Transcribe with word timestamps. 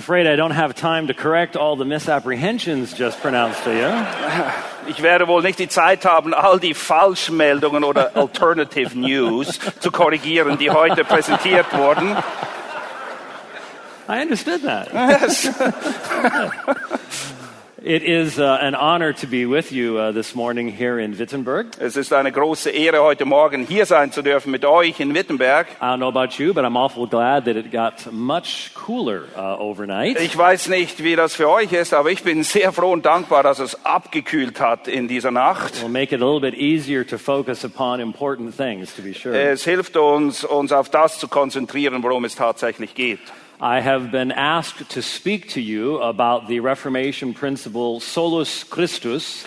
Afraid 0.00 0.26
I 0.26 0.34
don't 0.34 0.52
have 0.52 0.74
time 0.74 1.08
to 1.08 1.14
correct 1.14 1.56
all 1.56 1.76
the 1.76 1.84
misapprehensions 1.84 2.94
just 2.94 3.20
pronounced 3.20 3.62
to 3.64 3.72
you. 3.72 3.90
Ich 4.88 5.02
werde 5.02 5.28
wohl 5.28 5.42
nicht 5.42 5.58
die 5.58 5.68
Zeit 5.68 6.04
haben, 6.04 6.34
all 6.34 6.58
die 6.58 6.74
Falschmeldungen 6.74 7.84
oder 7.84 8.10
Alternative 8.16 8.98
News 8.98 9.60
zu 9.78 9.92
korrigieren, 9.92 10.58
die 10.58 10.70
heute 10.70 11.04
präsentiert 11.04 11.66
wurden. 11.76 12.16
I 14.08 14.22
understood 14.22 14.62
that. 14.62 14.88
Yes. 14.92 15.48
It 17.90 18.04
is 18.04 18.38
uh, 18.38 18.56
an 18.60 18.76
honor 18.76 19.12
to 19.14 19.26
be 19.26 19.46
with 19.46 19.72
you 19.72 19.98
uh, 19.98 20.12
this 20.12 20.32
morning 20.32 20.68
here 20.68 21.00
in 21.00 21.18
Wittenberg. 21.18 21.76
Es 21.80 21.96
ist 21.96 22.12
eine 22.12 22.30
große 22.30 22.70
Ehre, 22.70 23.02
heute 23.02 23.24
Morgen 23.24 23.66
hier 23.66 23.84
sein 23.84 24.12
zu 24.12 24.22
dürfen 24.22 24.52
mit 24.52 24.64
euch 24.64 25.00
in 25.00 25.12
Wittenberg. 25.12 25.66
I 25.80 25.86
don't 25.86 25.96
know 25.96 26.06
about 26.06 26.38
you, 26.38 26.54
but 26.54 26.64
I'm 26.64 26.76
awful 26.76 27.08
glad 27.08 27.46
that 27.46 27.56
it 27.56 27.72
got 27.72 28.12
much 28.12 28.70
cooler 28.76 29.24
uh, 29.36 29.56
overnight. 29.58 30.20
Ich 30.20 30.38
weiß 30.38 30.68
nicht, 30.68 31.02
wie 31.02 31.16
das 31.16 31.34
für 31.34 31.50
euch 31.50 31.72
ist, 31.72 31.92
aber 31.92 32.12
ich 32.12 32.22
bin 32.22 32.44
sehr 32.44 32.70
froh 32.70 32.92
und 32.92 33.04
dankbar, 33.04 33.42
dass 33.42 33.58
es 33.58 33.84
abgekühlt 33.84 34.60
hat 34.60 34.86
in 34.86 35.08
dieser 35.08 35.32
Nacht. 35.32 35.82
will 35.82 35.88
make 35.88 36.14
it 36.14 36.22
a 36.22 36.24
little 36.24 36.40
bit 36.40 36.54
easier 36.54 37.04
to 37.04 37.18
focus 37.18 37.64
upon 37.64 37.98
important 37.98 38.56
things, 38.56 38.94
to 38.94 39.02
be 39.02 39.12
sure. 39.12 39.34
Es 39.34 39.64
hilft 39.64 39.96
uns, 39.96 40.44
uns 40.44 40.70
auf 40.70 40.90
das 40.90 41.18
zu 41.18 41.26
konzentrieren, 41.26 42.04
worum 42.04 42.24
es 42.24 42.36
tatsächlich 42.36 42.94
geht. 42.94 43.18
I 43.62 43.80
have 43.80 44.10
been 44.10 44.32
asked 44.32 44.88
to 44.92 45.02
speak 45.02 45.50
to 45.50 45.60
you 45.60 45.98
about 46.00 46.48
the 46.48 46.60
Reformation 46.60 47.34
principle 47.34 48.00
solus 48.00 48.64
Christus. 48.64 49.44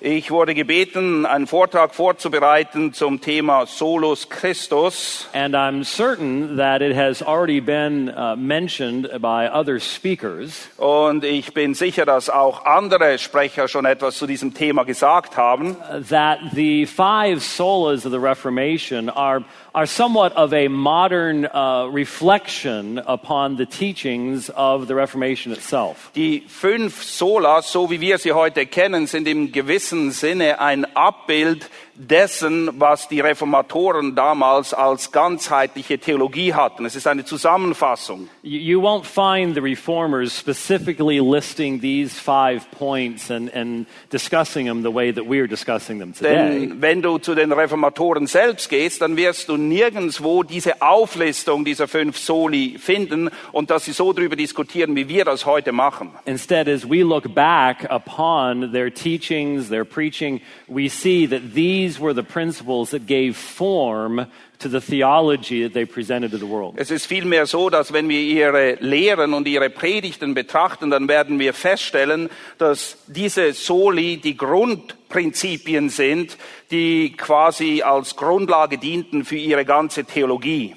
Ich 0.00 0.30
wurde 0.30 0.54
gebeten, 0.54 1.26
einen 1.26 1.48
Vortrag 1.48 1.92
vorzubereiten 1.92 2.92
zum 2.92 3.20
Thema 3.20 3.66
Solus 3.66 4.28
Christus. 4.28 5.26
And 5.32 5.56
I'm 5.56 5.82
certain 5.82 6.58
that 6.58 6.82
it 6.82 6.94
has 6.94 7.20
already 7.20 7.58
been 7.58 8.08
uh, 8.08 8.36
mentioned 8.36 9.08
by 9.20 9.48
other 9.48 9.80
speakers. 9.80 10.68
Und 10.76 11.24
ich 11.24 11.52
bin 11.52 11.74
sicher, 11.74 12.06
dass 12.06 12.30
auch 12.30 12.64
andere 12.64 13.18
Sprecher 13.18 13.66
schon 13.66 13.86
etwas 13.86 14.18
zu 14.18 14.28
diesem 14.28 14.54
Thema 14.54 14.84
gesagt 14.84 15.36
haben. 15.36 15.76
that 16.10 16.38
the 16.54 16.86
five 16.86 17.42
solas 17.42 18.06
of 18.06 18.12
the 18.12 18.20
Reformation 18.20 19.08
are, 19.08 19.42
are 19.78 19.86
somewhat 19.86 20.32
of 20.32 20.52
a 20.52 20.66
modern 20.66 21.46
uh, 21.46 21.86
reflection 21.86 22.98
upon 22.98 23.54
the 23.54 23.64
teachings 23.64 24.50
of 24.50 24.88
the 24.88 24.94
Reformation 24.96 25.52
itself. 25.52 26.10
Die 26.16 26.42
fünf 26.48 27.04
Solas, 27.04 27.70
so 27.70 27.88
wie 27.88 28.00
wir 28.00 28.18
sie 28.18 28.32
heute 28.32 28.66
kennen, 28.66 29.06
sind 29.06 29.28
im 29.28 29.52
gewissen 29.52 30.10
Sinne 30.10 30.60
ein 30.60 30.84
Abbild 30.96 31.70
dessen, 31.98 32.70
was 32.78 33.08
die 33.08 33.20
Reformatoren 33.20 34.14
damals 34.14 34.72
als 34.72 35.10
ganzheitliche 35.10 35.98
Theologie 35.98 36.54
hatten. 36.54 36.84
Es 36.84 36.94
ist 36.94 37.06
eine 37.06 37.24
Zusammenfassung. 37.24 38.28
You, 38.42 38.80
won't 38.80 39.04
find 39.04 39.54
the 39.54 39.60
reformers 39.60 40.32
specifically 40.32 41.18
listing 41.20 41.80
these 41.80 42.14
five 42.18 42.70
points 42.70 43.30
and, 43.30 43.52
and 43.54 43.86
discussing 44.10 44.66
them 44.66 44.82
the 44.82 44.94
way 44.94 45.12
that 45.12 45.24
we're 45.24 45.48
discussing 45.48 45.98
them 45.98 46.14
today. 46.14 46.68
Denn 46.68 46.80
wenn 46.80 47.02
du 47.02 47.18
zu 47.18 47.34
den 47.34 47.52
Reformatoren 47.52 48.26
selbst 48.26 48.70
gehst, 48.70 49.02
dann 49.02 49.16
wirst 49.16 49.48
du 49.48 49.56
nirgendswo 49.56 50.44
diese 50.44 50.80
Auflistung 50.80 51.64
dieser 51.64 51.88
fünf 51.88 52.16
Soli 52.16 52.78
finden 52.78 53.30
und 53.52 53.70
dass 53.70 53.84
sie 53.84 53.92
so 53.92 54.12
darüber 54.12 54.36
diskutieren, 54.36 54.94
wie 54.94 55.08
wir 55.08 55.24
das 55.24 55.44
heute 55.46 55.72
machen. 55.72 56.10
Instead, 56.26 56.68
as 56.68 56.88
we 56.88 57.02
look 57.02 57.34
back 57.34 57.84
upon 57.90 58.72
their 58.72 58.92
teachings, 58.92 59.68
their 59.68 59.84
preaching, 59.84 60.40
we 60.68 60.88
see 60.88 61.26
that 61.26 61.54
these 61.54 61.87
were 61.96 62.12
the 62.12 62.22
principles 62.22 62.90
that 62.90 63.06
gave 63.06 63.36
form 63.36 64.26
to 64.58 64.68
the 64.68 64.80
theology 64.80 65.62
that 65.62 65.72
they 65.72 65.84
presented 65.84 66.32
to 66.32 66.38
the 66.38 66.46
world. 66.46 66.74
Es 66.76 66.90
ist 66.90 67.06
vielmehr 67.06 67.46
so, 67.46 67.70
dass 67.70 67.92
wenn 67.92 68.08
wir 68.08 68.20
ihre 68.20 68.74
Lehren 68.80 69.32
und 69.32 69.46
ihre 69.46 69.70
Predigten 69.70 70.34
betrachten, 70.34 70.90
dann 70.90 71.08
werden 71.08 71.38
wir 71.38 71.54
feststellen, 71.54 72.28
dass 72.58 72.98
diese 73.06 73.52
Soli 73.52 74.16
die 74.16 74.36
Grundprinzipien 74.36 75.88
sind, 75.88 76.36
die 76.70 77.12
quasi 77.16 77.82
als 77.82 78.16
Grundlage 78.16 78.78
dienten 78.78 79.24
für 79.24 79.36
ihre 79.36 79.64
ganze 79.64 80.04
Theologie. 80.04 80.74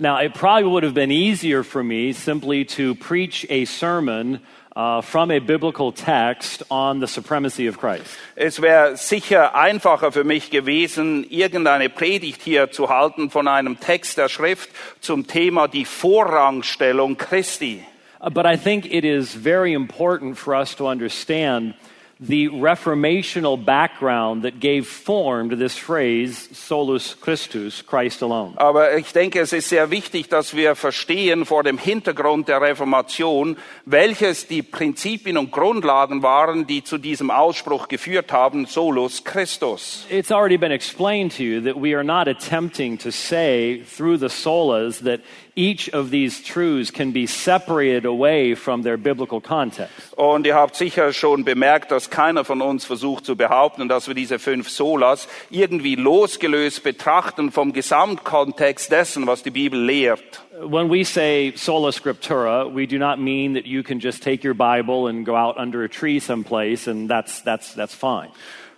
Now, 0.00 0.16
it 0.18 0.32
probably 0.32 0.64
would 0.64 0.82
have 0.82 0.94
been 0.94 1.12
easier 1.12 1.62
for 1.62 1.84
me 1.84 2.12
simply 2.12 2.64
to 2.64 2.94
preach 2.94 3.46
a 3.50 3.66
sermon 3.66 4.40
uh, 4.76 5.00
from 5.02 5.30
a 5.30 5.38
biblical 5.38 5.92
text 5.92 6.64
on 6.70 7.00
the 7.00 7.06
supremacy 7.06 7.68
of 7.68 7.78
Christ. 7.78 8.04
Es 8.36 8.60
wäre 8.60 8.96
sicher 8.96 9.54
einfacher 9.54 10.12
für 10.12 10.24
mich 10.24 10.50
gewesen, 10.50 11.24
irgendeine 11.28 11.88
Predigt 11.88 12.42
hier 12.42 12.70
zu 12.70 12.88
halten 12.88 13.30
von 13.30 13.48
einem 13.48 13.80
Text 13.80 14.18
der 14.18 14.28
Schrift 14.28 14.70
zum 15.00 15.26
Thema 15.26 15.68
die 15.68 15.84
Vorrangstellung 15.84 17.16
Christi. 17.16 17.84
Uh, 18.20 18.30
But 18.30 18.46
I 18.46 18.56
think 18.56 18.86
it 18.86 19.04
is 19.04 19.34
very 19.34 19.72
important 19.72 20.36
for 20.38 20.54
us 20.54 20.74
to 20.76 20.86
understand 20.88 21.74
the 22.20 22.48
reformational 22.50 23.56
background 23.56 24.42
that 24.42 24.60
gave 24.60 24.86
form 24.86 25.48
to 25.48 25.56
this 25.56 25.78
phrase, 25.78 26.50
solus 26.52 27.14
Christus, 27.14 27.82
Christ 27.86 28.20
alone. 28.20 28.52
Aber 28.56 28.94
ich 28.96 29.12
denke, 29.12 29.40
es 29.40 29.54
ist 29.54 29.70
sehr 29.70 29.90
wichtig, 29.90 30.28
dass 30.28 30.54
wir 30.54 30.74
verstehen 30.74 31.46
vor 31.46 31.62
dem 31.62 31.78
Hintergrund 31.78 32.48
der 32.48 32.60
Reformation, 32.60 33.56
welches 33.86 34.46
die 34.46 34.62
Prinzipien 34.62 35.38
und 35.38 35.50
Grundlagen 35.50 36.22
waren, 36.22 36.66
die 36.66 36.84
zu 36.84 36.98
diesem 36.98 37.30
Ausspruch 37.30 37.88
geführt 37.88 38.32
haben, 38.32 38.66
solus 38.66 39.24
Christus. 39.24 40.06
It's 40.10 40.30
already 40.30 40.58
been 40.58 40.72
explained 40.72 41.34
to 41.38 41.42
you 41.42 41.62
that 41.62 41.80
we 41.80 41.94
are 41.94 42.04
not 42.04 42.28
attempting 42.28 42.98
to 42.98 43.10
say 43.10 43.82
through 43.96 44.18
the 44.18 44.28
solas 44.28 45.02
that 45.04 45.20
each 45.54 45.88
of 45.92 46.10
these 46.10 46.42
truths 46.42 46.90
can 46.90 47.12
be 47.12 47.26
separated 47.26 48.04
away 48.04 48.54
from 48.54 48.82
their 48.82 48.96
biblical 48.96 49.40
context. 49.40 50.12
Und 50.16 50.46
ihr 50.46 50.54
habt 50.54 50.76
sicher 50.76 51.12
schon 51.12 51.44
bemerkt, 51.44 51.90
dass 51.90 52.10
keiner 52.10 52.44
von 52.44 52.60
uns 52.62 52.84
versucht 52.84 53.24
zu 53.24 53.36
behaupten, 53.36 53.88
dass 53.88 54.08
wir 54.08 54.14
diese 54.14 54.38
fünf 54.38 54.68
Solas 54.68 55.28
irgendwie 55.50 55.96
losgelöst 55.96 56.82
betrachten 56.82 57.52
vom 57.52 57.72
Gesamtkontext 57.72 58.90
dessen, 58.90 59.26
was 59.26 59.42
die 59.42 59.50
Bibel 59.50 59.80
lehrt. 59.80 60.42
When 60.62 60.90
we 60.90 61.04
say 61.04 61.52
sola 61.56 61.90
scriptura, 61.90 62.66
we 62.66 62.86
do 62.86 62.98
not 62.98 63.18
mean 63.18 63.54
that 63.54 63.66
you 63.66 63.82
can 63.82 63.98
just 63.98 64.22
take 64.22 64.44
your 64.44 64.54
Bible 64.54 65.08
and 65.08 65.24
go 65.24 65.34
out 65.34 65.56
under 65.56 65.84
a 65.84 65.88
tree 65.88 66.20
someplace 66.20 66.86
and 66.86 67.08
that's, 67.08 67.40
that's, 67.42 67.74
that's 67.74 67.94
fine. 67.94 68.28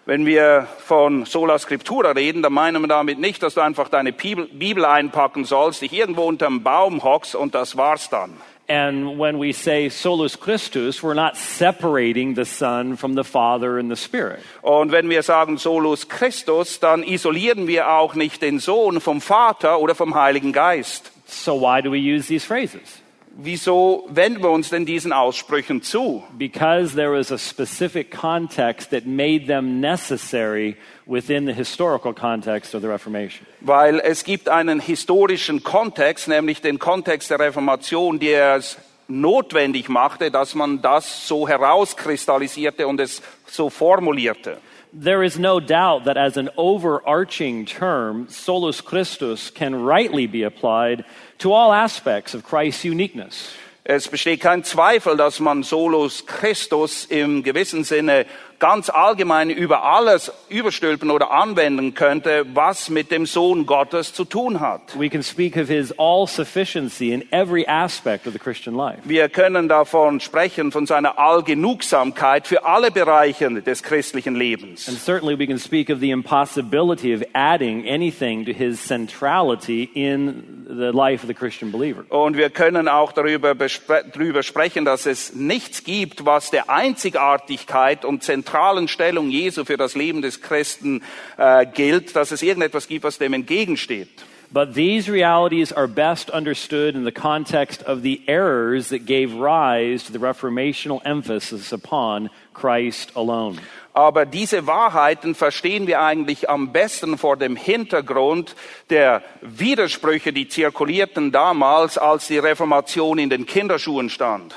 Wenn 0.05 0.27
wir 0.27 0.67
von 0.79 1.27
Sola 1.27 1.61
Scriptura 1.61 2.11
reden, 2.11 2.43
dann 2.43 2.53
meinen 2.53 2.83
wir 2.83 2.89
damit 2.89 3.21
nicht, 3.21 3.41
dass 3.43 3.55
du 3.55 3.61
einfach 3.61 3.89
deine 3.89 4.13
Bibel, 4.13 4.85
einpacken 4.85 5.45
sollst, 5.45 5.83
dich 5.83 5.93
irgendwo 5.93 6.25
unterm 6.25 6.65
Baum 6.65 7.05
hockst 7.05 7.37
und 7.37 7.55
das 7.55 7.77
war's 7.77 8.11
dann. 8.11 8.33
And 8.69 9.19
when 9.19 9.41
we 9.41 9.53
say 9.53 9.89
solus 9.91 10.39
Christus, 10.39 11.03
we're 11.03 11.15
not 11.15 11.37
separating 11.37 12.35
the 12.35 12.45
Son 12.45 12.97
from 12.97 13.15
the 13.15 13.25
Father 13.25 13.79
and 13.79 13.91
the 13.91 13.97
Spirit. 13.97 14.39
Und 14.63 14.93
wenn 14.93 15.11
wir 15.11 15.23
sagen 15.23 15.59
Solus 15.59 16.09
Christus, 16.09 16.81
dann 16.81 17.03
isolieren 17.03 17.67
wir 17.67 17.91
auch 17.91 18.15
nicht 18.15 18.41
den 18.41 18.61
Sohn 18.61 19.01
vom 19.01 19.21
Vater 19.21 19.79
oder 19.79 19.95
vom 19.95 20.15
Heiligen 20.15 20.53
Geist. 20.53 21.13
So 21.27 21.61
why 21.61 21.83
do 21.83 21.93
we 21.93 21.99
use 21.99 22.29
these 22.29 22.47
phrases? 22.47 23.02
Wieso 23.35 24.07
wenden 24.11 24.43
wir 24.43 24.51
uns 24.51 24.69
denn 24.69 24.85
diesen 24.85 25.13
Aussprüchen 25.13 25.81
zu? 25.81 26.23
Because 26.37 26.95
there 26.95 27.11
was 27.11 27.33
a 27.33 27.39
specific 27.39 28.11
context 28.11 28.91
that 28.91 29.07
made 29.07 29.47
them 29.47 29.81
necessary 29.81 30.77
within 31.07 31.47
the 31.47 31.55
historical 31.55 32.13
context 32.13 32.75
of 32.75 32.83
the 32.83 32.89
Reformation. 32.89 33.47
Weil 33.61 34.01
es 34.01 34.25
gibt 34.25 34.51
einen 34.51 34.81
historischen 34.81 35.63
Kontext, 35.63 36.29
nämlich 36.29 36.61
den 36.61 36.79
Kontext 36.79 37.31
der 37.31 37.39
Reformation, 37.39 38.19
der 38.19 38.57
es 38.57 38.77
notwendig 39.09 39.89
machte, 39.89 40.31
dass 40.31 40.55
man 40.55 40.83
das 40.83 41.27
so 41.27 41.49
herauskristallisierte 41.49 42.87
und 42.87 43.01
es 43.01 43.23
so 43.47 43.71
formulierte. 43.71 44.59
There 44.93 45.25
is 45.25 45.39
no 45.39 45.59
doubt 45.59 46.05
that 46.05 46.19
as 46.19 46.37
an 46.37 46.51
overarching 46.55 47.65
term, 47.65 48.27
solus 48.29 48.85
Christus 48.85 49.51
can 49.51 49.87
rightly 49.87 50.27
be 50.27 50.45
applied 50.45 51.07
to 51.43 51.53
all 51.53 51.73
aspects 51.73 52.35
of 52.35 52.45
Christ's 52.45 52.85
uniqueness. 52.85 53.53
Es 53.85 54.07
besteht 54.07 54.41
kein 54.41 54.63
Zweifel, 54.63 55.17
dass 55.17 55.41
man 55.41 55.65
Solus 55.65 56.25
Christus 56.25 57.05
im 57.05 57.43
gewissen 57.43 57.83
Sinne 57.83 58.27
ganz 58.63 58.91
allgemein 58.91 59.51
über 59.51 59.83
alles 59.83 60.31
überstülpen 60.49 61.11
oder 61.11 61.33
anwenden 61.33 61.95
könnte, 61.95 62.47
was 62.55 62.91
mit 62.91 63.11
dem 63.11 63.27
Sohn 63.27 63.67
Gottes 63.67 64.15
zu 64.15 64.25
tun 64.25 64.61
hat. 64.61 64.97
We 64.97 65.11
can 65.11 65.25
speak 65.25 65.57
of 65.57 65.67
his 65.67 65.93
all 65.99 66.29
sufficiency 66.29 67.13
in 67.13 67.25
every 67.33 67.67
aspect 67.67 68.29
of 68.29 68.33
the 68.33 68.39
Christian 68.39 68.77
life. 68.77 69.01
Wir 69.03 69.29
können 69.29 69.69
davon 69.69 70.21
sprechen, 70.21 70.71
von 70.71 70.87
seiner 70.87 71.19
Allgenugsamkeit 71.19 72.47
für 72.47 72.65
alle 72.65 72.93
Bereiche 72.93 73.51
des 73.63 73.83
christlichen 73.83 74.35
And 74.35 74.39
Lebens. 74.39 74.85
certainly 75.05 75.37
we 75.37 75.49
can 75.49 75.59
speak 75.59 75.91
of 75.91 75.99
the 75.99 76.13
impossibility 76.13 77.13
of 77.13 77.25
adding 77.33 77.85
anything 77.89 78.45
to 78.45 78.53
his 78.53 78.81
centrality 78.81 79.91
in 79.95 80.67
the 80.69 80.93
life 80.93 81.25
of 81.25 81.27
the 81.27 81.35
Christian 81.35 81.73
believer. 81.73 82.05
Und 82.11 82.37
wir 82.37 82.49
können 82.51 82.87
auch 82.87 83.11
darüber, 83.11 83.57
darüber 83.57 84.45
sprechen, 84.45 84.85
dass 84.85 85.07
es 85.07 85.35
nichts 85.35 85.83
gibt, 85.83 86.25
was 86.25 86.53
der 86.53 86.71
Einzigartigkeit 86.71 88.05
und 88.05 88.23
zentralen 88.53 88.87
Stellung 88.87 89.31
Jesu 89.31 89.65
für 89.65 89.79
das 89.79 89.95
Leben 89.95 90.21
des 90.21 90.43
Christen 90.43 91.03
äh, 91.39 91.65
gilt, 91.65 92.15
dass 92.15 92.33
es 92.33 92.43
irgendetwas 92.43 92.87
gibt, 92.87 93.05
was 93.05 93.17
dem 93.17 93.33
entgegensteht. 93.33 94.11
But 94.53 94.75
these 94.75 95.11
realities 95.11 95.73
are 95.73 95.89
best 95.89 96.29
understood 96.29 96.95
in 96.95 97.05
the 97.05 97.13
context 97.13 97.83
of 97.85 98.03
the 98.03 98.21
errors 98.27 98.91
that 98.91 99.07
gave 99.07 99.33
rise 99.33 100.05
to 100.05 100.13
the 100.13 100.19
reformational 100.19 101.01
emphasis 101.07 101.73
upon 101.73 102.29
Christ 102.53 103.17
alone. 103.17 103.57
Aber 103.95 104.27
diese 104.27 104.67
Wahrheiten 104.67 105.35
verstehen 105.35 105.87
wir 105.87 106.03
eigentlich 106.03 106.51
am 106.51 106.73
besten 106.73 107.17
vor 107.17 107.39
dem 107.39 107.57
Hintergrund 107.57 108.55
der 108.91 109.23
Widersprüche, 109.41 110.35
die 110.35 110.49
zirkulierten 110.49 111.33
damals, 111.33 111.97
als 111.97 112.27
die 112.27 112.39
Reformation 112.39 113.19
in 113.19 113.31
den 113.31 113.47
Kinderschuhen 113.47 114.11
stand. 114.11 114.55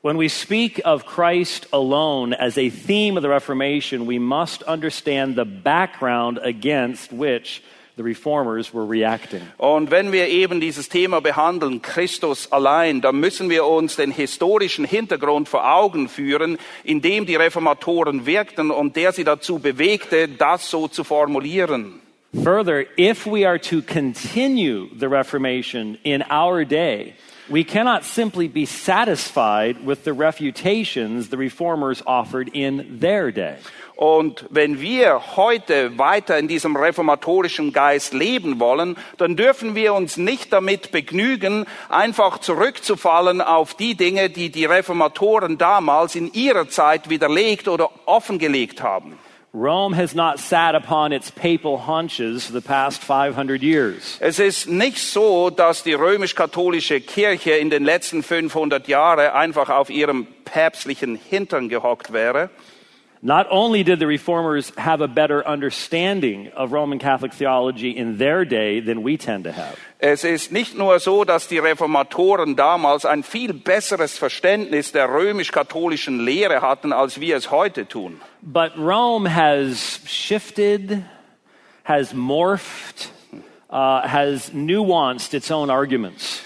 When 0.00 0.16
we 0.16 0.28
speak 0.28 0.80
of 0.84 1.06
Christ 1.06 1.66
alone 1.72 2.32
as 2.32 2.56
a 2.56 2.70
theme 2.70 3.16
of 3.16 3.22
the 3.22 3.28
Reformation, 3.28 4.06
we 4.06 4.20
must 4.20 4.62
understand 4.62 5.34
the 5.34 5.44
background 5.44 6.38
against 6.40 7.12
which 7.12 7.64
the 7.96 8.04
reformers 8.04 8.72
were 8.72 8.86
reacting. 8.86 9.42
Und 9.58 9.90
wenn 9.90 10.12
wir 10.12 10.28
eben 10.28 10.60
dieses 10.60 10.88
Thema 10.88 11.20
behandeln, 11.20 11.82
Christus 11.82 12.46
allein, 12.52 13.00
dann 13.00 13.18
müssen 13.18 13.50
wir 13.50 13.66
uns 13.66 13.96
den 13.96 14.12
historischen 14.12 14.84
Hintergrund 14.84 15.48
vor 15.48 15.68
Augen 15.68 16.08
führen, 16.08 16.58
in 16.84 17.00
dem 17.00 17.26
die 17.26 17.34
Reformatoren 17.34 18.24
wirkten 18.24 18.70
und 18.70 18.94
der 18.94 19.10
sie 19.10 19.24
dazu 19.24 19.58
bewegte, 19.58 20.28
das 20.28 20.70
so 20.70 20.86
zu 20.86 21.02
formulieren. 21.02 22.00
Further, 22.44 22.84
if 22.96 23.26
we 23.26 23.44
are 23.44 23.58
to 23.58 23.82
continue 23.82 24.86
the 24.96 25.08
Reformation 25.08 25.98
in 26.04 26.22
our 26.30 26.64
day, 26.64 27.14
we 27.50 27.64
cannot 27.64 28.04
simply 28.04 28.48
be 28.48 28.66
satisfied 28.66 29.84
with 29.84 30.04
the 30.04 30.12
refutations 30.12 31.30
the 31.30 31.36
reformers 31.36 32.02
offered 32.06 32.50
in 32.52 32.98
their 33.00 33.32
day. 33.32 33.56
Und 33.96 34.44
wenn 34.50 34.80
wir 34.80 35.36
heute 35.36 35.98
weiter 35.98 36.38
in 36.38 36.46
diesem 36.46 36.76
reformatorischen 36.76 37.72
Geist 37.72 38.14
leben 38.14 38.60
wollen, 38.60 38.96
dann 39.16 39.34
dürfen 39.34 39.74
wir 39.74 39.92
uns 39.92 40.16
nicht 40.16 40.52
damit 40.52 40.92
begnügen, 40.92 41.66
einfach 41.88 42.38
zurückzufallen 42.38 43.40
auf 43.40 43.74
die 43.74 43.96
Dinge, 43.96 44.30
die 44.30 44.50
die 44.50 44.66
Reformatoren 44.66 45.58
damals 45.58 46.14
in 46.14 46.32
ihrer 46.32 46.68
Zeit 46.68 47.10
widerlegt 47.10 47.66
oder 47.66 47.90
offengelegt 48.06 48.82
haben. 48.84 49.18
Rome 49.54 49.94
has 49.94 50.14
not 50.14 50.38
sat 50.38 50.74
upon 50.74 51.12
its 51.12 51.30
papal 51.30 51.78
haunches 51.78 52.46
for 52.46 52.52
the 52.52 52.60
past 52.60 53.02
500 53.02 53.62
years. 53.62 54.18
Es 54.20 54.38
ist 54.38 54.68
nicht 54.68 54.98
so, 54.98 55.48
dass 55.48 55.82
die 55.82 55.94
römisch-katholische 55.94 57.00
Kirche 57.00 57.52
in 57.52 57.70
den 57.70 57.84
letzten 57.84 58.22
500 58.22 58.86
Jahren 58.88 59.30
einfach 59.30 59.70
auf 59.70 59.88
ihrem 59.88 60.26
päpstlichen 60.44 61.16
Hintern 61.16 61.70
gehockt 61.70 62.12
wäre. 62.12 62.50
Not 63.20 63.48
only 63.50 63.82
did 63.82 63.98
the 63.98 64.06
reformers 64.06 64.70
have 64.76 65.00
a 65.00 65.08
better 65.08 65.44
understanding 65.46 66.52
of 66.54 66.72
Roman 66.72 67.00
Catholic 67.00 67.32
theology 67.34 67.90
in 67.90 68.18
their 68.18 68.44
day 68.44 68.78
than 68.80 69.02
we 69.02 69.16
tend 69.16 69.44
to 69.44 69.52
have, 69.52 69.76
Es 69.98 70.22
ist 70.22 70.52
nicht 70.52 70.76
nur 70.78 71.00
so, 71.00 71.24
dass 71.24 71.48
die 71.48 71.58
Reformatoren 71.58 72.54
damals 72.54 73.04
ein 73.04 73.24
viel 73.24 73.52
besseres 73.52 74.16
Verständnis 74.16 74.92
der 74.92 75.08
römisch-katholischen 75.08 76.20
Lehre 76.24 76.60
hatten, 76.62 76.92
als 76.92 77.18
wir 77.20 77.36
es 77.36 77.50
heute 77.50 77.86
tun. 77.88 78.20
but 78.40 78.72
Rome 78.78 79.26
has 79.26 79.98
shifted, 80.06 81.04
has 81.82 82.12
morphed, 82.14 83.10
uh, 83.70 84.06
has 84.06 84.50
nuanced 84.54 85.34
its 85.34 85.50
own 85.50 85.70
arguments. 85.70 86.40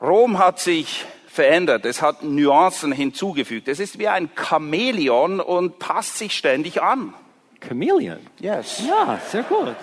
Rom 0.00 0.38
hat 0.38 0.58
sich 0.58 1.04
verändert, 1.28 1.84
es 1.86 2.02
hat 2.02 2.22
Nuancen 2.22 2.90
hinzugefügt. 2.92 3.68
Es 3.68 3.78
ist 3.78 3.98
wie 3.98 4.08
ein 4.08 4.30
Chamäleon 4.34 5.40
und 5.40 5.78
passt 5.78 6.18
sich 6.18 6.36
ständig 6.36 6.82
an. 6.82 7.14
Chameleon. 7.60 8.18
Yes. 8.40 8.82
Ja, 8.86 9.20
sehr 9.30 9.42
gut. 9.42 9.74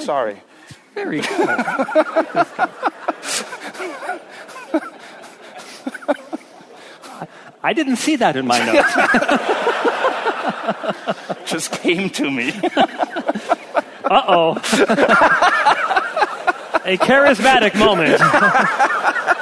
Sorry. 0.00 0.36
Very 0.94 1.20
good. 1.20 1.48
I 7.62 7.74
didn't 7.74 7.96
see 7.96 8.16
that 8.16 8.36
in 8.36 8.46
my 8.46 8.58
notes. 8.58 8.96
Just 11.50 11.72
came 11.82 12.08
to 12.10 12.30
me. 12.30 12.52
Uh 14.10 14.22
oh. 14.26 14.56
A 16.84 16.96
charismatic 16.96 17.76
moment. 17.76 18.20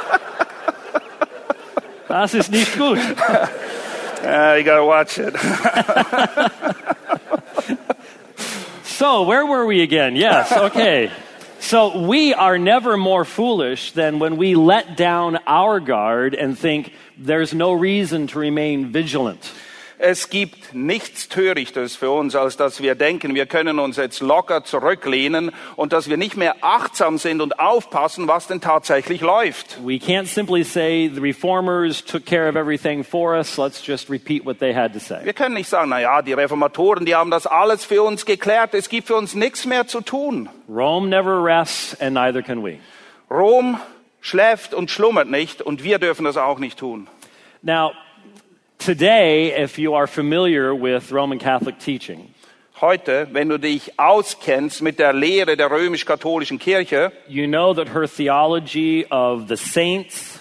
Das 2.09 2.35
ist 2.35 2.51
nicht 2.51 2.77
gut. 2.77 2.99
Uh, 4.21 4.57
you 4.59 4.65
gotta 4.65 4.85
watch 4.85 5.17
it. 5.17 5.33
So, 8.99 9.23
where 9.23 9.47
were 9.47 9.65
we 9.65 9.83
again? 9.83 10.17
Yes, 10.17 10.51
okay. 10.51 11.13
So, 11.61 11.99
we 12.01 12.35
are 12.35 12.59
never 12.59 12.97
more 12.97 13.25
foolish 13.25 13.93
than 13.93 14.19
when 14.19 14.37
we 14.39 14.57
let 14.57 14.97
down 14.97 15.39
our 15.47 15.79
guard 15.79 16.35
and 16.35 16.59
think 16.59 16.93
there's 17.17 17.55
no 17.55 17.73
reason 17.75 18.27
to 18.27 18.41
remain 18.41 18.91
vigilant. 18.91 19.53
Es 20.01 20.31
gibt 20.31 20.75
nichts 20.75 21.29
Törichtes 21.29 21.97
für 21.97 22.13
uns, 22.13 22.37
als 22.37 22.57
dass 22.57 22.81
wir 22.81 22.95
denken, 22.95 23.35
wir 23.35 23.47
können 23.47 23.81
uns 23.81 23.97
jetzt 23.97 24.21
locker 24.21 24.63
zurücklehnen 24.63 25.51
und 25.75 25.93
dass 25.93 26.09
wir 26.09 26.17
nicht 26.17 26.37
mehr 26.37 26.55
achtsam 26.61 27.19
sind 27.19 27.41
und 27.41 27.59
aufpassen, 27.59 28.29
was 28.29 28.47
denn 28.47 28.61
tatsächlich 28.61 29.21
läuft. 29.23 29.85
We 29.85 29.95
can't 29.95 30.27
simply 30.27 30.63
say 30.63 31.11
the 31.13 31.21
reformers 31.21 32.05
took 32.05 32.25
care 32.25 32.49
of 32.49 32.55
everything 32.55 33.03
for 33.03 33.35
us. 33.37 33.57
Let's 33.59 33.85
just 33.85 34.09
repeat 34.09 34.47
what 34.47 34.61
they 34.61 34.73
had 34.73 34.93
to 34.93 35.01
say. 35.01 35.25
Wir 35.25 35.33
können 35.33 35.55
nicht 35.55 35.69
sagen, 35.69 35.89
na 35.89 36.01
ja, 36.01 36.23
die 36.23 36.33
Reformatoren, 36.33 37.05
die 37.05 37.17
haben 37.17 37.33
das 37.33 37.49
alles 37.49 37.85
für 37.85 38.05
uns 38.05 38.25
geklärt, 38.25 38.75
es 38.75 38.89
gibt 38.89 39.09
für 39.09 39.17
uns 39.17 39.35
nichts 39.35 39.67
mehr 39.67 39.89
zu 39.89 40.01
tun. 40.01 40.49
Rome 40.69 41.09
never 41.09 41.43
rests, 41.43 42.01
and 42.01 42.15
neither 42.15 42.41
can 42.41 42.65
we. 42.65 42.79
Rom 43.29 43.81
schläft 44.21 44.75
und 44.75 44.93
schlummert 44.93 45.29
nicht 45.29 45.61
und 45.61 45.83
wir 45.83 45.99
dürfen 45.99 46.25
das 46.25 46.37
auch 46.37 46.61
nicht 46.61 46.79
tun. 46.79 47.09
Now, 47.63 47.91
today, 48.79 49.53
if 49.53 49.79
you 49.79 49.95
are 49.95 50.07
familiar 50.07 50.75
with 50.75 51.13
Roman 51.13 51.39
Catholic 51.39 51.79
teaching, 51.79 52.35
Heute, 52.81 53.27
wenn 53.33 53.49
du 53.49 53.59
dich 53.59 53.99
auskennst 53.99 54.83
mit 54.83 55.01
der 55.01 55.13
Lehre 55.13 55.57
der 55.57 55.69
römisch-katholischen 55.69 56.61
Kirche, 56.61 57.11
you 57.27 57.49
know 57.49 57.75
that 57.75 57.89
her 57.89 58.07
theology 58.07 59.05
of 59.11 59.49
the 59.49 59.57
saints, 59.57 60.38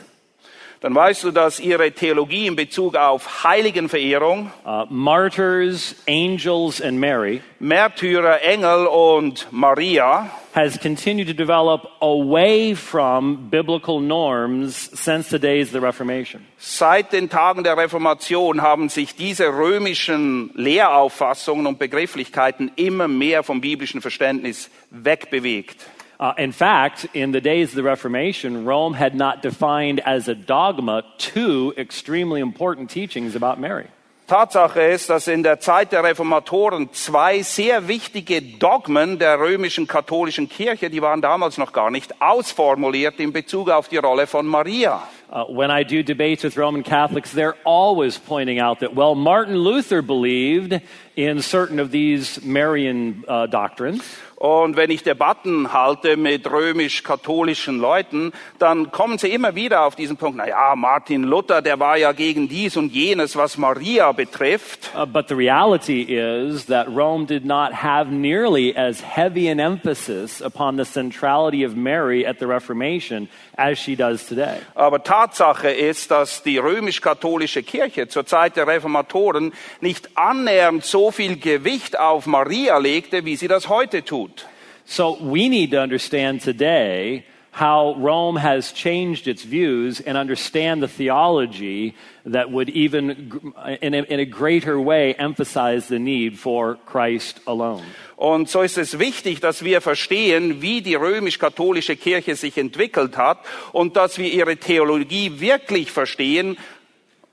dann 0.81 0.93
weißt 0.93 1.24
du, 1.24 1.31
dass 1.31 1.60
ihre 1.60 1.91
Theologie 1.91 2.48
in 2.48 2.55
Bezug 2.55 2.96
auf 2.96 3.43
Heiligenverehrung, 3.43 4.51
uh, 4.65 4.86
martyrs, 4.89 5.96
angels, 6.07 6.81
and 6.81 7.00
Mary 7.00 7.41
Märtyrer, 7.60 8.41
Engel 8.43 8.86
und 8.86 9.48
Maria 9.51 10.29
has 10.53 10.77
continued 10.77 11.27
to 11.27 11.34
develop 11.34 11.89
away 12.01 12.75
from 12.75 13.50
biblical 13.50 14.00
norms 14.00 14.89
since 14.93 15.29
the 15.29 15.39
days 15.39 15.67
of 15.67 15.74
the 15.74 15.79
Reformation. 15.79 16.46
Seit 16.57 17.13
den 17.13 17.29
Tagen 17.29 17.63
der 17.63 17.77
Reformation 17.77 18.62
haben 18.62 18.89
sich 18.89 19.15
diese 19.15 19.48
römischen 19.48 20.51
Lehrauffassungen 20.53 21.65
und 21.65 21.79
Begrifflichkeiten 21.79 22.72
immer 22.75 23.07
mehr 23.07 23.43
vom 23.43 23.62
biblischen 23.62 24.01
Verständnis 24.01 24.69
wegbewegt. 24.91 25.77
Uh, 26.19 26.33
in 26.38 26.51
fact, 26.51 27.05
in 27.13 27.31
the 27.31 27.41
days 27.41 27.69
of 27.69 27.75
the 27.75 27.83
Reformation, 27.83 28.65
Rome 28.65 28.95
had 28.95 29.13
not 29.13 29.43
defined 29.43 30.00
as 30.00 30.27
a 30.27 30.33
dogma 30.33 31.03
two 31.19 31.74
extremely 31.77 32.41
important 32.41 32.89
teachings 32.89 33.36
about 33.36 33.59
Mary. 33.59 33.88
Tatsache 34.27 34.81
ist, 34.81 35.09
dass 35.09 35.27
in 35.27 35.43
der 35.43 35.62
Zeit 35.62 35.93
der 35.93 36.03
Reformatoren 36.03 36.91
zwei 36.91 37.43
sehr 37.43 37.88
wichtige 37.88 38.41
Dogmen 38.41 39.19
der 39.19 39.39
römischen 39.39 39.88
katholischen 39.88 40.50
Kirche, 40.50 40.89
die 40.89 41.01
waren 41.01 41.21
damals 41.21 41.57
noch 41.57 41.71
gar 41.71 41.91
nicht 41.91 42.21
ausformuliert 42.21 43.19
in 43.21 43.31
Bezug 43.31 43.69
auf 43.69 43.88
die 43.88 43.97
Rolle 43.97 44.27
von 44.27 44.45
Maria. 44.45 45.07
Uh, 45.29 45.43
when 45.46 45.69
I 45.72 45.84
do 45.84 46.03
debates 46.03 46.43
with 46.43 46.55
Roman 46.55 46.84
Catholics, 46.84 47.34
they're 47.34 47.57
always 47.65 48.17
pointing 48.17 48.60
out 48.60 48.79
that, 48.79 48.96
well, 48.96 49.13
Martin 49.13 49.57
Luther 49.57 50.01
believed 50.01 50.79
in 51.17 51.41
certain 51.41 51.79
of 51.79 51.91
these 51.91 52.41
Marian 52.43 53.25
uh, 53.27 53.48
doctrines. 53.48 54.03
Und 54.38 54.75
wenn 54.75 54.91
ich 54.91 55.01
Debatten 55.01 55.74
halte 55.74 56.15
mit 56.15 56.50
römisch-katholischen 56.50 57.79
Leuten, 57.79 58.34
dann 58.60 58.91
kommen 58.91 59.17
sie 59.17 59.31
immer 59.31 59.55
wieder 59.55 59.81
auf 59.81 59.96
diesen 59.96 60.15
Punkt, 60.15 60.38
na 60.38 60.48
ja, 60.48 60.75
Martin 60.75 61.24
Luther, 61.24 61.63
der 61.63 61.79
war 61.79 61.98
ja 61.98 62.12
gegen 62.12 62.48
dies 62.48 62.77
und 62.77 62.93
jenes, 62.93 63.36
was 63.36 63.57
Maria 63.57 64.12
betrifft. 64.12 64.91
Uh, 64.96 65.07
but 65.07 65.27
the 65.27 65.36
reality 65.36 66.03
is 66.03 66.67
that 66.67 66.88
Rome 66.88 67.25
did 67.25 67.46
not 67.46 67.74
have 67.74 68.12
nearly 68.12 68.77
as 68.77 69.01
heavy 69.01 69.50
an 69.50 69.60
emphasis 69.60 70.39
upon 70.39 70.77
the 70.77 70.86
centrality 70.86 71.63
of 71.63 71.75
Mary 71.75 72.24
at 72.24 72.38
the 72.38 72.46
Reformation 72.46 73.27
as 73.57 73.79
she 73.79 73.96
does 73.96 74.27
today. 74.27 74.60
Aber 74.75 75.00
Tatsache 75.17 75.71
ist, 75.71 76.12
dass 76.12 76.43
die 76.43 76.59
römisch-katholische 76.59 77.63
Kirche 77.63 78.07
zur 78.07 78.27
Zeit 78.27 78.55
der 78.55 78.67
Reformatoren 78.67 79.51
nicht 79.81 80.15
annähernd 80.15 80.86
so 80.86 81.09
viel 81.09 81.39
Gewicht 81.39 81.97
auf 81.97 82.27
Maria 82.27 82.77
legte, 82.77 83.25
wie 83.25 83.36
sie 83.36 83.47
das 83.47 83.67
heute 83.67 84.05
tut. 84.05 84.45
So 84.86 85.17
we 85.19 85.50
need 85.50 85.71
to 85.71 85.81
understand 85.81 86.43
today 86.43 87.24
how 87.58 87.96
Rome 87.98 88.36
has 88.36 88.72
changed 88.72 89.28
its 89.28 89.42
views 89.42 90.00
and 90.00 90.16
understand 90.16 90.84
the 90.84 90.88
theology 90.88 91.96
that 92.24 92.52
would 92.52 92.70
even, 92.70 93.52
in 93.82 93.96
a, 93.96 94.04
in 94.04 94.20
a 94.20 94.26
greater 94.26 94.80
way, 94.80 95.16
emphasize 95.16 95.88
the 95.88 95.98
need 95.98 96.38
for 96.38 96.76
Christ 96.86 97.40
alone. 97.48 97.84
Und 98.16 98.48
so 98.48 98.62
ist 98.62 98.78
es 98.78 99.00
wichtig, 99.00 99.40
dass 99.40 99.64
wir 99.64 99.82
verstehen, 99.82 100.62
wie 100.62 100.82
die 100.82 100.94
römisch-katholische 100.94 101.96
Kirche 101.96 102.36
sich 102.36 102.60
entwickelt 102.60 103.18
hat 103.18 103.40
und 103.72 103.96
dass 103.96 104.20
wir 104.20 104.32
ihre 104.32 104.58
Theologie 104.58 105.40
wirklich 105.40 105.92
verstehen, 105.92 106.58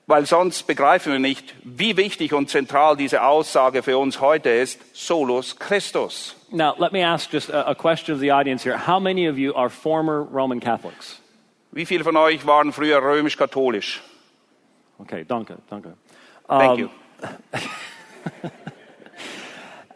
weil 0.06 0.26
sonst 0.26 0.66
begreifen 0.66 1.12
wir 1.12 1.18
nicht, 1.18 1.54
wie 1.64 1.96
wichtig 1.96 2.32
und 2.34 2.50
zentral 2.50 2.96
diese 2.96 3.23
Aussage 3.23 3.82
für 3.82 3.99
uns 3.99 4.20
heute 4.20 4.50
ist, 4.50 4.80
solus 4.92 5.56
Christus. 5.58 6.37
Now, 6.50 6.75
let 6.78 6.92
me 6.92 7.02
ask 7.04 7.32
just 7.32 7.50
a, 7.50 7.68
a 7.68 7.75
question 7.75 8.14
of 8.14 8.20
the 8.20 8.30
audience 8.30 8.62
here. 8.62 8.76
How 8.76 9.00
many 9.00 9.26
of 9.28 9.38
you 9.38 9.54
are 9.54 9.70
former 9.70 10.20
Roman 10.23 10.61
Catholics? 10.61 11.20
Wie 11.73 11.87
viele 11.87 12.04
von 12.04 12.16
euch 12.16 12.46
waren 12.46 12.73
früher 12.73 13.02
römisch-katholisch? 13.02 14.00
Okay, 15.00 15.25
danke, 15.25 15.58
danke. 15.68 15.94
Thank 16.46 16.73
Um, 16.73 16.78
you. 16.78 16.90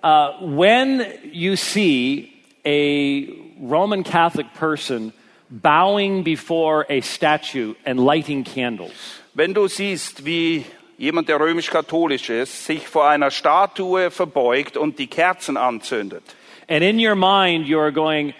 When 0.56 1.06
you 1.32 1.56
see 1.56 2.32
a 2.64 3.28
Roman 3.60 4.02
Catholic 4.02 4.52
person 4.54 5.12
bowing 5.50 6.22
before 6.24 6.86
a 6.88 7.00
statue 7.00 7.74
and 7.84 8.00
lighting 8.00 8.44
candles, 8.44 9.20
Wenn 9.38 9.54
du 9.54 9.68
siehst, 9.68 10.24
wie 10.24 10.64
jemand, 10.96 11.28
der 11.28 11.38
römisch-katholisch 11.38 12.28
ist, 12.28 12.66
sich 12.66 12.88
vor 12.88 13.08
einer 13.08 13.30
Statue 13.30 14.10
verbeugt 14.10 14.76
und 14.76 14.98
die 14.98 15.06
Kerzen 15.06 15.56
anzündet, 15.56 16.24
and 16.68 16.82
in 16.82 16.98
your 16.98 17.14
mind 17.14 17.68
you're 17.68 17.92
going, 17.92 18.34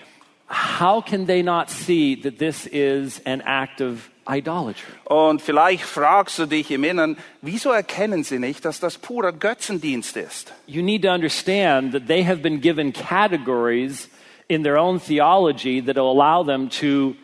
how 0.50 1.00
can 1.00 1.24
they 1.24 1.40
not 1.40 1.70
see 1.70 2.20
that 2.20 2.40
this 2.40 2.66
is 2.66 3.22
an 3.26 3.40
act 3.42 3.80
of 3.80 4.10
idolatry? 4.28 4.92
und 5.04 5.40
vielleicht 5.40 5.84
fragst 5.84 6.40
du 6.40 6.46
dich 6.46 6.68
im 6.72 6.82
Inneren, 6.82 7.16
wieso 7.42 7.70
erkennen 7.70 8.24
sie 8.24 8.40
nicht, 8.40 8.64
dass 8.64 8.80
das 8.80 8.98
purer 8.98 9.30
Götzendienst 9.30 10.16
ist? 10.16 10.52
You 10.66 10.82
need 10.82 11.02
to 11.02 11.10
understand 11.10 11.92
that 11.92 12.08
they 12.08 12.24
have 12.24 12.38
been 12.42 12.60
given 12.60 12.92
categories 12.92 14.10
in 14.48 14.64
their 14.64 14.78
own 14.78 15.00
theology 15.00 15.80
that 15.80 15.94
will 15.94 16.10
allow 16.10 16.42
them 16.42 16.68
to 16.80 17.14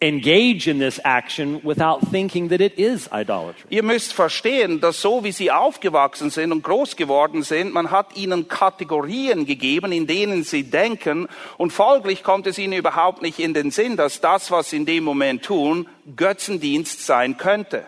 engage 0.00 0.68
in 0.68 0.78
this 0.78 1.00
action 1.04 1.60
without 1.64 2.00
thinking 2.10 2.50
that 2.50 2.60
it 2.60 2.78
is 2.78 3.08
idolatry. 3.12 3.66
Ihr 3.70 3.82
müsst 3.82 4.12
verstehen, 4.12 4.80
dass 4.80 5.00
so 5.00 5.24
wie 5.24 5.32
sie 5.32 5.50
aufgewachsen 5.50 6.30
sind 6.30 6.52
und 6.52 6.62
groß 6.62 6.96
geworden 6.96 7.42
sind, 7.42 7.72
man 7.72 7.90
hat 7.90 8.16
ihnen 8.16 8.46
Kategorien 8.46 9.44
gegeben, 9.44 9.90
in 9.90 10.06
denen 10.06 10.44
sie 10.44 10.64
denken 10.64 11.28
und 11.56 11.72
folglich 11.72 12.22
kommt 12.22 12.46
es 12.46 12.58
ihnen 12.58 12.74
überhaupt 12.74 13.22
nicht 13.22 13.40
in 13.40 13.54
den 13.54 13.70
Sinn, 13.70 13.96
dass 13.96 14.20
das, 14.20 14.50
was 14.50 14.70
sie 14.70 14.76
in 14.76 14.86
dem 14.86 15.02
Moment 15.02 15.42
tun, 15.42 15.88
Götzendienst 16.16 17.04
sein 17.04 17.36
könnte. 17.36 17.84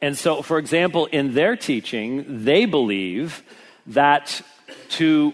And 0.00 0.18
so, 0.18 0.42
for 0.42 0.58
example, 0.58 1.06
in 1.12 1.34
their 1.34 1.56
teaching, 1.56 2.44
they 2.44 2.66
believe 2.66 3.44
that 3.86 4.42
to 4.98 5.32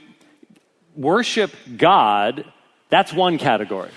worship 0.95 1.53
God, 1.79 2.45
that's 2.91 3.15
one 3.15 3.39
category. 3.39 3.89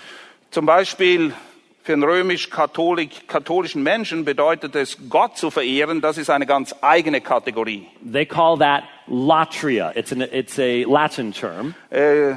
Zum 0.50 0.64
Beispiel 0.64 1.34
für 1.82 1.92
einen 1.94 2.04
römisch-katholischen 2.04 3.82
Menschen 3.82 4.24
bedeutet 4.24 4.76
es, 4.76 4.98
Gott 5.08 5.36
zu 5.36 5.50
verehren, 5.50 6.00
das 6.00 6.18
ist 6.18 6.30
eine 6.30 6.46
ganz 6.46 6.74
eigene 6.80 7.20
Kategorie. 7.20 7.86
They 8.10 8.26
call 8.26 8.58
that 8.58 8.84
latria. 9.08 9.92
It's, 9.96 10.12
an, 10.12 10.20
it's 10.20 10.58
a 10.58 10.84
Latin 10.84 11.32
term. 11.32 11.74
Äh, 11.90 12.34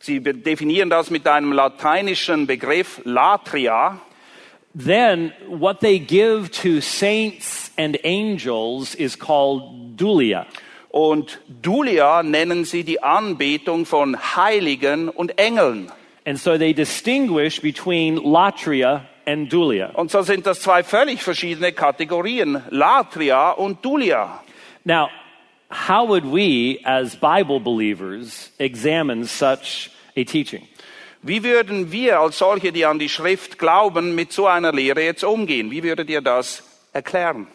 Sie 0.00 0.20
definieren 0.20 0.90
das 0.90 1.10
mit 1.10 1.26
einem 1.26 1.52
lateinischen 1.52 2.46
Begriff 2.46 3.00
Latria. 3.04 4.00
Then, 4.72 5.32
what 5.48 5.80
they 5.80 5.98
give 5.98 6.50
to 6.62 6.80
saints 6.80 7.72
and 7.76 7.98
angels 8.04 8.94
is 8.94 9.18
called 9.18 9.96
dulia. 9.96 10.46
Und 10.90 11.40
Dulia 11.62 12.22
nennen 12.22 12.64
sie 12.64 12.84
die 12.84 13.02
Anbetung 13.02 13.86
von 13.86 14.16
Heiligen 14.36 15.08
und 15.08 15.38
Engeln. 15.38 15.90
And 16.28 16.38
so 16.38 16.58
they 16.58 16.74
distinguish 16.74 17.58
between 17.58 18.18
latria 18.18 19.06
and 19.26 19.48
dulia. 19.48 19.92
Und 19.94 20.10
so 20.10 20.20
sind 20.20 20.44
das 20.44 20.60
zwei 20.60 20.82
völlig 20.82 21.22
verschiedene 21.22 21.72
Kategorien, 21.72 22.62
Latria 22.68 23.52
und 23.52 23.82
Dulia. 23.82 24.42
Now, 24.84 25.08
how 25.70 26.04
would 26.04 26.26
we, 26.26 26.80
as 26.84 27.16
Bible 27.16 27.60
believers, 27.60 28.50
examine 28.58 29.24
such 29.24 29.90
a 30.18 30.24
teaching? 30.24 30.68
Wie 31.22 31.42
würden 31.42 31.90
wir 31.92 32.20
als 32.20 32.36
solche, 32.36 32.72
die 32.72 32.84
an 32.84 32.98
die 32.98 33.08
Schrift 33.08 33.58
glauben, 33.58 34.14
mit 34.14 34.30
so 34.30 34.46
einer 34.46 34.70
Lehre 34.70 35.02
jetzt 35.02 35.24
umgehen? 35.24 35.70
Wie 35.70 35.82
würdet 35.82 36.10
ihr 36.10 36.20
das 36.20 36.62
erklären? 36.92 37.46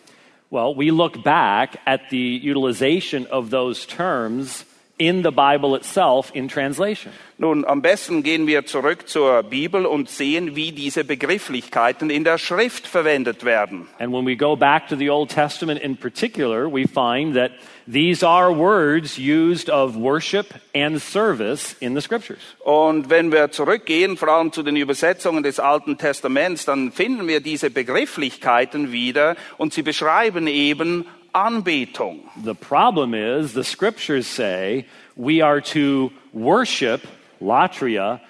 Well, 0.49 0.73
we 0.75 0.89
look 0.89 1.23
back 1.23 1.77
at 1.85 2.01
the 2.09 2.41
utilization 2.43 3.27
of 3.27 3.51
those 3.51 3.85
terms 3.85 4.65
in 4.97 5.23
the 5.23 5.31
Bible 5.31 5.75
itself 5.75 6.31
in 6.35 6.47
translation. 6.47 7.11
Nun, 7.39 7.65
am 7.65 7.81
besten 7.81 8.21
gehen 8.21 8.45
wir 8.45 8.65
zurück 8.65 9.09
zur 9.09 9.41
Bibel 9.41 9.85
und 9.87 10.07
sehen, 10.07 10.55
wie 10.55 10.71
diese 10.71 11.03
Begrifflichkeiten 11.03 12.11
in 12.11 12.23
der 12.23 12.37
Schrift 12.37 12.87
verwendet 12.87 13.43
werden. 13.43 13.87
And 13.97 14.13
when 14.13 14.25
we 14.25 14.35
go 14.35 14.55
back 14.55 14.87
to 14.89 14.95
the 14.95 15.09
Old 15.09 15.29
Testament 15.29 15.81
in 15.81 15.97
particular, 15.97 16.71
we 16.71 16.85
find 16.87 17.35
that 17.35 17.51
these 17.91 18.25
are 18.25 18.55
words 18.55 19.17
used 19.17 19.69
of 19.69 19.95
worship 19.95 20.53
and 20.75 21.01
service 21.01 21.75
in 21.79 21.95
the 21.95 22.01
scriptures. 22.01 22.55
Und 22.63 23.09
wenn 23.09 23.31
wir 23.31 23.49
zurückgehen, 23.49 24.15
vor 24.15 24.29
allem 24.29 24.51
zu 24.51 24.61
den 24.61 24.75
Übersetzungen 24.75 25.41
des 25.41 25.59
Alten 25.59 25.97
Testaments, 25.97 26.65
dann 26.65 26.91
finden 26.91 27.27
wir 27.27 27.41
diese 27.41 27.71
Begrifflichkeiten 27.71 28.91
wieder 28.91 29.35
und 29.57 29.73
sie 29.73 29.81
beschreiben 29.81 30.45
eben 30.45 31.05
Anbetung. 31.33 32.21
The 32.43 32.55
problem 32.55 33.13
is 33.13 33.53
the 33.53 33.63
scriptures 33.63 34.27
say 34.27 34.85
we 35.15 35.41
are 35.41 35.61
to 35.61 36.11
worship 36.31 37.05
latria 37.41 38.21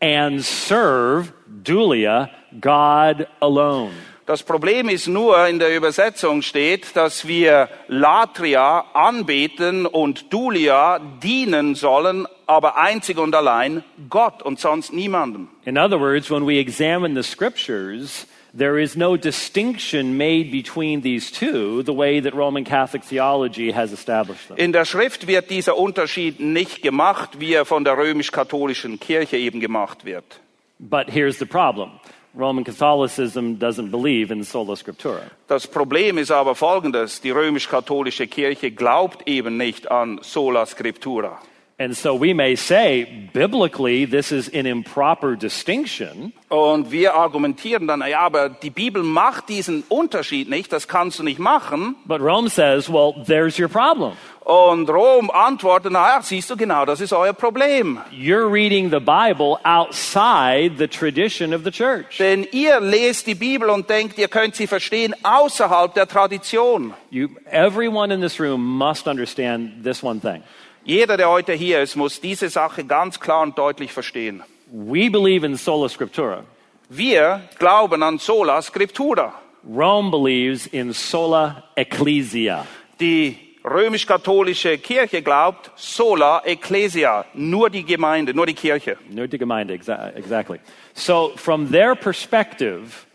and 0.00 0.44
serve 0.44 1.32
dulia 1.62 2.30
God 2.60 3.26
alone. 3.40 3.92
Das 4.26 4.42
Problem 4.42 4.88
ist 4.88 5.06
nur, 5.06 5.46
in 5.46 5.60
der 5.60 5.76
Übersetzung 5.76 6.42
steht, 6.42 6.96
dass 6.96 7.28
wir 7.28 7.68
Latria 7.86 8.86
anbeten 8.92 9.86
und 9.86 10.32
Dulia 10.32 10.98
dienen 10.98 11.76
sollen, 11.76 12.26
aber 12.48 12.76
einzig 12.76 13.18
und 13.18 13.36
allein 13.36 13.84
Gott 14.10 14.42
und 14.42 14.58
sonst 14.58 14.92
niemandem. 14.92 15.48
In 15.64 15.78
other 15.78 16.00
words, 16.00 16.28
when 16.28 16.44
we 16.44 16.58
examine 16.58 17.14
the 17.14 17.22
scriptures, 17.22 18.26
there 18.56 18.78
is 18.78 18.96
no 18.96 19.16
distinction 19.16 20.16
made 20.16 20.50
between 20.50 21.02
these 21.02 21.30
two, 21.30 21.82
the 21.82 21.92
way 21.92 22.20
that 22.20 22.34
Roman 22.34 22.64
Catholic 22.64 23.04
theology 23.04 23.70
has 23.72 23.92
established 23.92 24.48
them. 24.48 24.56
In 24.56 24.72
der 24.72 24.84
Schrift 24.84 25.26
wird 25.26 25.50
dieser 25.50 25.76
Unterschied 25.76 26.40
nicht 26.40 26.82
gemacht, 26.82 27.38
wie 27.38 27.52
er 27.52 27.64
von 27.64 27.84
der 27.84 27.96
römisch-katholischen 27.98 28.98
Kirche 28.98 29.36
eben 29.36 29.60
gemacht 29.60 30.04
wird. 30.04 30.40
But 30.78 31.08
here's 31.10 31.38
the 31.38 31.46
problem 31.46 31.90
Roman 32.34 32.64
Catholicism 32.64 33.58
doesn't 33.58 33.90
believe 33.90 34.30
in 34.30 34.42
sola 34.42 34.76
scriptura. 34.76 35.22
Das 35.48 35.66
Problem 35.66 36.18
ist 36.18 36.30
aber 36.30 36.54
folgendes. 36.54 37.20
Die 37.22 37.30
römisch-katholische 37.30 38.26
Kirche 38.26 38.70
glaubt 38.70 39.26
eben 39.26 39.56
nicht 39.56 39.90
an 39.90 40.18
sola 40.22 40.66
scriptura. 40.66 41.40
And 41.78 41.94
so 41.94 42.14
we 42.14 42.32
may 42.32 42.56
say, 42.56 43.04
biblically, 43.34 44.06
this 44.06 44.32
is 44.32 44.48
an 44.48 44.64
improper 44.64 45.36
distinction. 45.36 46.32
Und 46.48 46.90
wir 46.90 47.14
argumentieren 47.14 47.86
dann, 47.86 48.00
ja, 48.08 48.20
aber 48.20 48.48
die 48.48 48.70
Bibel 48.70 49.02
macht 49.02 49.50
diesen 49.50 49.82
Unterschied 49.90 50.48
nicht, 50.48 50.72
das 50.72 50.88
kannst 50.88 51.18
du 51.18 51.22
nicht 51.22 51.38
machen. 51.38 51.96
But 52.06 52.22
Rome 52.22 52.48
says, 52.48 52.88
well, 52.88 53.22
there's 53.26 53.58
your 53.58 53.68
problem. 53.68 54.16
Und 54.46 54.88
Rom 54.88 55.30
antwortet, 55.30 55.92
naja, 55.92 56.22
siehst 56.22 56.48
du 56.48 56.56
genau, 56.56 56.86
das 56.86 57.02
ist 57.02 57.12
euer 57.12 57.34
Problem. 57.34 57.98
You're 58.10 58.50
reading 58.50 58.90
the 58.90 59.00
Bible 59.00 59.58
outside 59.64 60.78
the 60.78 60.86
tradition 60.86 61.52
of 61.52 61.62
the 61.64 61.70
church. 61.70 62.16
Denn 62.18 62.46
ihr 62.52 62.80
lest 62.80 63.26
die 63.26 63.34
Bibel 63.34 63.68
und 63.68 63.90
denkt, 63.90 64.18
ihr 64.18 64.28
könnt 64.28 64.54
sie 64.54 64.66
verstehen 64.66 65.14
außerhalb 65.24 65.92
der 65.92 66.06
Tradition. 66.06 66.94
You, 67.10 67.28
everyone 67.50 68.14
in 68.14 68.22
this 68.22 68.40
room 68.40 68.62
must 68.78 69.06
understand 69.06 69.84
this 69.84 70.02
one 70.02 70.20
thing. 70.20 70.42
Jeder, 70.86 71.16
der 71.16 71.28
heute 71.28 71.52
hier 71.52 71.82
ist, 71.82 71.96
muss 71.96 72.20
diese 72.20 72.48
Sache 72.48 72.84
ganz 72.84 73.18
klar 73.18 73.42
und 73.42 73.58
deutlich 73.58 73.92
verstehen. 73.92 74.44
We 74.70 75.10
believe 75.10 75.44
in 75.44 75.56
sola 75.56 75.88
scriptura. 75.88 76.44
Wir 76.88 77.40
glauben 77.58 78.04
an 78.04 78.20
sola 78.20 78.62
scriptura. 78.62 79.34
Rome 79.68 80.12
believes 80.12 80.68
in 80.68 80.92
sola 80.92 81.64
ecclesia. 81.74 82.64
Die 83.00 83.36
römisch-katholische 83.64 84.78
Kirche 84.78 85.22
glaubt 85.22 85.72
sola 85.74 86.42
ecclesia, 86.44 87.24
nur 87.34 87.68
die 87.68 87.84
Gemeinde, 87.84 88.32
nur 88.32 88.46
die 88.46 88.54
Kirche. 88.54 88.96
Nur 89.10 89.26
die 89.26 89.38
Gemeinde, 89.38 89.74
exa- 89.74 90.14
exactly. 90.14 90.60
So, 90.94 91.32
from 91.34 91.72
their 91.72 91.96
perspective, 91.96 93.06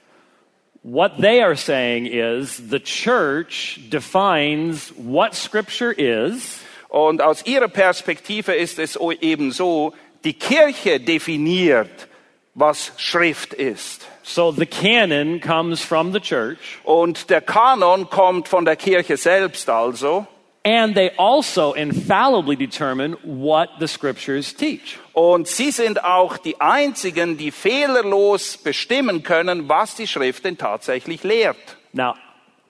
what 0.83 1.21
they 1.21 1.41
are 1.41 1.55
saying 1.55 2.05
is 2.05 2.57
the 2.69 2.81
church 2.81 3.79
defines 3.89 4.91
what 4.97 5.33
Scripture 5.35 5.93
is, 5.93 6.59
Und 6.91 7.21
aus 7.21 7.45
ihrer 7.45 7.69
Perspektive 7.69 8.53
ist 8.53 8.77
es 8.77 8.97
eben 9.21 9.51
so, 9.53 9.93
die 10.25 10.33
Kirche 10.33 10.99
definiert, 10.99 12.07
was 12.53 12.91
Schrift 12.97 13.53
ist. 13.53 14.05
so 14.23 14.51
the 14.51 14.65
canon 14.65 15.39
comes 15.39 15.81
from 15.81 16.11
the 16.11 16.19
church, 16.19 16.79
Und 16.83 17.29
der 17.29 17.41
Kanon 17.41 18.09
kommt 18.09 18.47
von 18.49 18.65
der 18.65 18.75
Kirche 18.75 19.15
selbst 19.17 19.69
also. 19.69 20.27
and 20.65 20.93
they 20.93 21.09
also 21.17 21.73
infallibly 21.73 22.55
determine 22.57 23.15
what 23.23 23.69
the 23.79 23.87
Scriptures 23.87 24.53
teach. 24.53 24.99
Und 25.13 25.47
sie 25.47 25.71
sind 25.71 26.03
auch 26.03 26.37
die 26.37 26.59
einzigen, 26.59 27.37
die 27.37 27.51
fehlerlos 27.51 28.57
bestimmen 28.57 29.23
können, 29.23 29.69
was 29.69 29.95
die 29.95 30.07
Schrift 30.07 30.43
denn 30.43 30.57
tatsächlich 30.57 31.23
lehrt. 31.23 31.77
Now, 31.93 32.15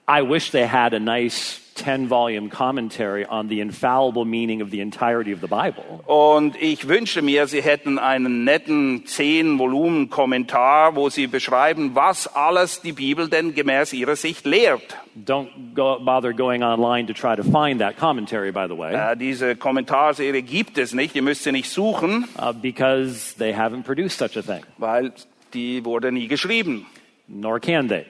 I 0.08 0.22
wish 0.22 0.52
they 0.52 0.66
had 0.66 0.94
a 0.94 1.00
nice 1.00 1.58
10 1.74 2.08
volume 2.08 2.50
commentary 2.50 3.24
on 3.26 3.48
the 3.48 3.60
infallible 3.60 4.24
meaning 4.24 4.60
of 4.62 4.70
the 4.70 4.80
entirety 4.80 5.32
of 5.32 5.40
the 5.40 5.46
Bible. 5.46 5.82
Und 6.06 6.54
ich 6.60 6.88
wünsche 6.88 7.22
mir, 7.22 7.46
sie 7.46 7.62
hätten 7.62 7.98
einen 7.98 8.44
netten 8.44 9.06
zehn 9.06 9.58
Volumen 9.58 10.10
Kommentar, 10.10 10.94
wo 10.96 11.08
sie 11.08 11.26
beschreiben, 11.26 11.94
was 11.94 12.26
alles 12.26 12.80
die 12.82 12.92
Bibel 12.92 13.28
denn 13.28 13.54
gemäß 13.54 13.92
ihrer 13.92 14.16
Sicht 14.16 14.44
lehrt. 14.46 14.96
Don't 15.26 15.48
go, 15.74 15.98
bother 15.98 16.32
going 16.32 16.62
online 16.62 17.06
to 17.06 17.12
try 17.12 17.36
to 17.36 17.42
find 17.42 17.80
that 17.80 17.96
commentary, 17.98 18.50
by 18.50 18.66
the 18.68 18.76
way, 18.76 18.94
Äh, 18.94 19.16
diese 19.16 19.56
Kommentarserie 19.56 20.42
gibt 20.42 20.78
es 20.78 20.94
nicht, 20.94 21.14
ihr 21.14 21.22
müsst 21.22 21.44
sie 21.44 21.52
nicht 21.52 21.68
suchen, 21.70 22.26
uh, 22.38 22.52
because 22.52 23.34
they 23.38 23.52
haven't 23.54 23.82
produced 23.84 24.18
such 24.18 24.36
a 24.36 24.42
thing, 24.42 24.64
weil 24.78 25.12
die 25.52 25.84
wurde 25.84 26.10
nie 26.12 26.28
geschrieben. 26.28 26.86
nor 27.28 27.60
can 27.60 27.88
they. 27.88 28.06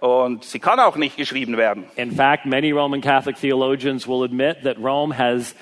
Und 0.00 0.44
sie 0.44 0.60
kann 0.60 0.78
auch 0.78 0.96
nicht 0.96 1.16
geschrieben 1.16 1.56
werden. 1.56 1.84
In 1.96 2.12
fact, 2.12 2.46
many 2.46 2.70
Roman 2.70 3.00
Catholic 3.00 3.36
theologians 3.36 4.06
will 4.06 4.22
admit 4.22 4.62
that 4.62 4.78
Rome 4.78 5.16
has, 5.16 5.54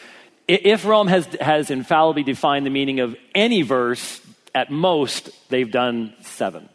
if 0.49 0.85
Rome 0.85 1.11
has, 1.11 1.27
has 1.41 1.71
infallibly 1.71 2.23
defined 2.23 2.67
the 2.67 2.71
meaning 2.71 3.01
of 3.01 3.17
any 3.35 3.63
verse, 3.63 4.21
at 4.55 4.71
most, 4.71 5.31
they've 5.49 5.71
done 5.71 6.13
seven. 6.21 6.69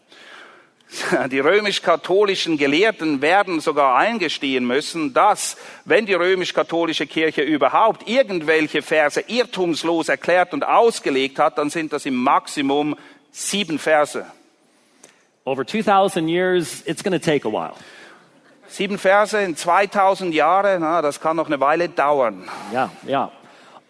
Die 1.32 1.40
römisch-katholischen 1.40 2.58
Gelehrten 2.58 3.22
werden 3.22 3.60
sogar 3.62 3.96
eingestehen 3.96 4.66
müssen, 4.66 5.14
dass, 5.14 5.56
wenn 5.86 6.06
die 6.06 6.14
römisch-katholische 6.14 7.08
Kirche 7.08 7.44
überhaupt 7.44 8.10
irgendwelche 8.10 8.82
Verse 8.82 9.24
irrtumslos 9.28 10.10
erklärt 10.10 10.54
und 10.54 10.66
ausgelegt 10.66 11.40
hat, 11.40 11.58
dann 11.58 11.70
sind 11.70 11.94
das 11.94 12.06
im 12.06 12.16
Maximum 12.16 12.98
sieben 13.32 13.80
Verse. 13.80 14.26
Over 15.46 15.64
2,000 15.64 16.28
years, 16.28 16.84
it's 16.86 17.02
going 17.02 17.14
to 17.14 17.20
take 17.20 17.46
a 17.46 17.50
while. 17.50 17.78
Sieben 18.68 18.98
Verse 18.98 19.34
in 19.34 19.56
2000 19.56 20.34
Jahren, 20.34 20.82
na, 20.82 21.02
das 21.02 21.20
kann 21.20 21.36
noch 21.36 21.48
eine 21.48 21.60
Weile 21.60 21.90
dauern. 21.90 22.48
Yeah, 22.72 22.90
yeah. 23.06 23.30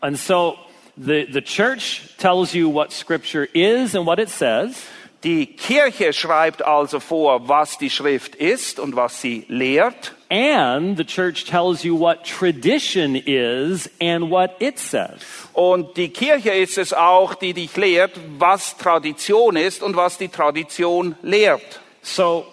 And 0.01 0.17
so 0.17 0.57
the, 0.97 1.25
the 1.25 1.41
church 1.41 2.15
tells 2.17 2.55
you 2.55 2.69
what 2.69 2.91
Scripture 2.91 3.47
is 3.53 3.95
and 3.95 4.05
what 4.05 4.19
it 4.19 4.29
says. 4.29 4.81
Die 5.23 5.45
Kirche 5.45 6.13
schreibt 6.13 6.63
also 6.65 6.99
vor, 6.99 7.47
was 7.47 7.77
die 7.77 7.91
Schrift 7.91 8.33
ist 8.35 8.79
und 8.79 8.95
was 8.95 9.21
sie 9.21 9.45
lehrt. 9.47 10.13
And 10.31 10.95
the 10.95 11.03
church 11.03 11.43
tells 11.43 11.83
you 11.83 11.93
what 11.93 12.23
tradition 12.23 13.17
is 13.17 13.89
and 13.99 14.31
what 14.31 14.55
it 14.61 14.79
says. 14.79 15.21
Und 15.53 15.97
die 15.97 16.07
Kirche 16.07 16.51
ist 16.51 16.77
es 16.77 16.93
auch, 16.93 17.35
die 17.35 17.53
dich 17.53 17.75
lehrt, 17.75 18.17
was 18.39 18.77
Tradition 18.77 19.57
ist 19.57 19.83
und 19.83 19.97
was 19.97 20.17
die 20.17 20.29
Tradition 20.29 21.17
lehrt. 21.21 21.81
So, 22.01 22.45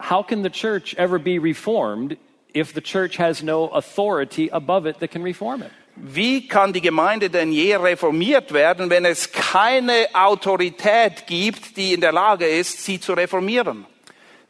how 0.00 0.26
can 0.26 0.42
the 0.42 0.50
church 0.50 0.96
ever 0.96 1.20
be 1.20 1.38
reformed 1.38 2.16
if 2.52 2.74
the 2.74 2.80
church 2.80 3.16
has 3.18 3.44
no 3.44 3.68
authority 3.68 4.50
above 4.50 4.84
it 4.84 4.98
that 4.98 5.12
can 5.12 5.22
reform 5.22 5.62
it? 5.62 5.70
Wie 5.94 6.48
kann 6.48 6.72
die 6.72 6.80
Gemeinde 6.80 7.30
denn 7.30 7.52
je 7.52 7.76
reformiert 7.76 8.52
werden, 8.52 8.90
wenn 8.90 9.04
es 9.04 9.30
keine 9.30 10.08
Autorität 10.14 11.28
gibt, 11.28 11.76
die 11.76 11.94
in 11.94 12.00
der 12.00 12.12
Lage 12.12 12.46
ist, 12.46 12.84
sie 12.84 12.98
zu 12.98 13.12
reformieren? 13.12 13.86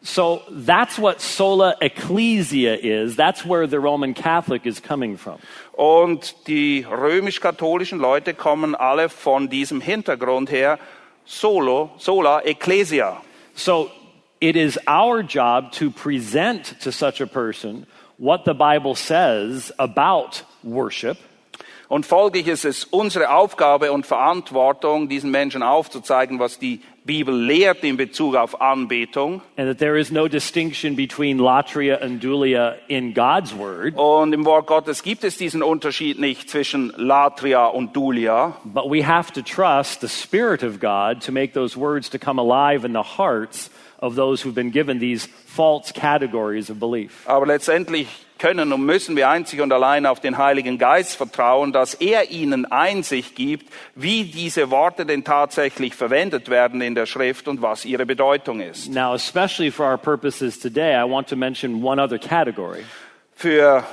So, 0.02 0.42
that's 0.48 0.98
what 0.98 1.20
sola 1.20 1.76
ecclesia 1.82 2.74
is. 2.74 3.16
That's 3.16 3.44
where 3.44 3.66
the 3.66 3.78
Roman 3.78 4.14
Catholic 4.14 4.64
is 4.64 4.80
coming 4.80 5.18
from. 5.18 5.38
Und 5.72 6.34
die 6.46 6.86
römisch-katholischen 6.88 7.98
Leute 7.98 8.32
kommen 8.32 8.74
alle 8.74 9.10
von 9.10 9.50
diesem 9.50 9.82
Hintergrund 9.82 10.50
her, 10.50 10.78
solo, 11.26 11.90
sola 11.98 12.40
ecclesia. 12.46 13.20
So, 13.54 13.90
it 14.40 14.56
is 14.56 14.78
our 14.88 15.22
job 15.22 15.72
to 15.72 15.90
present 15.90 16.80
to 16.80 16.90
such 16.92 17.20
a 17.20 17.26
person 17.26 17.86
what 18.16 18.46
the 18.46 18.54
Bible 18.54 18.94
says 18.94 19.70
about 19.78 20.44
worship. 20.62 21.18
Und 21.88 22.06
folglich 22.06 22.46
ist 22.46 22.64
es 22.64 22.84
unsere 22.84 23.30
Aufgabe 23.30 23.90
und 23.90 24.06
Verantwortung, 24.06 25.08
diesen 25.08 25.32
Menschen 25.32 25.62
aufzuzeigen, 25.62 26.38
was 26.38 26.58
die 26.58 26.82
Bibel 27.10 27.34
lehrt 27.34 27.82
in 27.82 27.96
Bezug 27.96 28.36
auf 28.36 28.60
Anbetung. 28.60 29.42
and 29.56 29.68
that 29.68 29.78
there 29.78 29.96
is 29.98 30.12
no 30.12 30.28
distinction 30.28 30.94
between 30.94 31.38
latria 31.38 32.00
and 32.00 32.20
dulia 32.20 32.76
in 32.88 33.12
God's 33.14 33.52
word, 33.52 33.94
Und 33.96 34.32
im 34.32 34.44
Wort 34.44 34.66
Gottes 34.66 35.02
gibt 35.02 35.24
es 35.24 35.36
diesen 35.36 35.62
Unterschied 35.62 36.20
nicht 36.20 36.48
zwischen 36.48 36.92
Latria 36.96 37.66
und 37.66 37.94
Dulia. 37.96 38.54
but 38.64 38.88
we 38.88 39.02
have 39.02 39.32
to 39.32 39.42
trust 39.42 40.00
the 40.00 40.08
Spirit 40.08 40.62
of 40.62 40.78
God 40.78 41.20
to 41.22 41.32
make 41.32 41.52
those 41.52 41.76
words 41.76 42.08
to 42.10 42.18
come 42.18 42.38
alive 42.38 42.84
in 42.86 42.92
the 42.92 43.02
hearts 43.18 43.70
of 43.98 44.14
those 44.14 44.42
who've 44.42 44.54
been 44.54 44.70
given 44.70 45.00
these 45.00 45.26
false 45.46 45.92
categories 45.92 46.70
of 46.70 46.78
belief. 46.78 47.26
Aber 47.26 47.44
letztendlich 47.46 48.06
können 48.40 48.72
und 48.72 48.84
müssen 48.84 49.14
wir 49.14 49.28
einzig 49.28 49.60
und 49.60 49.72
allein 49.72 50.06
auf 50.06 50.18
den 50.18 50.38
Heiligen 50.38 50.78
Geist 50.78 51.16
vertrauen, 51.16 51.72
dass 51.72 51.94
er 51.94 52.30
ihnen 52.30 52.64
Einsicht 52.72 53.36
gibt, 53.36 53.72
wie 53.94 54.24
diese 54.24 54.70
Worte 54.70 55.06
denn 55.06 55.22
tatsächlich 55.22 55.94
verwendet 55.94 56.48
werden 56.48 56.80
in 56.80 56.96
der 56.96 57.06
Schrift 57.06 57.46
und 57.46 57.62
was 57.62 57.84
ihre 57.84 58.06
Bedeutung 58.06 58.60
ist. 58.60 58.92
Now, 58.92 59.14
especially 59.14 59.70
for 59.70 59.86
our 59.86 59.98
purposes 59.98 60.58
today, 60.58 60.96
I 60.96 61.08
want 61.08 61.28
to 61.28 61.36
mention 61.36 61.84
one 61.84 62.02
other 62.02 62.18
category. 62.18 62.84
Für 63.34 63.84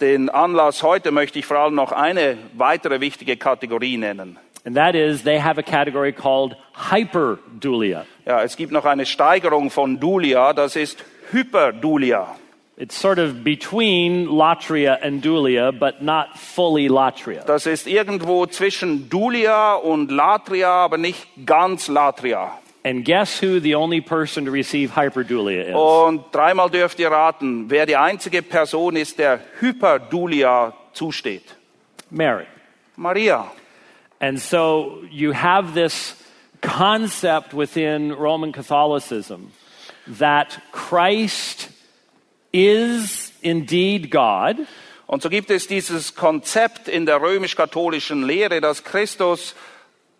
den 0.00 0.30
Anlass 0.30 0.82
heute 0.82 1.10
möchte 1.10 1.38
ich 1.38 1.46
vor 1.46 1.58
allem 1.58 1.74
noch 1.74 1.92
eine 1.92 2.38
weitere 2.54 3.00
wichtige 3.00 3.36
Kategorie 3.36 3.98
nennen. 3.98 4.38
And 4.64 4.76
that 4.76 4.94
is, 4.94 5.22
they 5.22 5.40
have 5.40 5.58
a 5.58 5.62
category 5.62 6.12
called 6.12 6.54
hyperdulia. 6.90 8.04
Ja, 8.26 8.42
es 8.42 8.56
gibt 8.56 8.72
noch 8.72 8.84
eine 8.84 9.06
Steigerung 9.06 9.70
von 9.70 9.98
Dulia, 9.98 10.52
das 10.52 10.76
ist 10.76 11.02
Hyperdulia. 11.32 12.36
It's 12.80 12.96
sort 12.96 13.18
of 13.18 13.44
between 13.44 14.26
latria 14.28 14.98
and 15.02 15.22
dulia, 15.22 15.70
but 15.70 16.00
not 16.00 16.38
fully 16.38 16.88
latria. 16.88 17.44
Das 17.44 17.66
ist 17.66 17.86
irgendwo 17.86 18.46
zwischen 18.46 19.10
Dulia 19.10 19.74
und 19.74 20.10
Latria, 20.10 20.86
aber 20.86 20.96
nicht 20.96 21.28
ganz 21.44 21.88
Latria. 21.88 22.52
And 22.82 23.04
guess 23.04 23.38
who 23.38 23.60
the 23.60 23.74
only 23.74 24.00
person 24.00 24.46
to 24.46 24.50
receive 24.50 24.92
hyperdulia 24.92 25.68
is? 25.68 25.74
Und 25.74 26.32
dreimal 26.32 26.70
dürft 26.70 26.98
ihr 27.00 27.10
raten, 27.10 27.68
wer 27.68 27.84
die 27.84 27.96
einzige 27.96 28.40
Person 28.40 28.96
ist, 28.96 29.18
der 29.18 29.40
Hyperdulia 29.60 30.72
zusteht. 30.94 31.54
Mary. 32.08 32.46
Maria. 32.96 33.52
And 34.20 34.40
so 34.40 35.02
you 35.10 35.34
have 35.34 35.74
this 35.74 36.16
concept 36.62 37.52
within 37.52 38.10
Roman 38.10 38.52
Catholicism 38.52 39.52
that 40.06 40.58
Christ 40.72 41.68
is 42.52 43.32
indeed 43.42 44.10
God, 44.10 44.56
Und 45.06 45.22
so 45.22 45.28
gibt 45.28 45.50
es 45.50 45.66
dieses 45.66 46.14
Konzept 46.14 46.86
in 46.86 47.04
der 47.04 47.20
römisch-katholischen 47.20 48.22
Lehre, 48.22 48.60
dass 48.60 48.84
Christus 48.84 49.56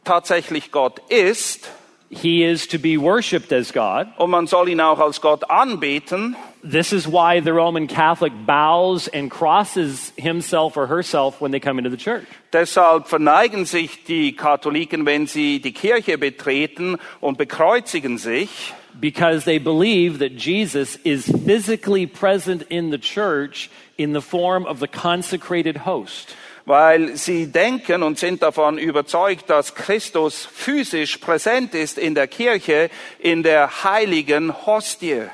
tatsächlich 0.05 0.73
Gott 0.73 1.01
ist 1.09 1.71
He 2.13 2.43
is 2.43 2.67
to 2.67 2.77
be 2.77 3.01
worshiped 3.01 3.53
as 3.53 3.73
God. 3.73 4.09
und 4.19 4.31
man 4.31 4.49
soll 4.49 4.69
ihn 4.69 4.81
auch 4.81 4.99
als 4.99 5.21
Gott 5.21 5.49
anbeten. 5.49 6.35
This 6.69 6.93
is 6.93 7.07
why 7.07 7.41
the 7.41 7.51
Roman 7.51 7.87
Catholic 7.87 8.33
bows 8.47 9.09
and 9.15 9.31
crosses 9.31 10.13
himself 10.17 10.77
or 10.77 10.89
herself 10.89 11.41
when 11.41 11.53
they 11.53 11.61
come 11.61 11.79
into 11.79 11.89
the 11.89 11.97
church. 11.97 12.25
Deshalb 12.53 13.07
verneigen 13.07 13.65
sich 13.65 14.03
die 14.03 14.35
Katholiken, 14.35 15.07
wenn 15.07 15.29
sie 15.29 15.61
die 15.61 15.73
Kirche 15.73 16.19
betreten 16.19 16.99
und 17.21 17.39
bekreuzigen 17.39 18.19
sich, 18.19 18.75
because 18.99 19.45
they 19.45 19.59
believe 19.59 20.19
that 20.19 20.37
Jesus 20.37 20.97
is 21.05 21.27
physically 21.27 22.07
present 22.07 22.63
in 22.71 22.91
the 22.91 22.99
church 22.99 23.71
in 23.99 24.13
the 24.13 24.23
form 24.23 24.67
of 24.67 24.81
the 24.81 24.89
consecrated 24.89 25.79
host. 25.79 26.35
weil 26.67 27.17
sie 27.17 27.51
denken 27.51 28.03
und 28.03 28.19
sind 28.19 28.43
davon 28.43 28.79
überzeugt, 28.79 29.51
dass 29.51 29.75
Christus 29.75 30.47
physisch 30.47 31.17
präsent 31.19 31.75
ist 31.75 31.99
in 31.99 32.15
der 32.15 32.29
Kirche, 32.29 32.91
in 33.19 33.43
der 33.43 33.83
heiligen 33.83 34.67
Hostie. 34.67 35.31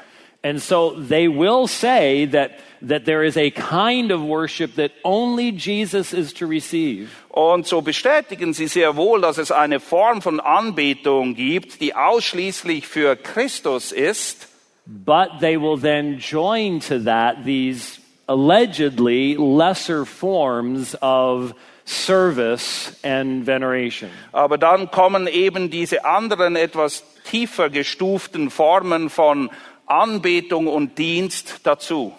And 0.47 0.63
so 0.63 0.91
they 0.91 1.27
will 1.27 1.67
say 1.67 2.27
that, 2.27 2.53
that 2.83 3.05
there 3.05 3.25
is 3.25 3.37
a 3.37 3.51
kind 3.51 4.13
of 4.13 4.23
worship 4.23 4.77
that 4.77 4.93
only 5.03 5.51
Jesus 5.51 6.15
is 6.15 6.33
to 6.35 6.47
receive. 6.47 7.11
Und 7.31 7.67
so 7.67 7.83
bestätigen 7.83 8.55
sie 8.55 8.69
sehr 8.69 8.95
wohl, 8.95 9.21
dass 9.23 9.39
es 9.39 9.51
eine 9.51 9.81
Form 9.81 10.23
von 10.23 10.39
Anbetung 10.39 11.35
gibt, 11.35 11.81
die 11.81 11.97
ausschließlich 11.97 12.87
für 12.87 13.17
Christus 13.17 13.91
ist. 13.91 14.47
But 14.87 15.41
they 15.41 15.57
will 15.57 15.77
then 15.77 16.19
join 16.19 16.79
to 16.83 17.01
that 17.01 17.45
these 17.45 17.99
allegedly 18.29 19.35
lesser 19.35 20.07
forms 20.07 20.95
of 21.03 21.55
service 21.85 22.97
and 23.03 23.45
veneration. 23.45 24.11
Aber 24.31 24.59
dann 24.59 24.93
kommen 24.93 25.27
eben 25.27 25.71
diese 25.71 26.05
anderen 26.05 26.55
etwas 26.55 27.03
tiefer 27.25 27.69
gestuften 27.69 28.51
Formen 28.51 29.11
von 29.11 29.51
Anbetung 29.87 30.67
und 30.67 30.99
Dienst 30.99 31.61
dazu. 31.63 32.13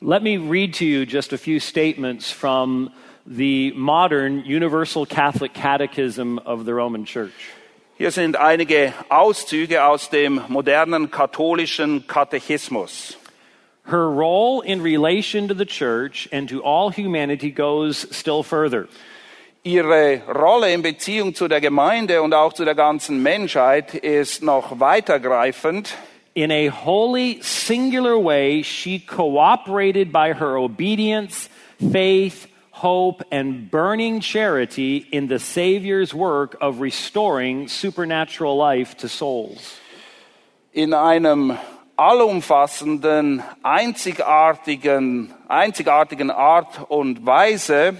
Let 0.00 0.22
me 0.22 0.38
read 0.38 0.74
to 0.78 0.84
you 0.84 1.04
just 1.04 1.32
a 1.32 1.38
few 1.38 1.60
statements 1.60 2.30
from 2.30 2.90
the 3.26 3.72
modern 3.76 4.42
Universal 4.46 5.06
Catholic 5.06 5.52
Catechism 5.52 6.38
of 6.46 6.64
the 6.64 6.72
Roman 6.72 7.04
Church. 7.04 7.52
Hier 7.98 8.10
sind 8.10 8.36
einige 8.36 8.94
Auszüge 9.10 9.84
aus 9.84 10.08
dem 10.08 10.40
modernen 10.48 11.10
katholischen 11.10 12.06
Katechismus. 12.06 13.18
Her 13.84 14.08
role 14.08 14.62
in 14.62 14.80
relation 14.80 15.48
to 15.48 15.54
the 15.54 15.66
church 15.66 16.26
and 16.32 16.48
to 16.48 16.62
all 16.62 16.90
humanity 16.90 17.50
goes 17.50 18.06
still 18.10 18.42
further. 18.42 18.88
Ihre 19.62 20.22
Rolle 20.26 20.72
in 20.72 20.80
Beziehung 20.80 21.34
zu 21.34 21.46
der 21.46 21.60
Gemeinde 21.60 22.22
und 22.22 22.32
auch 22.32 22.54
zu 22.54 22.64
der 22.64 22.74
ganzen 22.74 23.22
Menschheit 23.22 23.94
ist 23.94 24.42
noch 24.42 24.80
weitergreifend. 24.80 25.94
In 26.34 26.52
a 26.52 26.68
wholly 26.68 27.42
singular 27.42 28.16
way, 28.16 28.62
she 28.62 29.00
cooperated 29.00 30.12
by 30.12 30.32
her 30.32 30.56
obedience, 30.56 31.48
faith, 31.90 32.46
hope, 32.70 33.22
and 33.32 33.68
burning 33.68 34.20
charity 34.20 34.98
in 34.98 35.26
the 35.26 35.40
Savior's 35.40 36.14
work 36.14 36.56
of 36.60 36.80
restoring 36.80 37.66
supernatural 37.66 38.56
life 38.56 38.96
to 38.98 39.08
souls. 39.08 39.76
In 40.72 40.94
einem 40.94 41.58
allumfassenden, 41.96 43.42
einzigartigen, 43.64 45.34
einzigartigen 45.48 46.30
Art 46.30 46.88
und 46.88 47.26
Weise 47.26 47.96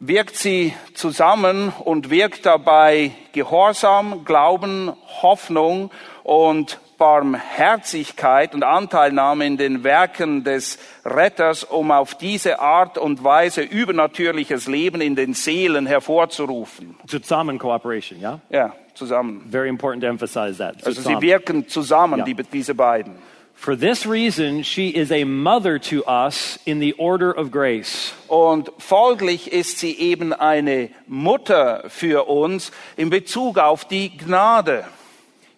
wirkt 0.00 0.36
sie 0.36 0.74
zusammen 0.94 1.72
und 1.84 2.10
wirkt 2.10 2.44
dabei 2.44 3.12
Gehorsam, 3.32 4.24
Glauben, 4.24 4.92
Hoffnung 5.22 5.92
und 6.22 6.78
Barmherzigkeit 6.98 8.54
und 8.54 8.62
Anteilnahme 8.62 9.46
in 9.46 9.56
den 9.56 9.84
Werken 9.84 10.44
des 10.44 10.78
Retters, 11.04 11.64
um 11.64 11.90
auf 11.90 12.14
diese 12.14 12.60
Art 12.60 12.96
und 12.98 13.24
Weise 13.24 13.62
übernatürliches 13.62 14.68
Leben 14.68 15.00
in 15.00 15.16
den 15.16 15.34
Seelen 15.34 15.86
hervorzurufen. 15.86 16.96
Zusammen 17.06 17.58
cooperation, 17.58 18.20
yeah? 18.20 18.40
Ja, 18.50 18.72
zusammen. 18.94 19.46
Very 19.50 19.68
important 19.68 20.02
to 20.02 20.08
emphasize 20.08 20.58
that. 20.58 20.76
Also 20.86 20.90
sie 20.92 20.96
Zusammen. 21.02 21.22
wirken 21.22 21.68
zusammen, 21.68 22.18
Ja. 22.20 22.24
die, 22.24 22.34
diese 22.34 22.74
beiden. 22.74 23.14
For 23.54 23.76
this 23.78 24.06
reason, 24.08 24.64
she 24.64 24.88
is 24.88 25.12
a 25.12 25.24
mother 25.24 25.78
to 25.80 26.02
us 26.08 26.58
in 26.64 26.80
the 26.80 26.94
order 26.98 27.36
of 27.38 27.52
grace. 27.52 28.12
Und 28.26 28.72
folglich 28.78 29.52
ist 29.52 29.78
sie 29.78 29.96
eben 29.98 30.32
eine 30.32 30.88
Mutter 31.06 31.84
für 31.88 32.28
uns 32.28 32.72
in 32.96 33.08
Bezug 33.10 33.58
auf 33.58 33.84
die 33.84 34.16
Gnade. 34.16 34.84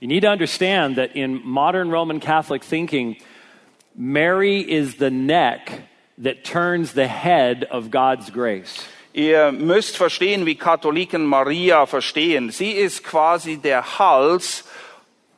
You 0.04 0.08
need 0.08 0.20
to 0.20 0.28
understand 0.28 0.96
that 0.96 1.16
in 1.16 1.40
modern 1.42 1.90
Roman 1.90 2.20
Catholic 2.20 2.62
thinking, 2.62 3.16
Mary 3.96 4.60
is 4.60 4.96
the 4.96 5.10
neck 5.10 5.72
that 6.18 6.44
turns 6.44 6.92
the 6.92 7.06
head 7.06 7.64
of 7.70 7.90
God's 7.90 8.28
grace. 8.28 8.86
Ihr 9.14 9.50
müsst 9.50 9.96
verstehen, 9.96 10.44
wie 10.44 10.56
Katholiken 10.56 11.24
Maria 11.24 11.86
verstehen. 11.86 12.50
Sie 12.50 12.72
ist 12.72 13.02
quasi 13.02 13.56
der 13.56 13.98
Hals, 13.98 14.64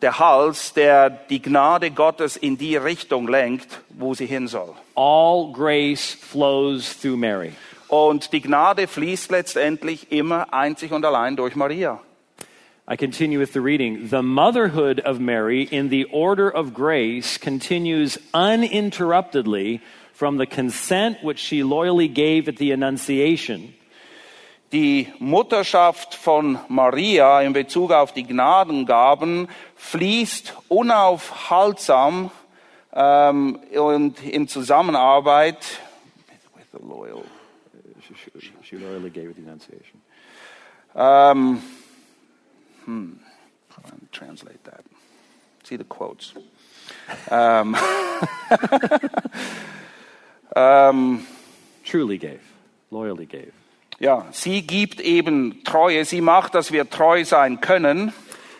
der 0.03 0.19
Hals, 0.19 0.73
der 0.73 1.11
die 1.11 1.41
Gnade 1.41 1.93
Gottes 1.93 2.37
in 2.37 2.59
die 2.59 2.75
Richtung 2.75 3.29
lenkt, 3.29 3.69
wo 3.91 4.15
sie 4.15 4.27
hin 4.27 4.49
soll. 4.49 4.75
All 4.97 5.53
grace 5.53 6.13
flows 6.21 7.01
through 7.01 7.17
Mary. 7.17 7.53
Und 7.87 8.33
die 8.33 8.41
Gnade 8.41 8.89
fließt 8.89 9.31
letztendlich 9.31 10.11
immer 10.11 10.53
einzig 10.53 10.91
und 10.91 11.05
allein 11.05 11.37
durch 11.37 11.55
Maria. 11.55 12.01
I 12.89 12.95
continue 12.95 13.41
with 13.41 13.53
the 13.53 13.61
reading. 13.61 14.09
The 14.09 14.23
motherhood 14.23 15.01
of 15.01 15.19
Mary 15.19 15.63
in 15.63 15.89
the 15.89 16.05
order 16.05 16.49
of 16.49 16.73
grace 16.73 17.37
continues 17.37 18.17
uninterruptedly 18.33 19.81
from 20.13 20.37
the 20.37 20.47
consent 20.47 21.23
which 21.23 21.41
she 21.41 21.65
loyally 21.65 22.07
gave 22.07 22.49
at 22.49 22.59
the 22.59 22.71
Annunciation 22.71 23.75
Die 24.73 25.13
Mutterschaft 25.21 26.15
von 26.15 26.59
Maria 26.69 27.41
in 27.41 27.53
Bezug 27.53 27.93
auf 27.93 28.13
die 28.13 28.25
Gnadengaben 28.25 29.49
fließt 29.77 30.55
unaufhaltsam 30.69 32.33
ähm, 32.93 33.61
und 33.79 34.25
in 34.25 34.49
Zusammenarbeit 34.49 35.81
with 36.57 36.67
the 36.73 36.85
loyal, 36.85 37.25
she 38.41 38.53
she 38.63 38.77
loyally 38.77 39.09
gave 39.09 39.31
at 39.31 39.37
the 39.37 39.43
Annunciation. 39.43 40.03
ähm, 40.97 41.61
hmm, 42.87 43.13
how 43.71 43.83
do 43.83 43.95
I 43.95 43.99
translate 44.13 44.65
that? 44.65 44.85
See 45.65 45.77
the 45.77 45.85
quotes. 45.85 46.33
Um, 47.31 47.77
um, 50.57 51.27
Truly 51.85 52.19
gave, 52.19 52.41
loyally 52.91 53.27
gave. 53.27 53.53
ja, 53.99 54.27
sie 54.33 54.63
gibt 54.63 55.01
eben 55.01 55.63
Treue, 55.65 56.05
sie 56.05 56.21
macht, 56.21 56.55
dass 56.55 56.73
wir 56.73 56.89
treu 56.91 57.25
sein 57.25 57.61
können. 57.61 58.13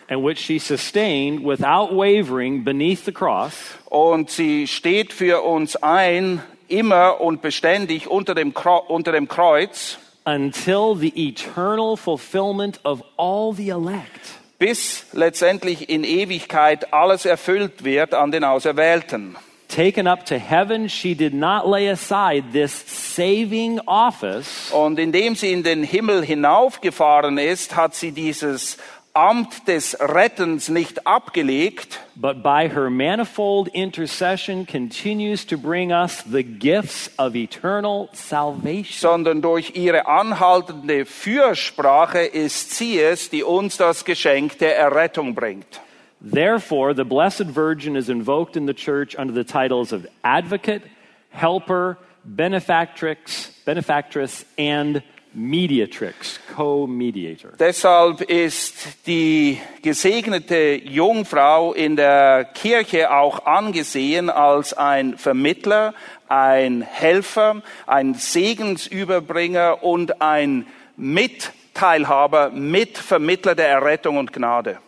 and 0.09 0.23
which 0.23 0.39
she 0.39 0.57
sustained 0.57 1.43
without 1.43 1.93
wavering 1.93 2.63
beneath 2.63 3.03
the 3.05 3.11
cross 3.11 3.73
Und 3.89 4.29
sie 4.29 4.67
steht 4.67 5.11
für 5.11 5.43
uns 5.43 5.75
ein, 5.75 6.41
immer 6.69 7.19
und 7.21 7.41
beständig 7.41 8.07
unter 8.07 8.33
dem, 8.33 8.53
unter 8.87 9.11
dem 9.11 9.27
Kreuz, 9.27 9.97
until 10.27 10.93
the 10.93 11.13
eternal 11.15 11.95
fulfillment 11.95 12.79
of 12.83 13.01
all 13.17 13.53
the 13.55 13.69
elect. 13.69 14.35
bis 14.59 15.05
letztendlich 15.13 15.89
in 15.89 16.03
Ewigkeit 16.03 16.91
alles 16.93 17.25
erfüllt 17.25 17.83
wird 17.83 18.13
an 18.13 18.31
den 18.31 18.43
Auserwählten. 18.43 19.37
Taken 19.69 20.07
up 20.07 20.25
to 20.25 20.35
heaven, 20.35 20.87
she 20.89 21.13
did 21.13 21.33
not 21.33 21.67
lay 21.67 21.89
aside 21.89 22.51
this 22.53 22.71
saving 23.15 23.79
office, 23.85 24.71
Und 24.71 24.97
indem 24.97 25.35
sie 25.35 25.51
in 25.51 25.61
den 25.63 25.83
Himmel 25.83 26.23
hinaufgefahren 26.25 27.37
ist, 27.37 27.75
hat 27.75 27.93
sie 27.93 28.11
dieses 28.11 28.77
Amt 29.17 29.67
des 29.67 29.97
Rettens 29.99 30.69
nicht 30.69 31.07
abgelegt, 31.07 32.01
but 32.15 32.43
by 32.43 32.69
her 32.69 32.91
manifold 32.91 33.67
intercession 33.69 34.63
continues 34.67 35.43
to 35.47 35.57
bring 35.57 35.91
us 35.91 36.21
the 36.21 36.43
gifts 36.43 37.09
of 37.17 37.35
eternal 37.35 38.09
salvation. 38.13 38.99
sondern 38.99 39.41
durch 39.41 39.71
ihre 39.75 40.05
anhaltende 40.05 41.05
Fürsprache 41.05 42.19
ist 42.19 42.75
sie 42.75 42.99
es, 42.99 43.31
die 43.31 43.41
uns 43.41 43.77
das 43.77 44.05
Geschenk 44.05 44.59
der 44.59 44.77
Errettung 44.77 45.33
bringt. 45.33 45.81
Therefore, 46.21 46.93
the 46.93 47.03
Blessed 47.03 47.55
Virgin 47.55 47.95
is 47.95 48.09
invoked 48.09 48.55
in 48.55 48.67
the 48.67 48.75
church 48.75 49.17
under 49.17 49.33
the 49.33 49.43
titles 49.43 49.91
of 49.91 50.05
advocate, 50.23 50.83
helper, 51.31 51.97
benefactrix, 52.23 53.51
benefactress, 53.65 54.45
and 54.59 55.01
mediatrix, 55.37 56.39
co-mediator. 56.55 57.51
Deshalb 57.59 58.21
ist 58.21 58.73
die 59.05 59.59
gesegnete 59.83 60.81
Jungfrau 60.83 61.73
in 61.73 61.95
der 61.95 62.45
Kirche 62.45 63.13
auch 63.13 63.45
angesehen 63.45 64.31
als 64.31 64.73
ein 64.73 65.17
Vermittler, 65.17 65.93
ein 66.27 66.81
Helfer, 66.81 67.61
ein 67.85 68.15
Segensüberbringer 68.15 69.83
und 69.83 70.21
ein 70.21 70.65
Mitteilhaber, 70.95 72.49
Mitvermittler 72.49 73.53
der 73.53 73.67
Errettung 73.67 74.17
und 74.17 74.33
Gnade. 74.33 74.79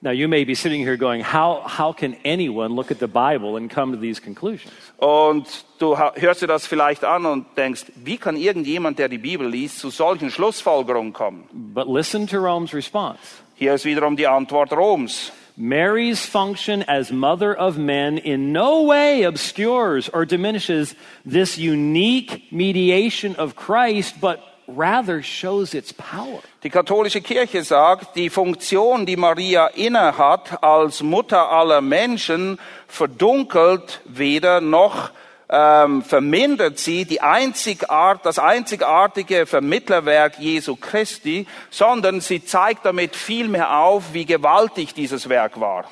Now, 0.00 0.12
you 0.12 0.28
may 0.28 0.44
be 0.44 0.54
sitting 0.54 0.80
here 0.80 0.96
going, 0.96 1.22
how, 1.22 1.62
how 1.66 1.92
can 1.92 2.14
anyone 2.24 2.76
look 2.76 2.92
at 2.92 3.00
the 3.00 3.08
Bible 3.08 3.56
and 3.56 3.68
come 3.68 3.90
to 3.90 3.98
these 3.98 4.20
conclusions? 4.20 4.72
Und 4.96 5.46
du 5.80 5.96
hörst 5.96 6.40
dir 6.40 6.46
das 6.46 6.66
vielleicht 6.66 7.02
an 7.02 7.26
und 7.26 7.46
denkst, 7.56 7.86
wie 7.96 8.16
kann 8.16 8.36
irgendjemand, 8.36 9.00
der 9.00 9.08
die 9.08 9.18
Bibel 9.18 9.48
liest, 9.48 9.80
zu 9.80 9.90
solchen 9.90 10.30
Schlussfolgerungen 10.30 11.12
kommen? 11.12 11.48
But 11.52 11.88
listen 11.88 12.28
to 12.28 12.38
Rome's 12.38 12.72
response. 12.72 13.18
Hier 13.56 13.74
ist 13.74 13.84
wiederum 13.84 14.16
die 14.16 14.28
Antwort 14.28 14.72
Roms. 14.72 15.32
Mary's 15.56 16.24
function 16.24 16.84
as 16.86 17.10
mother 17.10 17.58
of 17.58 17.76
men 17.76 18.18
in 18.18 18.52
no 18.52 18.86
way 18.86 19.24
obscures 19.24 20.08
or 20.08 20.24
diminishes 20.24 20.94
this 21.24 21.58
unique 21.58 22.52
mediation 22.52 23.34
of 23.34 23.56
Christ, 23.56 24.20
but 24.20 24.38
rather 24.68 25.22
shows 25.22 25.74
its 25.74 25.92
power. 25.92 26.40
Die 26.62 26.70
katholische 26.70 27.20
Kirche 27.20 27.62
sagt, 27.62 28.16
die 28.16 28.30
Funktion, 28.30 29.06
die 29.06 29.16
Maria 29.16 29.68
innehat 29.68 30.62
als 30.62 31.02
Mutter 31.02 31.50
aller 31.50 31.80
Menschen, 31.80 32.58
verdunkelt 32.86 34.00
weder 34.04 34.60
noch 34.60 35.10
ähm, 35.50 36.02
vermindert 36.02 36.78
sie 36.78 37.06
die 37.06 37.22
Einzigart, 37.22 38.24
das 38.26 38.38
einzigartige 38.38 39.46
Vermittlerwerk 39.46 40.38
Jesu 40.38 40.76
Christi, 40.76 41.46
sondern 41.70 42.20
sie 42.20 42.44
zeigt 42.44 42.84
damit 42.84 43.16
vielmehr 43.16 43.78
auf, 43.78 44.12
wie 44.12 44.26
gewaltig 44.26 44.92
dieses 44.92 45.28
Werk 45.28 45.58
war. 45.58 45.84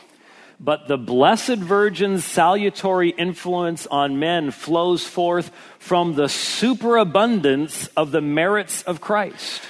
But 0.59 0.89
the 0.89 0.97
Blessed 0.97 1.59
Virgin's 1.59 2.25
salutary 2.25 3.11
influence 3.11 3.87
on 3.87 4.19
men 4.19 4.51
flows 4.51 5.05
forth 5.05 5.51
from 5.79 6.15
the 6.15 6.29
superabundance 6.29 7.89
of 7.97 8.11
the 8.11 8.23
merits 8.23 8.83
of 8.83 9.01
Christ. 9.01 9.63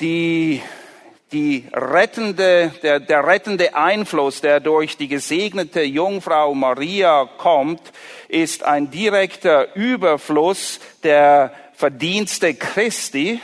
die, 0.00 0.62
die 1.32 1.64
rettende, 1.72 2.72
der, 2.82 3.00
der 3.00 3.26
rettende 3.26 3.74
Einfluss, 3.74 4.40
der 4.40 4.60
durch 4.60 4.96
die 4.96 5.08
gesegnete 5.08 5.82
Jungfrau 5.82 6.54
Maria 6.54 7.28
kommt, 7.38 7.80
ist 8.28 8.64
ein 8.64 8.90
direkter 8.90 9.74
Überfluss 9.76 10.80
der 11.02 11.52
Verdienste 11.74 12.54
Christi, 12.54 13.40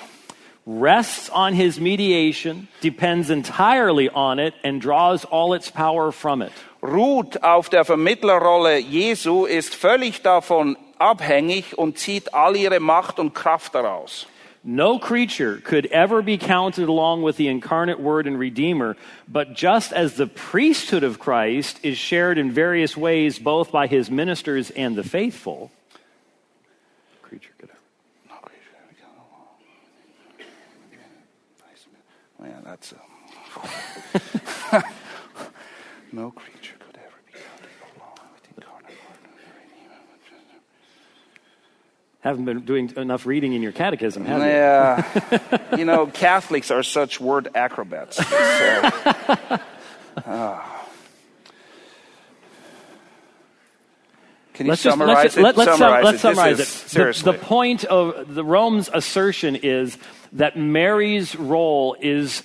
rests 0.67 1.31
on 1.31 1.55
his 1.55 1.79
mediation, 1.79 2.69
depends 2.81 3.31
entirely 3.31 4.09
on 4.11 4.41
it, 4.41 4.55
and 4.65 4.81
draws 4.81 5.25
all 5.25 5.55
its 5.55 5.71
power 5.71 6.11
from 6.11 6.43
it. 6.43 6.53
ruht 6.83 7.43
auf 7.43 7.69
der 7.69 7.85
Vermittlerrolle 7.85 8.79
Jesu, 8.79 9.47
ist 9.47 9.75
völlig 9.75 10.23
davon 10.23 10.77
abhängig 10.99 11.77
und 11.77 11.99
zieht 11.99 12.35
all 12.35 12.57
ihre 12.57 12.81
Macht 12.81 13.19
und 13.19 13.35
Kraft 13.35 13.75
daraus. 13.75 14.27
No 14.69 14.99
creature 14.99 15.59
could 15.59 15.87
ever 15.93 16.23
be 16.23 16.37
counted 16.37 16.89
along 16.89 17.23
with 17.23 17.37
the 17.37 17.47
incarnate 17.47 18.01
Word 18.01 18.27
and 18.27 18.37
Redeemer, 18.37 18.97
but 19.29 19.55
just 19.55 19.93
as 19.93 20.15
the 20.17 20.27
priesthood 20.27 21.05
of 21.05 21.21
Christ 21.21 21.79
is 21.85 21.97
shared 21.97 22.37
in 22.37 22.51
various 22.51 22.97
ways 22.97 23.39
both 23.39 23.71
by 23.71 23.87
his 23.87 24.11
ministers 24.11 24.71
and 24.71 24.97
the 24.97 25.05
faithful, 25.05 25.71
creature 27.23 27.53
could 27.59 27.71
ever. 32.47 32.55
Yeah, 32.55 32.61
that's 32.65 32.93
a, 32.93 32.97
no 36.13 36.31
creature 36.31 36.75
could 36.79 36.97
ever 36.97 37.17
be 37.27 37.33
counted 37.33 37.71
along 37.97 38.19
with 38.35 38.45
incarnate 38.57 38.91
Word 38.91 39.19
and 39.25 39.33
Redeemer. 39.55 40.01
Haven't 42.21 42.45
been 42.45 42.61
doing 42.61 42.93
enough 42.97 43.27
reading 43.27 43.53
in 43.53 43.63
your 43.63 43.73
catechism, 43.73 44.25
have 44.25 44.41
you? 44.41 44.47
Yeah, 44.47 45.03
you 45.77 45.85
know, 45.85 46.07
Catholics 46.07 46.71
are 46.71 46.83
such 46.83 47.21
word 47.21 47.49
acrobats. 47.55 48.17
So, 48.17 48.25
ah. 50.27 50.73
Can 54.57 54.67
you 54.67 54.71
Let's 54.73 54.83
just 54.83 54.97
summarize 54.97 55.37
let's, 55.37 55.37
it? 55.37 55.43
let, 55.43 55.59
us 55.59 55.79
summarize 55.79 56.05
let's 56.05 56.17
it. 56.17 56.21
summarize 56.21 56.59
it. 56.59 56.63
is- 56.63 56.83
The- 56.83 56.89
seriously. 56.89 57.33
The, 57.33 57.39
point 57.39 57.85
of 57.85 58.35
the 58.35 58.43
Rome's 58.43 58.89
assertion 58.93 59.55
is 59.55 59.99
that 60.33 60.57
Mary's 60.57 61.37
role 61.37 61.95
is 62.01 62.43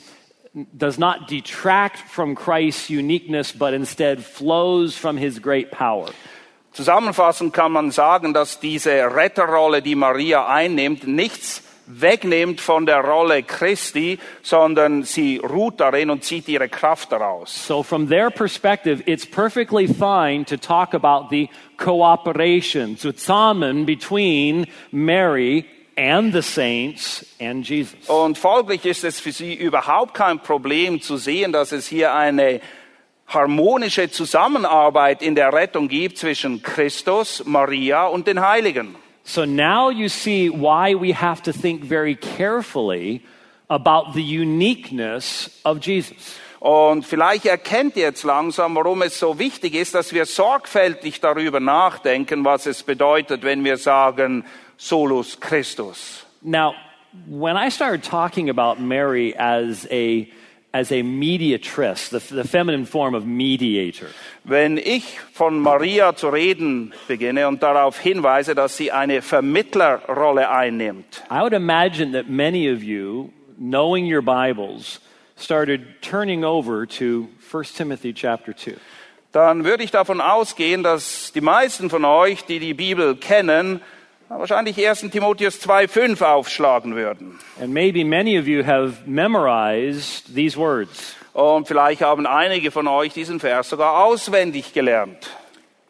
does 0.76 1.00
not 1.00 1.30
detract 1.30 1.98
from 2.10 2.36
Christ's 2.36 2.90
uniqueness, 2.90 3.54
but 3.54 3.74
instead 3.74 4.26
flows 4.26 4.98
from 4.98 5.16
his 5.16 5.40
great 5.40 5.72
power. 5.72 6.10
Zusammenfassend 6.74 7.54
kann 7.54 7.72
man 7.72 7.92
sagen, 7.92 8.34
dass 8.34 8.60
diese 8.60 8.92
Retterrolle, 9.16 9.82
die 9.82 9.96
Maria 9.96 10.46
einnimmt, 10.48 11.08
nichts 11.08 11.64
wegnimmt 11.88 12.62
von 12.62 12.86
der 12.86 13.02
Rolle 13.02 13.44
Christi, 13.44 14.20
sondern 14.42 15.04
sie 15.04 15.38
ruht 15.38 15.80
darin 15.80 16.10
und 16.10 16.24
zieht 16.24 16.48
ihre 16.48 16.70
Kraft 16.70 17.12
daraus. 17.12 17.68
So, 17.68 17.84
from 17.84 18.08
their 18.08 18.30
perspective, 18.30 19.04
it's 19.06 19.26
perfectly 19.26 19.88
fine 19.88 20.46
to 20.46 20.58
talk 20.58 20.94
about 20.94 21.30
the 21.30 21.50
cooperation, 21.78 22.98
zusammen, 22.98 23.86
between 23.86 24.68
Mary 24.92 25.66
and 25.98 26.34
the 26.34 26.42
saints 26.42 27.26
and 27.40 27.68
Jesus. 27.68 28.08
Und 28.08 28.38
folglich 28.38 28.86
ist 28.86 29.04
es 29.04 29.20
für 29.20 29.32
sie 29.32 29.54
überhaupt 29.54 30.14
kein 30.14 30.40
Problem 30.40 31.02
zu 31.02 31.18
sehen, 31.18 31.52
dass 31.52 31.72
es 31.72 31.88
hier 31.88 32.14
eine 32.14 32.62
harmonische 33.28 34.10
Zusammenarbeit 34.10 35.22
in 35.22 35.36
der 35.36 35.54
Rettung 35.54 35.88
gibt 35.88 36.18
zwischen 36.18 36.62
Christus, 36.62 37.44
Maria 37.46 38.06
und 38.06 38.28
den 38.28 38.42
Heiligen. 38.42 38.96
So 39.24 39.46
now 39.46 39.90
you 39.90 40.10
see 40.10 40.50
why 40.50 40.96
we 40.96 41.12
have 41.14 41.44
to 41.44 41.54
think 41.54 41.84
very 41.84 42.16
carefully 42.16 43.24
about 43.70 44.14
the 44.14 44.24
uniqueness 44.24 45.50
of 45.64 45.80
Jesus. 45.80 46.40
Und 46.60 47.06
vielleicht 47.08 47.48
erkennt 47.48 47.96
ihr 47.96 48.04
jetzt 48.04 48.24
langsam, 48.24 48.76
warum 48.76 49.02
es 49.02 49.18
so 49.18 49.40
wichtig 49.40 49.74
ist, 49.74 49.96
dass 49.96 50.14
wir 50.14 50.28
sorgfältig 50.28 51.20
darüber 51.20 51.60
nachdenken, 51.60 52.46
was 52.46 52.68
es 52.68 52.84
bedeutet, 52.84 53.42
wenn 53.42 53.64
wir 53.64 53.78
sagen 53.78 54.46
Solus 54.78 55.40
Christus. 55.40 56.24
Now, 56.44 56.76
when 57.28 57.58
I 57.58 57.70
started 57.70 58.04
talking 58.04 58.50
about 58.50 58.80
Mary 58.80 59.36
as 59.36 59.88
a 59.90 60.28
as 60.74 60.92
a 60.92 61.02
mediatress, 61.04 62.10
the, 62.10 62.20
the 62.20 62.44
feminine 62.44 62.86
form 62.86 63.14
of 63.14 63.26
mediator, 63.26 64.08
Wenn 64.44 64.78
ich 64.78 65.20
von 65.34 65.60
Maria 65.60 66.16
zu 66.16 66.30
reden 66.30 66.94
beginne 67.08 67.48
und 67.48 67.62
darauf 67.62 68.00
hinweise, 68.00 68.56
dass 68.56 68.78
sie 68.78 68.92
eine 68.92 69.22
Vermittlerrolle 69.22 70.50
einnimmt, 70.50 71.24
I 71.30 71.42
would 71.42 71.54
imagine 71.54 72.14
that 72.14 72.30
many 72.30 72.72
of 72.72 72.84
you, 72.84 73.32
knowing 73.58 74.06
your 74.06 74.22
Bibles, 74.22 75.02
started 75.38 76.02
turning 76.02 76.44
over 76.44 76.86
to 76.86 77.28
1 77.52 77.76
Timothy 77.76 78.14
chapter 78.14 78.56
2. 78.56 78.76
dann 79.32 79.64
würde 79.64 79.84
ich 79.84 79.92
davon 79.92 80.22
ausgehen, 80.22 80.84
dass 80.84 81.32
die 81.34 81.42
meisten 81.42 81.90
von 81.90 82.06
euch, 82.06 82.46
die 82.46 82.60
die 82.60 82.74
Bibel 82.74 83.16
kennen, 83.16 83.82
wahrscheinlich 84.40 84.78
1. 84.78 85.02
Timotheus 85.12 85.62
2,5 85.62 86.24
aufschlagen 86.24 86.96
würden. 86.96 87.40
And 87.60 87.74
maybe 87.74 88.04
many 88.04 88.38
of 88.38 88.48
you 88.48 88.64
have 88.64 89.06
memorized 89.06 90.34
these 90.34 90.58
words. 90.58 91.16
Und 91.34 91.68
vielleicht 91.68 92.02
haben 92.02 92.26
einige 92.26 92.72
von 92.72 92.88
euch 92.88 93.14
diesen 93.14 93.40
Vers 93.40 93.70
sogar 93.70 94.04
auswendig 94.04 94.74
gelernt. 94.74 95.30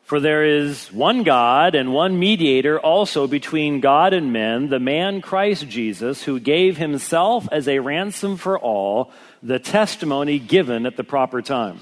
For 0.03 0.19
there 0.19 0.43
is 0.43 0.91
one 0.93 1.23
God 1.23 1.73
and 1.73 1.93
one 1.93 2.19
mediator 2.19 2.77
also 2.83 3.27
between 3.27 3.79
God 3.79 4.13
and 4.13 4.33
men, 4.33 4.69
the 4.69 4.77
man 4.77 5.21
Christ 5.21 5.69
Jesus, 5.69 6.27
who 6.27 6.37
gave 6.37 6.77
himself 6.77 7.47
as 7.49 7.67
a 7.69 7.79
ransom 7.79 8.37
for 8.37 8.59
all, 8.59 9.09
the 9.41 9.57
testimony 9.57 10.37
given 10.37 10.85
at 10.85 10.97
the 10.97 11.03
proper 11.03 11.41
time. 11.41 11.79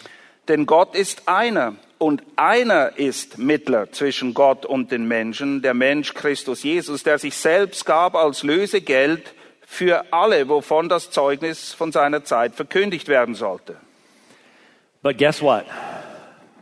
Denn 0.48 0.66
Gott 0.66 0.96
ist 0.96 1.28
einer 1.28 1.78
und 2.00 2.24
einer 2.38 2.98
ist 2.98 3.38
Mittler 3.38 3.92
zwischen 3.92 4.34
Gott 4.34 4.66
und 4.66 4.92
den 4.92 5.08
Menschen, 5.08 5.62
der 5.62 5.74
Mensch 5.74 6.14
Christus 6.14 6.64
Jesus, 6.64 7.04
der 7.04 7.20
sich 7.20 7.36
selbst 7.36 7.86
gab 7.86 8.16
als 8.16 8.42
Lösegeld 8.42 9.36
für 9.62 10.12
alle, 10.12 10.48
wovon 10.48 10.90
das 10.90 11.12
Zeugnis 11.12 11.74
von 11.74 11.92
seiner 11.92 12.24
Zeit 12.24 12.56
verkündigt 12.56 13.10
werden 13.10 13.36
sollte. 13.36 13.76
But 15.04 15.18
guess 15.18 15.42
what? 15.42 15.66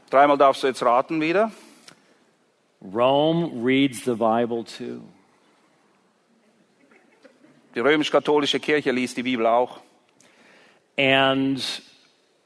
Dreimal 0.10 0.38
darfst 0.38 0.64
du 0.64 0.68
jetzt 0.68 0.84
raten 0.84 1.22
wieder. 1.22 1.52
Rome 2.82 3.64
reads 3.64 4.04
the 4.06 4.14
Bible 4.14 4.66
too. 4.66 5.02
Die 7.76 7.80
römisch-katholische 7.80 8.60
Kirche 8.60 8.92
liest 8.92 9.18
die 9.18 9.24
Bibel 9.24 9.46
auch. 9.46 9.82
And 10.98 11.62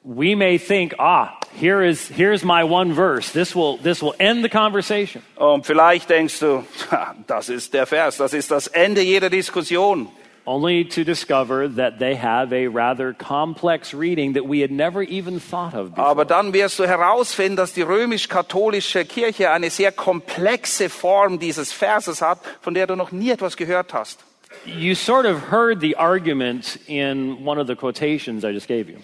we 0.04 0.36
may 0.36 0.60
think, 0.60 0.96
ah, 1.00 1.41
here 1.56 1.82
is 1.82 2.08
here's 2.08 2.44
my 2.44 2.64
one 2.64 2.94
verse. 2.94 3.32
This 3.32 3.56
will 3.56 3.78
this 3.78 4.02
will 4.02 4.16
end 4.20 4.44
the 4.44 4.50
conversation. 4.50 5.22
Und 5.36 5.66
vielleicht 5.66 6.10
denkst 6.10 6.40
du, 6.40 6.64
"Ha, 6.92 7.16
das 7.28 7.50
ist 7.50 7.74
der 7.74 7.86
Vers, 7.86 8.18
das 8.18 8.34
ist 8.34 8.52
das 8.52 8.68
Ende 8.68 9.02
jeder 9.02 9.30
Diskussion. 9.30 10.10
Only 10.44 10.86
to 10.86 11.04
discover 11.04 11.68
that 11.68 12.00
they 12.00 12.16
have 12.16 12.52
a 12.52 12.68
rather 12.68 13.14
complex 13.14 13.94
reading 13.94 14.34
that 14.34 14.48
we 14.48 14.62
had 14.62 14.72
never 14.72 15.04
even 15.04 15.40
thought 15.40 15.76
of 15.76 15.92
before. 15.92 16.08
Aber 16.08 16.26
dann 16.26 16.52
wirst 16.52 16.80
du 16.80 16.88
herausfinden, 16.88 17.56
dass 17.56 17.74
die 17.74 17.84
römisch-katholische 17.84 19.06
Kirche 19.06 19.52
eine 19.52 19.70
sehr 19.70 19.92
komplexe 19.92 20.90
Form 20.90 21.38
dieses 21.38 21.72
Verses 21.72 22.24
hat, 22.24 22.40
von 22.60 22.74
der 22.74 22.88
du 22.88 22.96
noch 22.96 23.12
nie 23.12 23.30
etwas 23.30 23.56
gehört 23.56 23.94
hast. 23.94 24.20
You 24.66 24.96
sort 24.96 25.28
of 25.28 25.52
heard 25.52 25.80
the 25.80 25.96
argument 25.96 26.80
in 26.88 27.46
one 27.46 27.60
of 27.60 27.68
the 27.68 27.76
quotations 27.76 28.44
I 28.44 28.52
just 28.52 28.68
gave 28.68 28.90
you. 28.90 28.98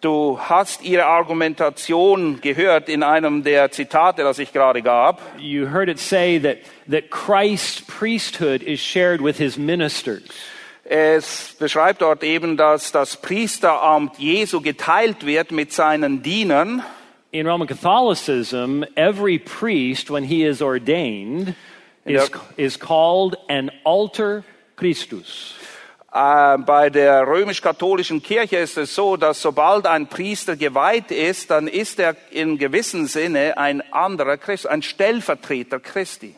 Du 0.00 0.38
hast 0.40 0.82
ihre 0.82 1.04
Argumentation 1.04 2.40
gehört 2.40 2.88
in 2.88 3.02
einem 3.02 3.42
der 3.42 3.70
Zitate, 3.70 4.22
das 4.22 4.38
ich 4.38 4.50
gerade 4.50 4.80
gab. 4.80 5.20
You 5.38 5.66
heard 5.66 5.90
it 5.90 5.98
say 5.98 6.38
that, 6.38 6.56
that 6.90 7.10
Christ's 7.10 7.82
priesthood 7.82 8.62
is 8.62 8.80
shared 8.80 9.22
with 9.22 9.36
his 9.36 9.58
ministers. 9.58 10.22
Es 10.84 11.54
beschreibt 11.58 12.00
dort 12.00 12.24
eben, 12.24 12.56
dass 12.56 12.92
das 12.92 13.18
Priesteramt 13.18 14.18
Jesu 14.18 14.62
geteilt 14.62 15.26
wird 15.26 15.52
mit 15.52 15.70
seinen 15.70 16.22
Dienern. 16.22 16.82
In 17.30 17.46
Roman 17.46 17.68
Catholicism, 17.68 18.84
every 18.96 19.38
priest, 19.38 20.10
when 20.10 20.24
he 20.24 20.44
is 20.44 20.62
ordained, 20.62 21.54
is, 22.06 22.30
is 22.56 22.78
called 22.78 23.36
an 23.50 23.70
alter 23.84 24.44
Christus. 24.76 25.59
Äh, 26.12 26.58
bei 26.58 26.90
der 26.90 27.26
römisch-katholischen 27.26 28.22
Kirche 28.22 28.56
ist 28.56 28.76
es 28.76 28.94
so, 28.94 29.16
dass 29.16 29.40
sobald 29.40 29.86
ein 29.86 30.08
Priester 30.08 30.56
geweiht 30.56 31.12
ist, 31.12 31.50
dann 31.50 31.68
ist 31.68 32.00
er 32.00 32.16
in 32.30 32.58
gewissem 32.58 33.06
Sinne 33.06 33.56
ein 33.56 33.80
anderer 33.92 34.36
Christ, 34.36 34.66
ein 34.66 34.82
Stellvertreter 34.82 35.78
Christi. 35.78 36.34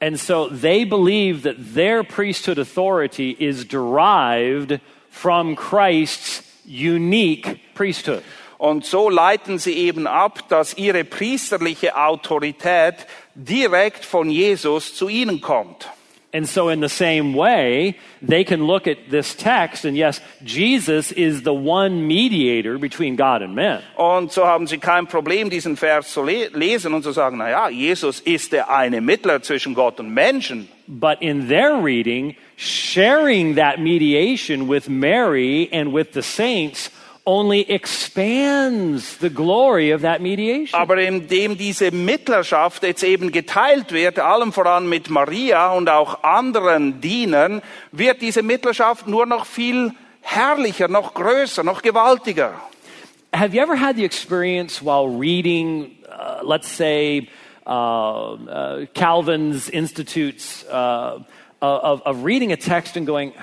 And 0.00 0.18
so 0.18 0.48
they 0.48 0.84
believe 0.84 1.42
that 1.42 1.56
their 1.74 2.04
priesthood 2.04 2.58
authority 2.58 3.32
is 3.32 3.66
derived 3.66 4.80
from 5.10 5.56
Christ's 5.56 6.44
unique 6.64 7.58
priesthood. 7.74 8.22
Und 8.58 8.84
so 8.84 9.08
leiten 9.08 9.58
sie 9.58 9.72
eben 9.72 10.06
ab, 10.06 10.48
dass 10.48 10.76
ihre 10.76 11.04
priesterliche 11.04 11.96
Autorität 11.96 13.06
direkt 13.34 14.04
von 14.04 14.30
Jesus 14.30 14.94
zu 14.94 15.08
ihnen 15.08 15.40
kommt. 15.40 15.88
And 16.30 16.46
so, 16.46 16.68
in 16.68 16.80
the 16.80 16.90
same 16.90 17.32
way, 17.32 17.96
they 18.20 18.44
can 18.44 18.66
look 18.66 18.86
at 18.86 18.98
this 19.08 19.34
text, 19.34 19.86
and 19.86 19.96
yes, 19.96 20.20
Jesus 20.44 21.10
is 21.12 21.42
the 21.42 21.54
one 21.54 22.06
mediator 22.06 22.76
between 22.76 23.16
God 23.16 23.40
and 23.40 23.54
men. 23.54 23.82
Und 23.96 24.30
so 24.30 24.44
haben 24.44 24.66
sie 24.66 24.76
kein 24.76 25.06
Problem, 25.06 25.48
diesen 25.48 25.78
Vers 25.78 26.12
zu 26.12 26.22
le 26.22 26.50
lesen 26.52 26.92
und 26.92 27.02
zu 27.02 27.12
sagen, 27.12 27.38
na 27.38 27.48
ja, 27.48 27.68
Jesus 27.70 28.20
ist 28.20 28.52
der 28.52 28.68
eine 28.68 29.00
Mittler 29.00 29.40
zwischen 29.40 29.72
Gott 29.72 30.00
und 30.00 30.12
Menschen. 30.12 30.68
But 30.86 31.22
in 31.22 31.48
their 31.48 31.82
reading, 31.82 32.36
sharing 32.56 33.54
that 33.54 33.80
mediation 33.80 34.68
with 34.68 34.86
Mary 34.90 35.70
and 35.72 35.94
with 35.94 36.12
the 36.12 36.22
saints 36.22 36.90
only 37.28 37.68
expands 37.68 39.18
the 39.18 39.28
glory 39.28 39.90
of 39.90 40.00
that 40.00 40.22
mediation. 40.22 40.80
Aber 40.80 40.96
indem 40.96 41.58
diese 41.58 41.90
Mittlerschaft 41.90 42.82
jetzt 42.82 43.04
eben 43.04 43.30
geteilt 43.30 43.92
wird, 43.92 44.18
allem 44.18 44.50
voran 44.50 44.88
mit 44.88 45.10
Maria 45.10 45.72
und 45.72 45.90
auch 45.90 46.24
anderen 46.24 47.02
Dienern, 47.02 47.60
wird 47.92 48.22
diese 48.22 48.42
Mittlerschaft 48.42 49.06
nur 49.06 49.26
noch 49.26 49.44
viel 49.44 49.92
herrlicher, 50.22 50.88
noch 50.88 51.12
größer, 51.12 51.62
noch 51.62 51.82
gewaltiger. 51.82 52.54
Have 53.34 53.54
you 53.54 53.62
ever 53.62 53.78
had 53.78 53.96
the 53.96 54.04
experience 54.04 54.82
while 54.82 55.06
reading, 55.06 55.98
uh, 56.08 56.40
let's 56.42 56.66
say, 56.66 57.28
uh, 57.66 58.32
uh, 58.32 58.86
Calvin's 58.94 59.68
Institutes, 59.68 60.64
uh, 60.64 61.18
of, 61.60 62.00
of 62.06 62.24
reading 62.24 62.52
a 62.52 62.56
text 62.56 62.96
and 62.96 63.06
going, 63.06 63.34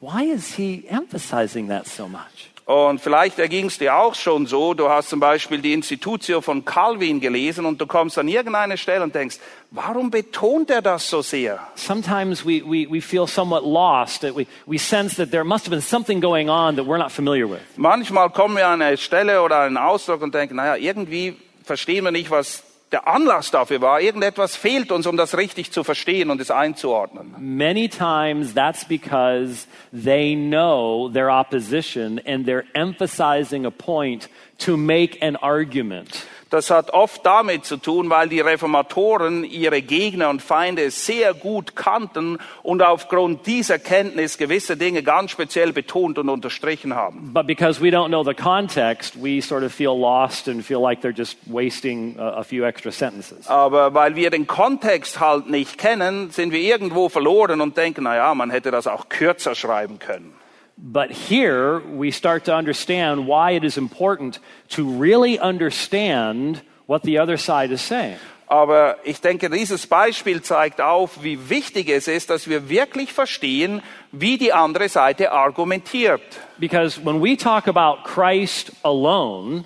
why 0.00 0.22
is 0.22 0.54
he 0.54 0.86
emphasizing 0.88 1.68
that 1.68 1.86
so 1.86 2.08
much? 2.08 2.53
Und 2.66 2.98
vielleicht 2.98 3.38
erging 3.38 3.66
es 3.66 3.76
dir 3.76 3.94
auch 3.94 4.14
schon 4.14 4.46
so, 4.46 4.72
du 4.72 4.88
hast 4.88 5.10
zum 5.10 5.20
Beispiel 5.20 5.58
die 5.58 5.74
Institutio 5.74 6.40
von 6.40 6.64
Calvin 6.64 7.20
gelesen 7.20 7.66
und 7.66 7.78
du 7.78 7.86
kommst 7.86 8.16
an 8.16 8.26
irgendeine 8.26 8.78
Stelle 8.78 9.04
und 9.04 9.14
denkst, 9.14 9.36
warum 9.70 10.10
betont 10.10 10.70
er 10.70 10.80
das 10.80 11.10
so 11.10 11.20
sehr? 11.20 11.58
Sometimes 11.74 12.42
we, 12.46 12.62
we, 12.64 12.86
we 12.90 13.02
feel 13.02 13.26
somewhat 13.26 13.64
lost. 13.64 14.22
That 14.22 14.34
we, 14.34 14.46
we 14.64 14.78
sense 14.78 15.16
that 15.16 15.30
there 15.30 15.44
must 15.44 15.66
have 15.66 15.70
been 15.70 15.82
something 15.82 16.22
going 16.22 16.48
on 16.48 16.76
that 16.76 16.86
we're 16.86 16.96
not 16.96 17.12
familiar 17.12 17.46
with. 17.46 17.60
Manchmal 17.76 18.30
kommen 18.30 18.56
wir 18.56 18.66
an 18.66 18.80
eine 18.80 18.96
Stelle 18.96 19.42
oder 19.42 19.60
einen 19.60 19.76
Ausdruck 19.76 20.22
und 20.22 20.34
denken, 20.34 20.56
naja, 20.56 20.76
irgendwie 20.76 21.36
verstehen 21.64 22.04
wir 22.04 22.12
nicht, 22.12 22.30
was 22.30 22.62
der 22.94 23.08
Anlass 23.08 23.50
dafür 23.50 23.80
war. 23.80 24.00
Irgendetwas 24.00 24.54
fehlt 24.54 24.92
uns, 24.92 25.08
um 25.08 25.16
das 25.16 25.36
richtig 25.36 25.72
zu 25.72 25.82
verstehen 25.82 26.30
und 26.30 26.40
es 26.40 26.52
einzuordnen. 26.52 27.34
Many 27.38 27.88
times 27.88 28.54
that's 28.54 28.84
because 28.84 29.66
they 29.92 30.36
know 30.36 31.10
their 31.12 31.28
opposition 31.28 32.20
and 32.24 32.46
they're 32.46 32.64
emphasizing 32.74 33.66
a 33.66 33.70
point 33.70 34.28
to 34.58 34.76
make 34.76 35.20
an 35.20 35.34
argument. 35.34 36.24
Das 36.50 36.70
hat 36.70 36.90
oft 36.90 37.24
damit 37.26 37.64
zu 37.64 37.76
tun, 37.76 38.10
weil 38.10 38.28
die 38.28 38.40
Reformatoren 38.40 39.44
ihre 39.44 39.82
Gegner 39.82 40.28
und 40.30 40.42
Feinde 40.42 40.90
sehr 40.90 41.34
gut 41.34 41.74
kannten 41.74 42.38
und 42.62 42.82
aufgrund 42.82 43.46
dieser 43.46 43.78
Kenntnis 43.78 44.38
gewisse 44.38 44.76
Dinge 44.76 45.02
ganz 45.02 45.30
speziell 45.30 45.72
betont 45.72 46.18
und 46.18 46.28
unterstrichen 46.28 46.94
haben. 46.94 47.32
But 47.32 47.46
because 47.46 47.82
we 47.82 47.88
don't 47.88 48.08
know 48.08 48.24
the 48.24 48.34
context, 48.34 49.16
we 49.22 49.40
sort 49.40 49.64
of 49.64 49.72
feel 49.72 49.98
lost 49.98 50.48
and 50.48 50.64
feel 50.64 50.80
like 50.80 51.00
they're 51.00 51.16
just 51.16 51.38
wasting 51.46 52.18
a, 52.18 52.40
a 52.40 52.44
few 52.44 52.64
extra 52.64 52.92
sentences. 52.92 53.48
Aber 53.48 53.94
weil 53.94 54.14
wir 54.16 54.30
den 54.30 54.46
Kontext 54.46 55.20
halt 55.20 55.48
nicht 55.48 55.78
kennen, 55.78 56.30
sind 56.30 56.52
wir 56.52 56.60
irgendwo 56.60 57.08
verloren 57.08 57.60
und 57.60 57.76
denken, 57.76 58.04
na 58.04 58.16
ja, 58.16 58.34
man 58.34 58.50
hätte 58.50 58.70
das 58.70 58.86
auch 58.86 59.08
kürzer 59.08 59.54
schreiben 59.54 59.98
können. 59.98 60.34
But 60.76 61.10
here 61.10 61.80
we 61.96 62.10
start 62.10 62.44
to 62.46 62.54
understand 62.54 63.26
why 63.26 63.52
it 63.52 63.64
is 63.64 63.76
important 63.76 64.40
to 64.70 64.84
really 64.84 65.38
understand 65.38 66.62
what 66.86 67.02
the 67.02 67.18
other 67.18 67.36
side 67.36 67.72
is 67.72 67.80
saying. 67.80 68.16
Aber 68.46 68.98
ich 69.04 69.20
denke, 69.20 69.48
dieses 69.48 69.86
Beispiel 69.86 70.42
zeigt 70.42 70.80
auf, 70.80 71.22
wie 71.22 71.48
wichtig 71.48 71.88
es 71.88 72.08
ist, 72.08 72.28
dass 72.28 72.48
wir 72.48 72.68
wirklich 72.68 73.12
verstehen, 73.12 73.82
wie 74.12 74.36
die 74.36 74.52
andere 74.52 74.88
Seite 74.88 75.32
argumentiert. 75.32 76.22
Because 76.58 77.00
when 77.04 77.22
we 77.22 77.36
talk 77.36 77.66
about 77.68 78.04
Christ 78.04 78.72
alone, 78.82 79.64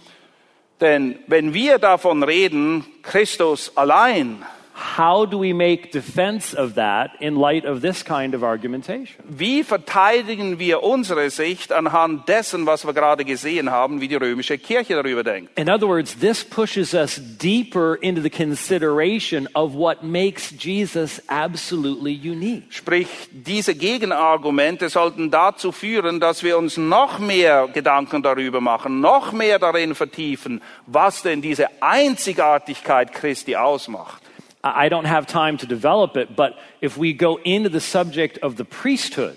Denn 0.81 1.19
wenn 1.27 1.55
wir 1.55 1.79
davon 1.79 2.23
reden, 2.23 2.85
Christus 3.03 3.77
allein, 3.77 4.45
how 4.79 5.27
do 5.27 5.39
we 5.39 5.53
make 5.53 5.91
defense 5.91 6.55
of 6.55 6.75
that 6.75 7.11
in 7.21 7.37
light 7.37 7.65
of 7.65 7.81
this 7.81 8.05
kind 8.05 8.35
of 8.35 8.43
argumentation? 8.43 9.17
wie 9.29 9.65
verteidigen 9.65 10.59
wir 10.59 10.83
unsere 10.83 11.31
Sicht 11.31 11.73
anhand 11.73 12.29
dessen, 12.29 12.67
was 12.67 12.87
wir 12.87 12.93
gerade 12.93 13.25
gesehen 13.25 13.71
haben, 13.71 14.01
wie 14.01 14.09
die 14.09 14.17
römische 14.17 14.59
Kirche 14.59 14.95
darüber 14.95 15.25
denkt? 15.25 15.59
In 15.59 15.69
other 15.69 15.89
words, 15.89 16.19
this 16.19 16.45
pushes 16.45 16.95
us 16.95 17.21
deeper 17.39 17.97
into 18.01 18.23
the 18.23 18.31
consideration 18.31 19.49
of 19.55 19.75
what 19.75 20.03
makes 20.03 20.53
Jesus 20.59 21.23
absolutely 21.29 22.13
unique. 22.13 22.65
Sprich, 22.71 23.09
diese 23.31 23.75
Gegenargumente 23.75 24.89
sollten 24.89 25.31
dazu 25.31 25.73
führen, 25.73 26.21
dass 26.21 26.43
wir 26.43 26.59
uns 26.59 26.77
noch 26.77 27.19
mehr 27.19 27.69
Gedanken 27.69 28.23
darüber 28.23 28.61
machen, 28.61 29.01
noch 29.01 29.33
mehr 29.33 29.59
darin 29.59 29.95
vertiefen, 29.95 30.61
was 30.87 31.23
denn 31.23 31.43
diese 31.43 31.69
Einzigartigkeit 31.81 33.13
Christi 33.13 33.57
ausmacht. 33.57 34.28
I 34.63 34.89
don't 34.89 35.07
have 35.07 35.27
time 35.27 35.57
to 35.59 35.67
develop 35.67 36.17
it, 36.17 36.35
but 36.35 36.55
if 36.81 36.97
we 36.97 37.13
go 37.13 37.39
into 37.45 37.69
the 37.69 37.81
subject 37.81 38.39
of 38.39 38.57
the 38.57 38.65
priesthood, 38.65 39.37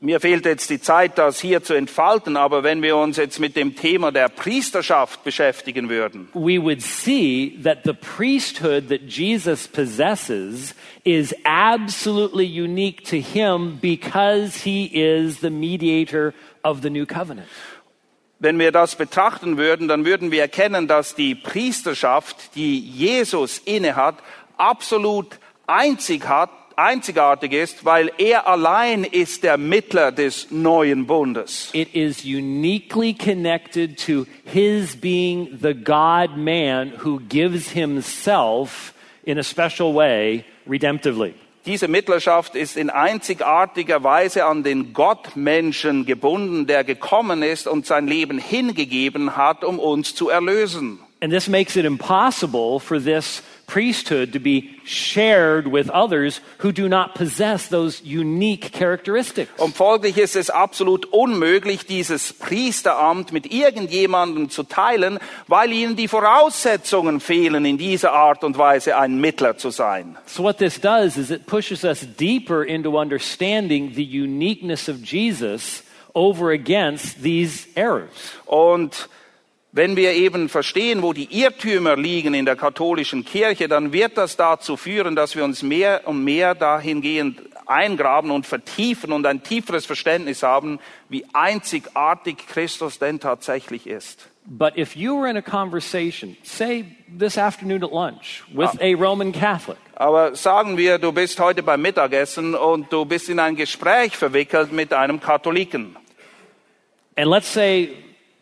Mir 0.00 0.18
fehlt 0.18 0.46
jetzt 0.46 0.70
die 0.70 0.80
Zeit, 0.80 1.18
das 1.18 1.40
hier 1.40 1.62
zu 1.62 1.74
entfalten, 1.74 2.38
aber 2.38 2.62
wenn 2.62 2.80
wir 2.80 2.96
uns 2.96 3.18
jetzt 3.18 3.38
mit 3.38 3.54
dem 3.54 3.76
Thema 3.76 4.12
der 4.12 4.30
Priesterschaft 4.30 5.24
beschäftigen 5.24 5.90
würden, 5.90 6.28
we 6.32 6.58
would 6.58 6.80
see 6.80 7.58
that 7.62 7.80
the 7.84 7.92
priesthood 7.92 8.88
that 8.88 9.02
Jesus 9.02 9.68
possesses 9.68 10.74
is 11.04 11.34
absolutely 11.44 12.46
unique 12.46 13.04
to 13.04 13.20
him 13.20 13.78
because 13.78 14.64
he 14.64 14.86
is 14.86 15.40
the 15.40 15.50
mediator 15.50 16.32
of 16.62 16.80
the 16.80 16.88
new 16.88 17.04
covenant. 17.04 17.48
Wenn 18.38 18.58
wir 18.58 18.72
das 18.72 18.96
betrachten 18.96 19.56
würden, 19.56 19.88
dann 19.88 20.04
würden 20.04 20.30
wir 20.30 20.42
erkennen, 20.42 20.88
dass 20.88 21.14
die 21.14 21.34
Priesterschaft, 21.34 22.54
die 22.54 22.78
Jesus 22.78 23.58
innehat, 23.58 24.16
absolut 24.56 25.38
einzig 25.66 26.28
hat, 26.28 26.50
einzigartig 26.76 27.52
ist, 27.52 27.84
weil 27.84 28.10
er 28.18 28.46
allein 28.48 29.04
ist 29.04 29.44
der 29.44 29.56
Mittler 29.56 30.12
des 30.12 30.50
neuen 30.50 31.06
Bundes. 31.06 31.70
It 31.72 31.94
is 31.94 32.24
uniquely 32.24 33.14
connected 33.14 33.98
to 34.06 34.26
his 34.44 34.96
being 34.96 35.58
the 35.62 35.74
God 35.74 36.36
man 36.36 36.92
who 37.04 37.20
gives 37.28 37.70
himself 37.70 38.92
in 39.24 39.38
a 39.38 39.42
special 39.42 39.94
way 39.94 40.44
redemptively. 40.68 41.34
Diese 41.66 41.88
Mittlerschaft 41.88 42.56
ist 42.56 42.76
in 42.76 42.90
einzigartiger 42.90 44.02
Weise 44.04 44.44
an 44.44 44.64
den 44.64 44.92
Gottmenschen 44.92 46.04
gebunden, 46.04 46.66
der 46.66 46.84
gekommen 46.84 47.42
ist 47.42 47.66
und 47.66 47.86
sein 47.86 48.06
Leben 48.06 48.38
hingegeben 48.38 49.36
hat, 49.36 49.64
um 49.64 49.78
uns 49.78 50.14
zu 50.14 50.28
erlösen. 50.28 50.98
And 51.22 51.32
this 51.32 51.48
makes 51.48 51.74
it 51.74 51.86
impossible 51.86 52.78
for 52.78 53.02
this 53.02 53.42
priesthood 53.66 54.32
to 54.32 54.38
be 54.38 54.80
shared 54.84 55.66
with 55.66 55.88
others 55.90 56.40
who 56.58 56.72
do 56.72 56.88
not 56.88 57.14
possess 57.14 57.68
those 57.68 58.02
unique 58.04 58.72
characteristics. 58.72 59.50
Und 59.58 59.74
folglich 59.74 60.18
ist 60.18 60.36
es 60.36 60.50
absolut 60.50 61.06
unmöglich, 61.06 61.86
dieses 61.86 62.32
Priesteramt 62.32 63.32
mit 63.32 63.52
irgendjemandem 63.52 64.50
zu 64.50 64.62
teilen, 64.64 65.18
weil 65.48 65.72
ihnen 65.72 65.96
die 65.96 66.08
Voraussetzungen 66.08 67.20
fehlen, 67.20 67.64
in 67.64 67.78
dieser 67.78 68.12
Art 68.12 68.44
und 68.44 68.58
Weise 68.58 68.96
ein 68.96 69.20
Mittler 69.20 69.56
zu 69.56 69.70
sein. 69.70 70.16
So, 70.26 70.42
what 70.42 70.58
this 70.58 70.80
does 70.80 71.16
is 71.16 71.30
it 71.30 71.46
pushes 71.46 71.84
us 71.84 72.06
deeper 72.18 72.64
into 72.64 72.98
understanding 72.98 73.92
the 73.94 74.04
uniqueness 74.04 74.88
of 74.88 75.02
Jesus 75.02 75.82
over 76.14 76.50
against 76.50 77.22
these 77.22 77.66
errors. 77.74 78.32
Und 78.46 79.08
wenn 79.74 79.96
wir 79.96 80.12
eben 80.12 80.48
verstehen, 80.48 81.02
wo 81.02 81.12
die 81.12 81.36
Irrtümer 81.36 81.96
liegen 81.96 82.32
in 82.32 82.44
der 82.44 82.54
katholischen 82.54 83.24
Kirche, 83.24 83.66
dann 83.66 83.92
wird 83.92 84.16
das 84.16 84.36
dazu 84.36 84.76
führen, 84.76 85.16
dass 85.16 85.34
wir 85.34 85.42
uns 85.42 85.64
mehr 85.64 86.02
und 86.04 86.22
mehr 86.22 86.54
dahingehend 86.54 87.42
eingraben 87.66 88.30
und 88.30 88.46
vertiefen 88.46 89.10
und 89.10 89.26
ein 89.26 89.42
tieferes 89.42 89.84
Verständnis 89.84 90.44
haben, 90.44 90.78
wie 91.08 91.24
einzigartig 91.32 92.36
Christus 92.46 93.00
denn 93.00 93.18
tatsächlich 93.18 93.88
ist. 93.88 94.28
But 94.46 94.76
if 94.78 94.94
you 94.94 95.18
were 95.18 95.28
in 95.28 95.36
a 95.38 95.42
conversation, 95.42 96.36
say 96.44 96.84
this 97.18 97.36
afternoon 97.36 97.82
at 97.82 97.90
lunch, 97.90 98.44
with 98.54 98.70
a 98.80 98.94
Roman 98.94 99.32
Catholic, 99.32 99.78
Aber 99.96 100.36
sagen 100.36 100.76
wir, 100.76 100.98
du 100.98 101.10
bist 101.10 101.40
heute 101.40 101.64
beim 101.64 101.82
Mittagessen 101.82 102.54
und 102.54 102.92
du 102.92 103.06
bist 103.06 103.28
in 103.28 103.40
ein 103.40 103.56
Gespräch 103.56 104.16
verwickelt 104.16 104.70
mit 104.70 104.92
einem 104.92 105.18
Katholiken. 105.20 105.96
and 107.16 107.28
let's 107.28 107.52
say, 107.52 107.90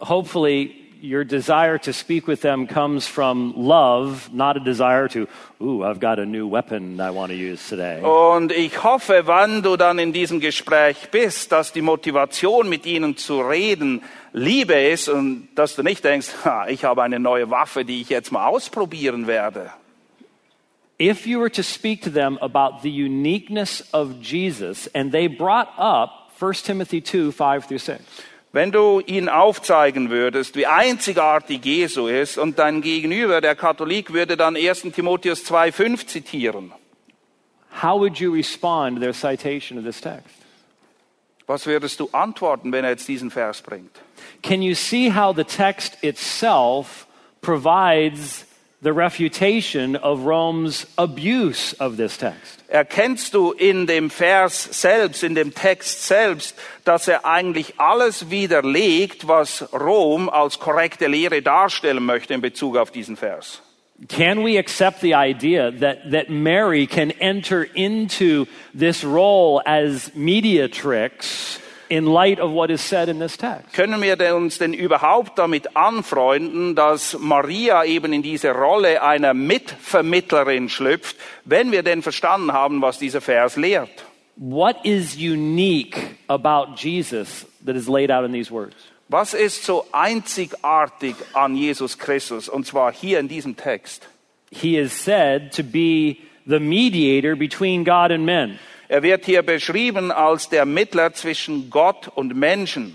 hopefully, 0.00 0.81
your 1.02 1.24
desire 1.24 1.78
to 1.78 1.92
speak 1.92 2.26
with 2.28 2.42
them 2.42 2.66
comes 2.66 3.06
from 3.06 3.54
love, 3.56 4.32
not 4.32 4.56
a 4.56 4.60
desire 4.60 5.08
to, 5.08 5.26
ooh, 5.60 5.82
I've 5.82 5.98
got 5.98 6.18
a 6.18 6.24
new 6.24 6.46
weapon 6.46 7.00
I 7.00 7.10
want 7.10 7.30
to 7.30 7.36
use 7.36 7.68
today. 7.68 8.00
Und 8.02 8.52
ich 8.52 8.82
hoffe, 8.84 9.26
wann 9.26 9.62
du 9.62 9.76
dann 9.76 9.98
in 9.98 10.12
diesem 10.12 10.38
Gespräch 10.38 11.08
bist, 11.10 11.50
dass 11.50 11.72
die 11.72 11.82
Motivation, 11.82 12.68
mit 12.68 12.86
ihnen 12.86 13.16
zu 13.16 13.40
reden, 13.40 14.02
Liebe 14.32 14.74
ist 14.74 15.08
und 15.08 15.48
dass 15.56 15.74
du 15.74 15.82
nicht 15.82 16.04
denkst, 16.04 16.28
ha, 16.44 16.68
ich 16.68 16.84
habe 16.84 17.02
eine 17.02 17.18
neue 17.18 17.50
Waffe, 17.50 17.84
die 17.84 18.00
ich 18.00 18.08
jetzt 18.08 18.30
mal 18.30 18.46
ausprobieren 18.46 19.26
werde. 19.26 19.70
If 21.00 21.26
you 21.26 21.40
were 21.40 21.50
to 21.50 21.64
speak 21.64 22.02
to 22.02 22.10
them 22.10 22.38
about 22.40 22.82
the 22.82 22.90
uniqueness 22.90 23.82
of 23.92 24.20
Jesus, 24.22 24.88
and 24.94 25.10
they 25.10 25.26
brought 25.26 25.68
up 25.76 26.30
1 26.38 26.64
Timothy 26.64 27.00
2 27.00 27.32
5 27.32 27.66
through 27.66 27.78
6. 27.78 28.02
Wenn 28.52 28.70
du 28.70 29.00
ihnen 29.00 29.30
aufzeigen 29.30 30.10
würdest, 30.10 30.56
wie 30.56 30.66
einzigartig 30.66 31.64
Jesu 31.64 32.06
ist 32.06 32.36
und 32.36 32.58
dein 32.58 32.82
Gegenüber, 32.82 33.40
der 33.40 33.54
Katholik, 33.54 34.12
würde 34.12 34.36
dann 34.36 34.56
1. 34.56 34.82
Timotheus 34.94 35.44
2,5 35.46 36.06
zitieren. 36.06 36.72
How 37.82 37.98
would 37.98 38.18
you 38.18 38.34
respond 38.34 38.96
to 38.96 39.00
their 39.00 39.14
citation 39.14 39.78
of 39.78 39.84
this 39.84 40.02
text? 40.02 40.36
Was 41.46 41.66
würdest 41.66 41.98
du 41.98 42.10
antworten, 42.12 42.72
wenn 42.72 42.84
er 42.84 42.90
jetzt 42.90 43.08
diesen 43.08 43.30
Vers 43.30 43.62
bringt? 43.62 43.90
Can 44.42 44.60
you 44.60 44.74
see 44.74 45.10
how 45.10 45.34
the 45.34 45.44
text 45.44 45.96
itself 46.02 47.06
provides 47.40 48.44
the 48.82 48.92
refutation 48.92 49.96
of 49.96 50.24
Rome's 50.24 50.86
abuse 50.98 51.72
of 51.74 51.96
this 51.96 52.18
text? 52.18 52.62
Erkennst 52.68 53.32
du 53.32 53.52
in 53.52 53.86
dem 53.86 54.10
Vers 54.10 54.68
selbst, 54.80 55.22
in 55.22 55.34
dem 55.34 55.54
Text 55.54 56.06
selbst, 56.06 56.56
dass 56.84 57.06
er 57.06 57.24
eigentlich 57.24 57.78
alles 57.78 58.30
widerlegt, 58.30 59.28
was 59.28 59.72
Rom 59.72 60.28
als 60.28 60.58
korrekte 60.58 61.06
Lehre 61.06 61.42
darstellen 61.42 62.04
möchte 62.04 62.34
in 62.34 62.40
Bezug 62.40 62.76
auf 62.76 62.90
diesen 62.90 63.16
Vers? 63.16 63.62
Can 64.08 64.42
we 64.42 64.58
accept 64.58 65.00
the 65.00 65.14
idea 65.14 65.70
that, 65.70 66.10
that 66.10 66.28
Mary 66.28 66.88
can 66.88 67.12
enter 67.20 67.62
into 67.62 68.46
this 68.74 69.04
role 69.04 69.62
as 69.64 70.10
mediatrix 70.14 71.60
in 71.92 72.06
light 72.06 72.40
of 72.40 72.52
what 72.52 72.70
is 72.70 72.80
said 72.80 73.10
in 73.10 73.18
this 73.18 73.36
text? 73.36 73.74
Können 73.74 74.00
wir 74.00 74.34
uns 74.34 74.56
denn 74.56 74.72
überhaupt 74.72 75.38
damit 75.38 75.76
anfreunden, 75.76 76.74
dass 76.74 77.18
Maria 77.18 77.84
eben 77.84 78.14
in 78.14 78.22
diese 78.22 78.52
Rolle 78.52 79.02
einer 79.02 79.34
Mitvermittlerin 79.34 80.70
schlüpft, 80.70 81.16
wenn 81.44 81.70
wir 81.70 81.82
denn 81.82 82.00
verstanden 82.00 82.52
haben, 82.52 82.80
was 82.80 82.98
dieser 82.98 83.20
Vers 83.20 83.56
lehrt? 83.56 83.90
What 84.36 84.76
is 84.84 85.16
unique 85.16 85.98
about 86.28 86.76
Jesus 86.76 87.46
that 87.66 87.76
is 87.76 87.88
laid 87.88 88.10
out 88.10 88.24
in 88.24 88.32
these 88.32 88.50
words? 88.50 88.74
Was 89.08 89.34
ist 89.34 89.66
so 89.66 89.84
einzigartig 89.92 91.16
an 91.34 91.54
Jesus 91.54 91.98
Christus? 91.98 92.48
Und 92.48 92.66
zwar 92.66 92.94
hier 92.94 93.20
in 93.20 93.28
diesem 93.28 93.54
Text. 93.54 94.08
He 94.50 94.78
is 94.78 94.92
said 95.04 95.52
to 95.56 95.62
be 95.62 96.16
the 96.46 96.58
mediator 96.58 97.36
between 97.36 97.84
God 97.84 98.10
and 98.10 98.24
men. 98.24 98.58
Er 98.92 99.02
wird 99.02 99.24
hier 99.24 99.42
beschrieben 99.42 100.10
als 100.10 100.50
der 100.50 100.66
Mittler 100.66 101.14
zwischen 101.14 101.70
Gott 101.70 102.08
und 102.14 102.36
Menschen. 102.36 102.94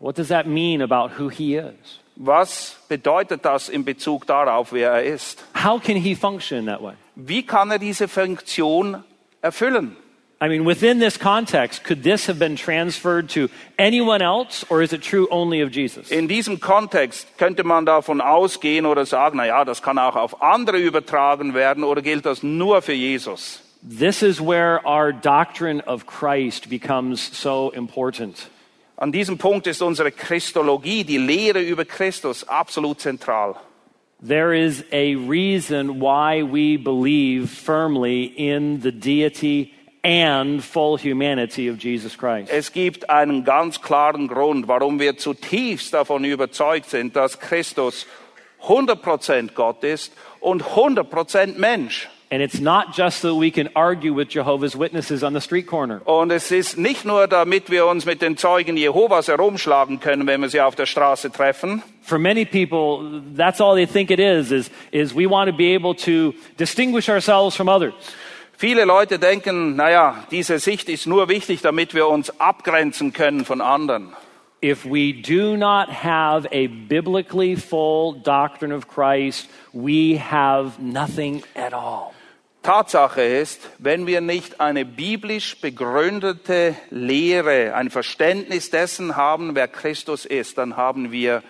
What 0.00 0.18
does 0.18 0.26
that 0.26 0.48
mean 0.48 0.82
about 0.82 1.20
who 1.20 1.30
he 1.30 1.54
is? 1.54 2.00
Was 2.16 2.78
bedeutet 2.88 3.44
das 3.44 3.68
in 3.68 3.84
Bezug 3.84 4.26
darauf, 4.26 4.72
wer 4.72 4.90
er 4.90 5.04
ist? 5.04 5.44
How 5.54 5.80
can 5.80 5.94
he 5.94 6.16
function 6.16 6.58
in 6.58 6.66
that 6.66 6.82
way? 6.82 6.94
Wie 7.14 7.46
kann 7.46 7.70
er 7.70 7.78
diese 7.78 8.08
Funktion 8.08 9.04
erfüllen? 9.40 9.94
I 10.40 10.48
mean, 10.48 10.66
within 10.66 10.98
this 10.98 11.16
context, 11.16 11.84
could 11.84 12.02
this 12.02 12.26
have 12.26 12.40
been 12.40 12.56
transferred 12.56 13.30
to 13.34 13.48
anyone 13.78 14.20
else, 14.20 14.66
or 14.68 14.82
is 14.82 14.92
it 14.92 15.04
true 15.04 15.28
only 15.30 15.62
of 15.62 15.70
Jesus? 15.70 16.10
In 16.10 16.26
diesem 16.26 16.58
Kontext 16.58 17.38
könnte 17.38 17.62
man 17.62 17.86
davon 17.86 18.20
ausgehen 18.20 18.84
oder 18.86 19.06
sagen, 19.06 19.36
na 19.36 19.46
ja, 19.46 19.64
das 19.64 19.80
kann 19.80 19.96
auch 20.00 20.16
auf 20.16 20.42
andere 20.42 20.78
übertragen 20.78 21.54
werden 21.54 21.84
oder 21.84 22.02
gilt 22.02 22.26
das 22.26 22.42
nur 22.42 22.82
für 22.82 22.94
Jesus? 22.94 23.62
This 23.84 24.22
is 24.22 24.40
where 24.40 24.86
our 24.86 25.10
doctrine 25.10 25.80
of 25.80 26.06
Christ 26.06 26.70
becomes 26.70 27.20
so 27.20 27.70
important. 27.70 28.48
An 28.96 29.10
diesem 29.10 29.38
Punkt 29.38 29.66
ist 29.66 29.82
unsere 29.82 30.12
Christologie, 30.12 31.02
die 31.02 31.18
Lehre 31.18 31.60
über 31.60 31.84
Christus, 31.84 32.44
absolut 32.44 33.00
zentral. 33.00 33.56
There 34.20 34.52
is 34.52 34.84
a 34.92 35.16
reason 35.16 35.98
why 35.98 36.44
we 36.44 36.76
believe 36.76 37.50
firmly 37.50 38.26
in 38.26 38.82
the 38.82 38.92
deity 38.92 39.74
and 40.04 40.62
full 40.62 40.96
humanity 40.96 41.66
of 41.66 41.78
Jesus 41.78 42.16
Christ. 42.16 42.52
Es 42.52 42.70
gibt 42.70 43.10
einen 43.10 43.42
ganz 43.42 43.80
klaren 43.80 44.28
Grund, 44.28 44.68
warum 44.68 45.00
wir 45.00 45.16
zutiefst 45.16 45.92
davon 45.92 46.24
überzeugt 46.24 46.88
sind, 46.88 47.16
dass 47.16 47.40
Christus 47.40 48.06
100% 48.62 49.54
Gott 49.54 49.82
ist 49.82 50.12
und 50.38 50.62
100% 50.62 51.58
Mensch. 51.58 52.08
And 52.32 52.40
it's 52.40 52.60
not 52.60 52.94
just 52.94 53.20
so 53.20 53.36
we 53.36 53.50
can 53.50 53.68
argue 53.76 54.14
with 54.14 54.30
Jehovah's 54.30 54.74
Witnesses 54.74 55.22
on 55.22 55.34
the 55.34 55.40
street 55.42 55.66
corner. 55.66 56.00
Und 56.06 56.32
es 56.32 56.50
ist 56.50 56.78
nicht 56.78 57.04
nur, 57.04 57.26
damit 57.26 57.68
wir 57.68 57.84
uns 57.84 58.06
mit 58.06 58.22
den 58.22 58.38
Zeugen 58.38 58.78
Jehovas 58.78 59.28
herumschlagen 59.28 60.00
können, 60.00 60.26
wenn 60.26 60.40
wir 60.40 60.48
sie 60.48 60.62
auf 60.62 60.74
der 60.74 60.86
Straße 60.86 61.30
treffen. 61.30 61.82
For 62.00 62.18
many 62.18 62.46
people, 62.46 63.20
that's 63.36 63.60
all 63.60 63.74
they 63.74 63.84
think 63.84 64.10
it 64.10 64.18
is, 64.18 64.50
is, 64.50 64.70
is 64.92 65.14
we 65.14 65.28
want 65.28 65.50
to 65.50 65.54
be 65.54 65.74
able 65.74 65.94
to 65.94 66.32
distinguish 66.56 67.10
ourselves 67.10 67.54
from 67.54 67.68
others. 67.68 67.92
Viele 68.56 68.86
Leute 68.86 69.18
denken, 69.18 69.76
naja, 69.76 70.24
diese 70.30 70.58
Sicht 70.58 70.88
ist 70.88 71.06
nur 71.06 71.28
wichtig, 71.28 71.60
damit 71.60 71.92
wir 71.92 72.08
uns 72.08 72.40
abgrenzen 72.40 73.12
können 73.12 73.44
von 73.44 73.60
anderen. 73.60 74.14
If 74.62 74.86
we 74.86 75.12
do 75.12 75.58
not 75.58 75.90
have 75.90 76.46
a 76.50 76.68
biblically 76.68 77.56
full 77.56 78.14
doctrine 78.14 78.72
of 78.72 78.88
Christ, 78.88 79.50
we 79.74 80.16
have 80.16 80.78
nothing 80.80 81.42
at 81.54 81.74
all. 81.74 82.14
Tatsache 82.62 83.22
ist, 83.22 83.60
wenn 83.78 84.06
wir 84.06 84.20
nicht 84.20 84.60
eine 84.60 84.84
biblisch 84.84 85.60
begründete 85.60 86.76
Lehre, 86.90 87.74
ein 87.74 87.90
Verständnis 87.90 88.70
dessen 88.70 89.16
haben, 89.16 89.54
wer 89.54 89.68
Christus 89.68 90.24
ist, 90.24 90.58
dann 90.58 90.76
haben 90.76 91.12
wir 91.12 91.42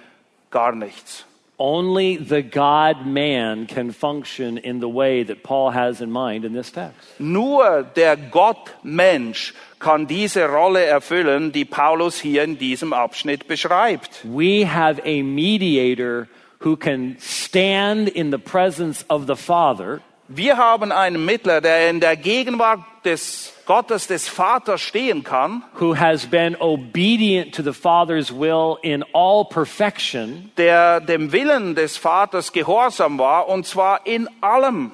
gar 0.51 0.75
nichts. 0.75 1.27
Only 1.59 2.19
the 2.19 2.43
God 2.43 3.07
man 3.07 3.67
can 3.67 3.93
function 3.93 4.57
in 4.57 4.81
the 4.81 4.89
way 4.89 5.23
that 5.23 5.43
Paul 5.45 5.73
has 5.73 6.01
in 6.01 6.11
mind 6.11 6.45
in 6.45 6.55
this 6.55 6.73
text. 6.73 7.21
Nur 7.21 7.85
der 7.95 8.17
Gott-Mensch 8.17 9.55
kann 9.79 10.07
diese 10.07 10.49
Rolle 10.49 10.85
erfüllen, 10.85 11.53
die 11.53 11.65
Paulus 11.65 12.19
hier 12.21 12.43
in 12.43 12.59
diesem 12.59 12.93
Abschnitt 12.93 13.47
beschreibt. 13.47 14.25
We 14.25 14.67
have 14.67 15.01
a 15.05 15.23
mediator 15.23 16.27
who 16.65 16.77
can 16.77 17.17
stand 17.21 18.09
in 18.09 18.33
the 18.33 18.39
presence 18.39 19.05
of 19.09 19.27
the 19.27 19.37
Father 19.37 20.01
Wir 20.35 20.57
haben 20.57 20.93
einen 20.93 21.27
Mittler, 21.27 21.61
der 21.61 21.91
in 21.91 22.01
der 22.01 22.17
Gegenwart 22.17 22.81
des 23.05 23.53
Gottes, 23.67 24.07
des 24.07 24.31
Vaters 24.31 24.81
stehen 24.81 25.25
kann, 25.25 25.63
who 25.79 25.95
has 25.95 26.25
been 26.25 26.57
obedient 26.57 27.55
to 27.55 27.63
the 27.63 27.75
Father's 27.75 28.33
will 28.33 28.79
in 28.81 29.05
all 29.13 29.45
perfection 29.45 30.51
der 30.57 31.01
dem 31.01 31.33
Willen 31.33 31.75
des 31.75 31.99
Vaters 31.99 32.51
gehorsam 32.51 33.19
war, 33.19 33.47
und 33.47 33.67
zwar 33.67 34.07
in 34.07 34.27
allem. 34.41 34.93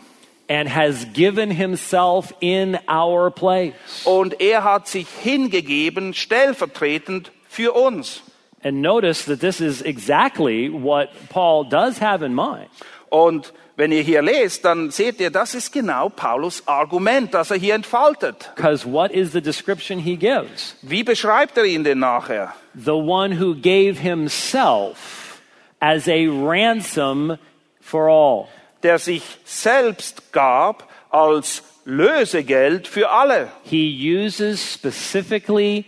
and 0.48 0.68
has 0.68 1.06
given 1.12 1.52
himself 1.52 2.32
in 2.40 2.76
our 2.88 3.30
place. 3.30 3.74
Und 4.04 4.40
er 4.40 4.64
hat 4.64 4.88
sich 4.88 5.06
hingegeben, 5.22 6.14
stellvertretend 6.14 7.30
für 7.48 7.74
uns. 7.74 8.22
And 8.64 8.82
notice 8.82 9.26
that 9.26 9.40
this 9.40 9.60
is 9.60 9.82
exactly 9.82 10.68
what 10.68 11.10
Paul 11.28 11.68
does 11.68 12.00
have 12.00 12.24
in 12.24 12.34
mind. 12.34 12.70
Und 13.10 13.52
wenn 13.78 13.92
ihr 13.92 14.02
hier 14.02 14.22
lest, 14.22 14.64
dann 14.64 14.90
seht 14.90 15.20
ihr, 15.20 15.30
das 15.30 15.54
ist 15.54 15.72
genau 15.72 16.08
Paulus 16.08 16.66
Argument, 16.66 17.32
das 17.32 17.52
er 17.52 17.58
hier 17.58 17.76
entfaltet. 17.76 18.50
Because 18.56 18.84
what 18.84 19.12
is 19.12 19.30
the 19.30 19.40
description 19.40 20.00
he 20.00 20.16
gives? 20.16 20.74
Wie 20.82 21.04
beschreibt 21.04 21.56
er 21.56 21.64
ihn 21.64 21.84
denn 21.84 22.00
nachher? 22.00 22.54
The 22.74 22.90
one 22.90 23.38
who 23.40 23.54
gave 23.54 24.00
himself 24.00 25.40
as 25.78 26.08
a 26.08 26.26
ransom 26.28 27.38
for 27.80 28.08
all. 28.08 28.48
Der 28.82 28.98
sich 28.98 29.22
selbst 29.44 30.32
gab 30.32 30.88
als 31.10 31.62
Lösegeld 31.84 32.88
für 32.88 33.10
alle. 33.10 33.46
He 33.62 33.86
uses 33.88 34.60
specifically 34.74 35.84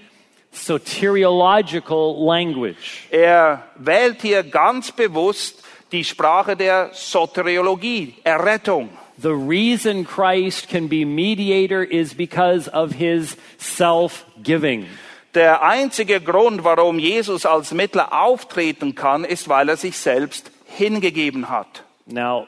soteriological 0.53 2.25
language. 2.25 3.09
Er 3.11 3.65
wählt 3.75 4.23
hier 4.23 4.45
ganz 4.45 4.93
bewusst 4.93 5.65
die 5.93 6.05
Sprache 6.05 6.57
der 6.57 6.91
Soteriologie, 6.93 8.15
Errettung. 8.25 8.91
The 9.19 9.35
reason 9.35 10.05
Christ 10.07 10.69
can 10.69 10.89
be 10.89 11.05
mediator 11.05 11.83
is 11.83 12.15
because 12.15 12.69
of 12.69 12.93
his 12.93 13.37
self 13.59 14.25
giving. 14.43 14.87
Der 15.35 15.63
einzige 15.63 16.21
Grund, 16.21 16.65
warum 16.65 16.99
Jesus 16.99 17.47
als 17.47 17.73
Mittler 17.73 18.13
auftreten 18.13 18.95
kann, 18.95 19.25
ist, 19.25 19.49
weil 19.49 19.69
er 19.69 19.77
sich 19.77 19.97
selbst 19.99 20.51
hingegeben 20.67 21.49
hat. 21.51 21.85
Now, 22.07 22.47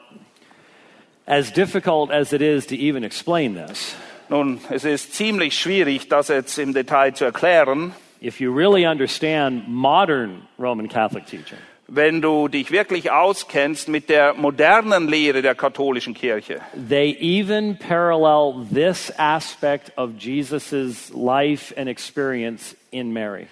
as 1.25 1.51
difficult 1.51 2.11
as 2.11 2.33
it 2.33 2.41
is 2.41 2.65
to 2.67 2.75
even 2.75 3.03
explain 3.03 3.55
this, 3.55 3.95
Nun, 4.29 4.59
es 4.69 4.83
ist 4.83 5.13
ziemlich 5.13 5.57
schwierig, 5.57 6.09
das 6.09 6.29
jetzt 6.29 6.57
im 6.57 6.73
Detail 6.73 7.13
zu 7.13 7.25
erklären. 7.25 7.93
if 8.19 8.39
you 8.39 8.51
really 8.51 8.85
understand 8.85 9.67
modern 9.67 10.47
Roman 10.57 10.87
Catholic 10.87 11.25
teaching, 11.27 11.59
Wenn 11.95 12.23
du 12.23 12.47
dich 12.47 12.71
wirklich 12.71 13.11
auskennst 13.11 13.87
mit 13.87 14.09
der 14.09 14.33
modernen 14.33 15.07
Lehre 15.07 15.43
der 15.43 15.53
katholischen 15.53 16.15
Kirche, 16.15 16.59
they 16.89 17.15
even 17.19 17.77
parallel 17.77 18.65
this 18.73 19.13
aspect 19.19 19.95
of 19.95 20.17
Jesus' 20.17 21.11
life 21.13 21.71
and 21.77 21.87
experience 21.87 22.75
in 22.89 23.13
Mary. 23.13 23.45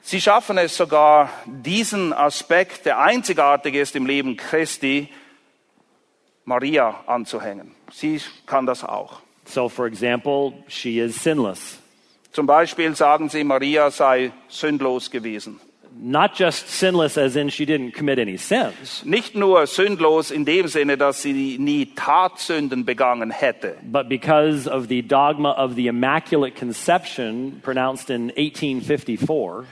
sie 0.00 0.20
schaffen 0.20 0.58
es 0.58 0.76
sogar, 0.76 1.28
diesen 1.44 2.12
Aspekt, 2.12 2.86
der 2.86 3.00
einzigartig 3.00 3.74
ist 3.74 3.96
im 3.96 4.06
Leben 4.06 4.36
Christi, 4.36 5.08
Maria 6.44 7.02
anzuhängen. 7.06 7.74
Sie 7.90 8.20
kann 8.46 8.64
das 8.64 8.84
auch. 8.84 9.22
So, 9.44 9.68
for 9.68 9.86
example, 9.86 10.52
she 10.68 11.00
is 11.00 11.20
sinless. 11.20 11.80
Zum 12.30 12.46
Beispiel 12.46 12.94
sagen 12.94 13.28
sie, 13.28 13.42
Maria 13.42 13.90
sei 13.90 14.30
sündlos 14.48 15.10
gewesen. 15.10 15.60
Not 16.06 16.34
just 16.34 16.68
sinless 16.68 17.16
as 17.16 17.34
in 17.34 17.48
she 17.48 17.64
didn't 17.64 17.92
commit 17.92 18.18
any 18.18 18.36
sins, 18.36 19.02
Nicht 19.06 19.34
nur 19.34 19.66
sündlos 19.66 20.30
in 20.30 20.44
dem 20.44 20.68
Sinne, 20.68 20.98
dass 20.98 21.22
sie 21.22 21.56
nie 21.58 21.94
Tatsünden 21.94 22.84
begangen 22.84 23.30
hätte, 23.30 23.78
but 23.82 24.10
because 24.10 24.68
of 24.68 24.88
the 24.88 25.00
dogma 25.00 25.52
of 25.52 25.76
the 25.76 25.86
Immaculate 25.86 26.56
Conception 26.56 27.62
pronounced 27.62 28.10
in 28.10 28.30
1854, 28.36 29.64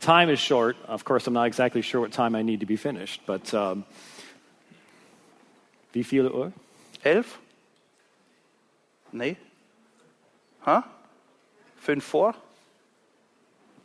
time 0.00 0.32
is 0.32 0.40
short. 0.40 0.76
Of 0.88 1.04
course, 1.04 1.28
I'm 1.28 1.34
not 1.34 1.46
exactly 1.46 1.82
sure 1.82 2.00
what 2.00 2.12
time 2.12 2.34
I 2.34 2.42
need 2.42 2.60
to 2.60 2.66
be 2.66 2.76
finished, 2.76 3.20
but 3.26 3.52
um, 3.52 3.84
wie 5.92 6.04
viele 6.04 6.32
Uhr? 6.32 6.52
Elf? 7.02 7.38
Nee? 9.12 9.36
Ha? 10.66 10.84
Fünf 11.80 12.04
vor? 12.04 12.34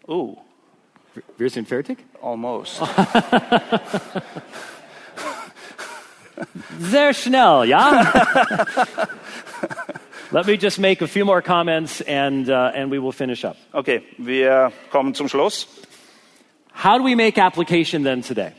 Oh, 0.07 0.38
Wir 1.38 1.49
sind 1.49 1.67
fertig? 1.67 1.97
almost. 2.21 2.82
Sehr 6.80 7.13
schnell, 7.13 7.63
ja? 7.65 8.03
Let 10.32 10.47
me 10.47 10.57
just 10.57 10.80
make 10.80 11.01
a 11.01 11.07
few 11.07 11.23
more 11.23 11.41
comments 11.41 12.01
and, 12.01 12.49
uh, 12.49 12.71
and 12.76 12.91
we 12.91 12.99
will 12.99 13.13
finish 13.13 13.45
up. 13.45 13.55
Okay, 13.73 14.01
wir 14.17 14.71
kommen 14.91 15.13
zum 15.13 15.30
Schluss. 15.30 15.67
How 16.73 16.97
do 16.97 17.03
we 17.05 17.15
make 17.15 17.38
application 17.38 18.03
then 18.03 18.21
today? 18.21 18.51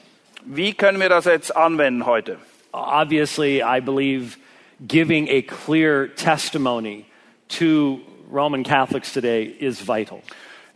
Wie 0.47 0.73
können 0.73 0.99
wir 1.01 1.11
das 1.11 1.27
jetzt 1.27 1.55
anwenden 1.55 2.07
heute? 2.07 2.39
Obviously, 2.73 3.63
I 3.63 3.81
believe 3.81 4.39
giving 4.85 5.29
a 5.29 5.43
clear 5.43 6.09
testimony 6.09 7.07
to 7.49 8.01
Roman 8.31 8.65
Catholics 8.65 9.13
today 9.13 9.45
is 9.45 9.81
vital. 9.81 10.23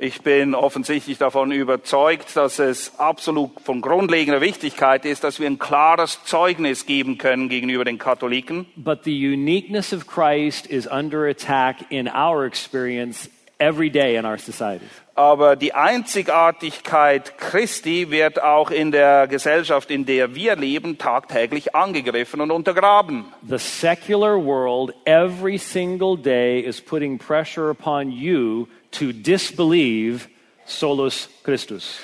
Ich 0.03 0.23
bin 0.23 0.55
offensichtlich 0.55 1.19
davon 1.19 1.53
überzeugt, 1.53 2.35
dass 2.35 2.59
es 2.59 2.99
absolut 2.99 3.51
von 3.63 3.83
grundlegender 3.83 4.41
Wichtigkeit 4.41 5.05
ist, 5.05 5.25
dass 5.25 5.41
wir 5.41 5.47
ein 5.47 5.59
klares 5.59 6.25
Zeugnis 6.25 6.87
geben 6.87 7.19
können 7.19 7.51
gegenüber 7.51 7.85
den 7.85 7.99
Katholiken. 7.99 8.65
But 8.77 9.05
the 9.05 9.13
uniqueness 9.13 9.93
of 9.93 10.07
Christ 10.07 10.65
is 10.65 10.87
under 10.87 11.27
attack 11.29 11.85
in 11.91 12.09
our 12.09 12.47
experience 12.47 13.29
every 13.61 13.91
day 13.91 14.17
in 14.17 14.25
our 14.25 14.39
societies. 14.39 14.89
Aber 15.15 15.55
die 15.55 15.75
Einzigartigkeit 15.75 17.37
Christi 17.37 18.11
wird 18.11 18.43
auch 18.43 18.71
in 18.71 18.91
der 18.91 19.27
Gesellschaft, 19.27 19.91
in 19.91 20.07
der 20.07 20.35
wir 20.35 20.57
leben, 20.57 20.97
tagtäglich 20.97 21.75
angegriffen 21.75 22.41
und 22.41 22.51
untergraben. 22.51 23.27
The 23.47 23.59
secular 23.59 24.43
world 24.43 24.95
every 25.05 25.59
single 25.59 26.17
day 26.17 26.61
is 26.61 26.81
putting 26.81 27.19
pressure 27.19 27.71
upon 27.71 28.11
you 28.11 28.67
to 28.93 29.13
disbelieve 29.13 30.29
solus 30.65 31.29
Christus. 31.45 32.01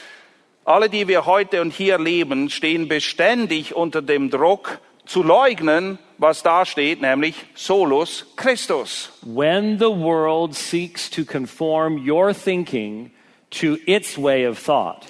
Alle, 0.66 0.90
die 0.90 1.08
wir 1.08 1.26
heute 1.26 1.62
und 1.62 1.72
hier 1.72 1.98
leben, 1.98 2.50
stehen 2.50 2.88
beständig 2.88 3.74
unter 3.74 4.02
dem 4.02 4.30
Druck 4.30 4.80
zu 5.06 5.22
leugnen, 5.22 5.98
was 6.18 6.42
da 6.42 6.64
steht, 6.64 7.00
nämlich 7.00 7.34
solus 7.54 8.26
Christus. 8.36 9.10
When 9.22 9.78
the 9.78 9.90
world 9.90 10.54
seeks 10.54 11.10
to 11.10 11.24
conform 11.24 11.98
your 11.98 12.34
thinking 12.34 13.10
to 13.50 13.78
its 13.86 14.18
way 14.18 14.46
of 14.46 14.58
thought, 14.58 15.06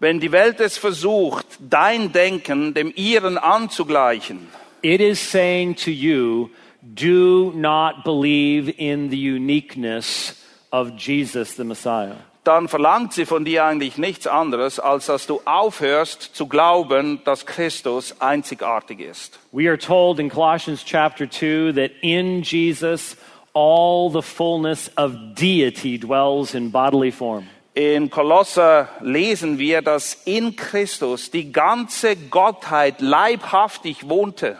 Wenn 0.00 0.20
die 0.20 0.30
Welt 0.30 0.60
es 0.60 0.78
versucht, 0.78 1.46
dein 1.58 2.12
Denken 2.12 2.72
dem 2.72 2.92
ihren 2.94 3.36
anzugleichen, 3.36 4.46
it 4.80 5.00
is 5.00 5.18
saying 5.18 5.74
to 5.74 5.90
you, 5.90 6.50
do 6.94 7.52
not 7.56 8.04
believe 8.04 8.68
in 8.78 9.10
the 9.10 9.16
uniqueness 9.16 10.36
of 10.70 10.92
Jesus 10.96 11.56
the 11.56 11.64
Messiah. 11.64 12.14
Dann 12.48 12.66
verlangt 12.66 13.12
sie 13.12 13.26
von 13.26 13.44
dir 13.44 13.66
eigentlich 13.66 13.98
nichts 13.98 14.26
anderes, 14.26 14.80
als 14.80 15.06
dass 15.06 15.26
du 15.26 15.42
aufhörst 15.44 16.22
zu 16.22 16.46
glauben, 16.46 17.20
dass 17.24 17.44
Christus 17.44 18.20
einzigartig 18.20 19.00
ist. 19.00 19.38
We 19.52 19.68
are 19.68 19.78
told 19.78 20.18
in 20.18 20.30
Colossians 20.30 20.82
chapter 20.82 21.28
2 21.28 21.74
that 21.74 21.90
in 22.00 22.42
Jesus 22.42 23.18
all 23.52 24.10
the 24.10 24.22
fullness 24.22 24.90
of 24.96 25.12
deity 25.34 25.98
dwells 25.98 26.54
in 26.54 26.72
bodily 26.72 27.12
form. 27.12 27.46
In 27.74 28.08
Kolosser 28.08 28.88
lesen 29.02 29.58
wir, 29.58 29.82
dass 29.82 30.14
in 30.24 30.56
Christus 30.56 31.30
die 31.30 31.52
ganze 31.52 32.16
Gottheit 32.16 33.02
leibhaftig 33.02 34.08
wohnte. 34.08 34.56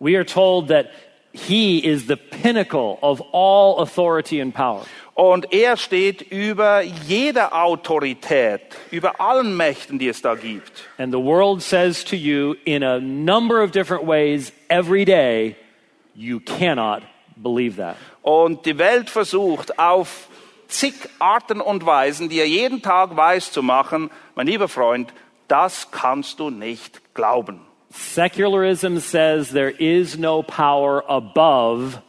We 0.00 0.16
are 0.16 0.24
told 0.24 0.68
that 0.68 0.86
he 1.32 1.78
is 1.80 2.06
the 2.06 2.16
pinnacle 2.16 2.98
of 3.02 3.20
all 3.32 3.78
authority 3.82 4.40
and 4.40 4.54
power. 4.54 4.86
Und 5.16 5.50
er 5.54 5.78
steht 5.78 6.20
über 6.20 6.82
jeder 6.82 7.54
Autorität, 7.54 8.60
über 8.90 9.18
allen 9.18 9.56
Mächten, 9.56 9.98
die 9.98 10.08
es 10.08 10.20
da 10.20 10.34
gibt. 10.34 10.86
And 10.98 11.10
the 11.10 11.18
world 11.18 11.62
says 11.62 12.04
to 12.04 12.16
you 12.16 12.54
in 12.66 12.82
a 12.82 13.00
number 13.00 13.64
of 13.64 13.70
different 13.70 14.06
ways 14.06 14.52
every 14.68 15.06
day, 15.06 15.56
you 16.14 16.38
cannot 16.38 17.02
believe 17.34 17.78
that. 17.78 17.96
Und 18.20 18.66
die 18.66 18.76
Welt 18.76 19.08
versucht 19.08 19.78
auf 19.78 20.28
zig 20.68 20.92
Arten 21.18 21.62
und 21.62 21.86
Weisen, 21.86 22.28
die 22.28 22.38
er 22.38 22.48
jeden 22.48 22.82
Tag 22.82 23.16
weiß 23.16 23.52
zu 23.52 23.62
machen, 23.62 24.10
mein 24.34 24.46
lieber 24.46 24.68
Freund, 24.68 25.14
das 25.48 25.90
kannst 25.90 26.40
du 26.40 26.50
nicht 26.50 27.14
glauben. 27.14 27.62
Secularism 27.88 28.98
says 28.98 29.48
there 29.48 29.70
is 29.70 30.18
no 30.18 30.42
power 30.42 31.02
above 31.08 32.02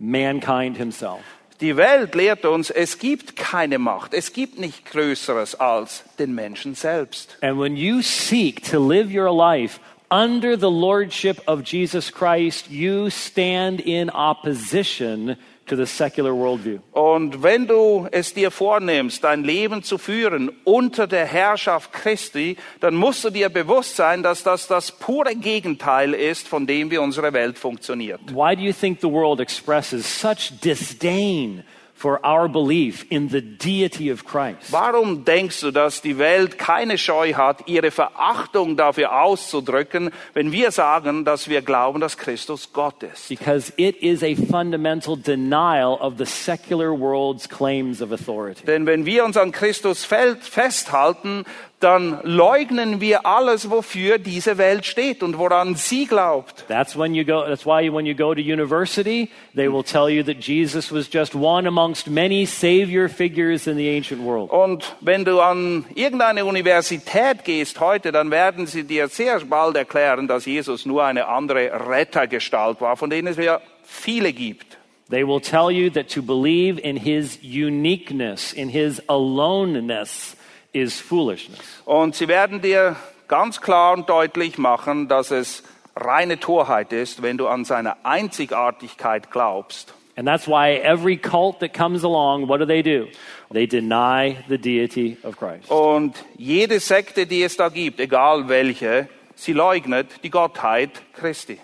mankind 0.00 0.76
himself. 0.76 1.20
Die 1.60 1.76
Welt 1.76 2.14
lehrt 2.14 2.44
uns, 2.44 2.70
es 2.70 3.00
gibt 3.00 3.34
keine 3.34 3.78
Macht, 3.78 4.14
es 4.14 4.32
gibt 4.32 4.60
nicht 4.60 4.84
Größeres 4.86 5.56
als 5.56 6.04
den 6.18 6.32
Menschen 6.32 6.76
selbst. 6.76 7.36
And 7.40 7.58
when 7.58 7.76
you 7.76 8.00
seek 8.00 8.62
to 8.70 8.78
live 8.78 9.12
your 9.12 9.34
life 9.34 9.80
under 10.10 10.56
the 10.56 10.70
lordship 10.70 11.40
of 11.46 11.62
Jesus 11.64 12.10
Christ, 12.10 12.70
you 12.70 13.10
stand 13.10 13.80
in 13.80 14.10
opposition 14.10 15.36
to 15.66 15.76
the 15.76 15.86
secular 15.86 16.34
worldview. 16.34 16.80
Und 16.92 17.42
wenn 17.42 17.66
du 17.66 18.08
es 18.10 18.32
dir 18.32 18.50
vornimmst, 18.50 19.22
dein 19.22 19.44
Leben 19.44 19.82
zu 19.82 19.98
führen 19.98 20.50
unter 20.64 21.06
der 21.06 21.26
Herrschaft 21.26 21.92
Christi, 21.92 22.56
dann 22.80 22.94
musst 22.94 23.24
du 23.24 23.30
dir 23.30 23.48
bewusst 23.48 23.96
sein, 23.96 24.22
dass 24.22 24.42
das 24.42 24.66
das 24.66 24.92
pure 24.92 25.34
Gegenteil 25.36 26.14
ist, 26.14 26.48
von 26.48 26.66
dem 26.66 26.90
wie 26.90 26.98
unsere 26.98 27.32
Welt 27.32 27.58
funktioniert. 27.58 28.20
Why 28.32 28.56
do 28.56 28.62
you 28.62 28.72
think 28.72 29.00
the 29.00 29.10
world 29.10 29.40
expresses 29.40 30.06
such 30.06 30.58
disdain 30.64 31.64
for 31.98 32.24
our 32.24 32.48
belief 32.48 33.04
in 33.10 33.28
the 33.28 33.40
deity 33.40 34.08
of 34.08 34.24
Christ? 34.24 34.70
Warum 34.70 35.24
denkst 35.24 35.60
du, 35.60 35.72
dass 35.72 36.00
die 36.00 36.16
Welt 36.16 36.56
keine 36.56 36.96
Scheu 36.96 37.34
hat, 37.34 37.66
ihre 37.66 37.90
Verachtung 37.90 38.76
dafür 38.76 39.20
auszudrücken, 39.20 40.12
wenn 40.32 40.52
wir 40.52 40.70
sagen, 40.70 41.24
dass 41.24 41.48
wir 41.48 41.60
glauben, 41.60 42.00
dass 42.00 42.16
Christus 42.16 42.72
Gott 42.72 43.02
ist? 43.02 43.28
Because 43.28 43.72
it 43.76 43.96
is 44.00 44.22
a 44.22 44.36
fundamental 44.36 45.16
denial 45.16 45.98
of 46.00 46.14
the 46.18 46.24
secular 46.24 46.92
world's 46.92 47.48
claims 47.48 48.00
of 48.00 48.12
authority. 48.12 48.64
Denn 48.64 48.86
wenn 48.86 49.04
wir 49.04 49.24
uns 49.24 49.36
an 49.36 49.50
Christus 49.50 50.04
festhalten, 50.04 51.44
dann 51.80 52.18
leugnen 52.24 53.00
wir 53.00 53.24
alles, 53.24 53.70
wofür 53.70 54.18
diese 54.18 54.58
Welt 54.58 54.84
steht 54.84 55.22
und 55.22 55.38
woran 55.38 55.76
sie 55.76 56.06
glaubt. 56.06 56.64
That's 56.66 56.98
when 56.98 57.14
you 57.14 57.24
go 57.24 57.44
that's 57.46 57.64
why 57.64 57.92
when 57.92 58.04
you 58.04 58.14
go 58.14 58.34
to 58.34 58.40
university, 58.40 59.30
they 59.54 59.72
will 59.72 59.84
tell 59.84 60.08
you 60.08 60.24
that 60.24 60.38
Jesus 60.40 60.90
was 60.90 61.08
just 61.12 61.34
one 61.34 61.68
amongst 61.68 62.08
many 62.08 62.46
savior 62.46 63.08
figures 63.08 63.66
in 63.66 63.76
the 63.76 63.88
ancient 63.88 64.22
world. 64.22 64.50
Und 64.50 64.96
wenn 65.00 65.24
du 65.24 65.40
an 65.40 65.84
irgendeine 65.94 66.44
Universität 66.44 67.44
gehst 67.44 67.78
heute, 67.78 68.10
dann 68.10 68.30
werden 68.30 68.66
sie 68.66 68.82
dir 68.82 69.06
sehr 69.06 69.38
bald 69.40 69.76
erklären, 69.76 70.26
dass 70.26 70.46
Jesus 70.46 70.84
nur 70.84 71.04
eine 71.04 71.28
andere 71.28 71.88
Rettergestalt 71.88 72.80
war, 72.80 72.96
von 72.96 73.08
denen 73.08 73.28
es 73.28 73.36
ja 73.36 73.60
viele 73.84 74.32
gibt. 74.32 74.78
They 75.10 75.26
will 75.26 75.40
tell 75.40 75.70
you 75.70 75.88
that 75.90 76.10
to 76.10 76.22
believe 76.22 76.78
in 76.80 76.96
his 76.96 77.38
uniqueness, 77.42 78.52
in 78.52 78.68
his 78.68 79.00
aloneness 79.08 80.36
is 80.72 81.00
foolishness. 81.00 81.60
Und 81.84 82.14
sie 82.14 82.28
werden 82.28 82.60
dir 82.60 82.96
ganz 83.26 83.60
klar 83.60 83.94
und 83.94 84.08
deutlich 84.08 84.58
machen, 84.58 85.08
dass 85.08 85.30
es 85.30 85.62
reine 85.96 86.38
Torheit 86.38 86.92
ist, 86.92 87.22
wenn 87.22 87.38
du 87.38 87.48
an 87.48 87.64
seine 87.64 88.04
Einzigartigkeit 88.04 89.30
glaubst. 89.30 89.94
And 90.16 90.26
that's 90.26 90.48
why 90.48 90.80
every 90.82 91.16
cult 91.16 91.60
that 91.60 91.72
comes 91.72 92.02
along, 92.02 92.48
what 92.48 92.58
do 92.58 92.66
they 92.66 92.82
do? 92.82 93.06
They 93.52 93.66
deny 93.66 94.38
the 94.48 94.58
deity 94.58 95.16
of 95.22 95.36
Christ. 95.36 95.70
Und 95.70 96.16
jede 96.36 96.80
Sekte, 96.80 97.24
die 97.24 97.44
es 97.44 97.56
da 97.56 97.68
gibt, 97.68 98.00
egal 98.00 98.48
welche, 98.48 99.08
sie 99.36 99.52
leugnet 99.52 100.08
die 100.24 100.30
Gottheit 100.30 100.90
Christi. 101.12 101.60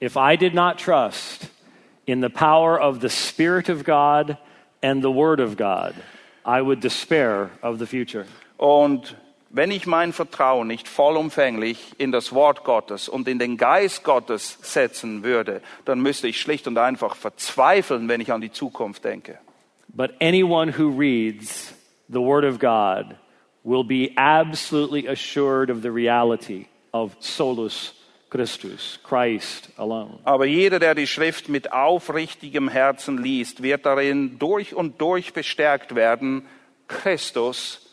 If 0.00 0.16
I 0.16 0.36
did 0.36 0.54
not 0.54 0.78
trust 0.78 1.48
in 2.06 2.20
the 2.22 2.28
power 2.28 2.78
of 2.80 3.00
the 3.00 3.08
Spirit 3.08 3.68
of 3.68 3.84
God 3.84 4.36
and 4.80 5.02
the 5.02 5.10
Word 5.10 5.40
of 5.40 5.56
God, 5.56 5.94
I 6.44 6.60
would 6.60 6.80
despair 6.80 7.50
of 7.62 7.78
the 7.78 7.86
future. 7.86 8.26
Und 8.56 9.16
wenn 9.50 9.70
ich 9.70 9.86
mein 9.86 10.12
Vertrauen 10.12 10.66
nicht 10.66 10.88
vollumfänglich 10.88 11.94
in 11.98 12.10
das 12.10 12.32
Wort 12.32 12.64
Gottes 12.64 13.08
und 13.08 13.28
in 13.28 13.38
den 13.38 13.56
Geist 13.56 14.02
Gottes 14.02 14.58
setzen 14.62 15.22
würde, 15.24 15.60
dann 15.84 16.00
müsste 16.00 16.26
ich 16.26 16.40
schlicht 16.40 16.66
und 16.66 16.78
einfach 16.78 17.16
verzweifeln, 17.16 18.08
wenn 18.08 18.20
ich 18.20 18.32
an 18.32 18.40
die 18.40 18.50
Zukunft 18.50 19.04
denke. 19.04 19.38
But 19.88 20.12
anyone 20.22 20.72
who 20.78 20.88
reads 20.88 21.74
the 22.08 22.20
Word 22.20 22.44
of 22.44 22.58
God 22.58 23.14
will 23.62 23.84
be 23.84 24.12
absolutely 24.16 25.06
assured 25.06 25.70
of 25.70 25.82
the 25.82 25.90
reality 25.90 26.66
of 26.92 27.14
solus 27.20 27.94
Christus, 28.32 28.98
Christ 29.02 29.68
alone. 29.76 30.18
Aber 30.24 30.46
jeder, 30.46 30.78
der 30.78 30.94
die 30.94 31.06
Schrift 31.06 31.50
mit 31.50 31.70
aufrichtigem 31.70 32.68
Herzen 32.70 33.18
liest, 33.18 33.62
wird 33.62 33.84
darin 33.84 34.38
durch 34.38 34.74
und 34.74 35.02
durch 35.02 35.34
bestärkt 35.34 35.94
werden, 35.94 36.46
Christus 36.88 37.90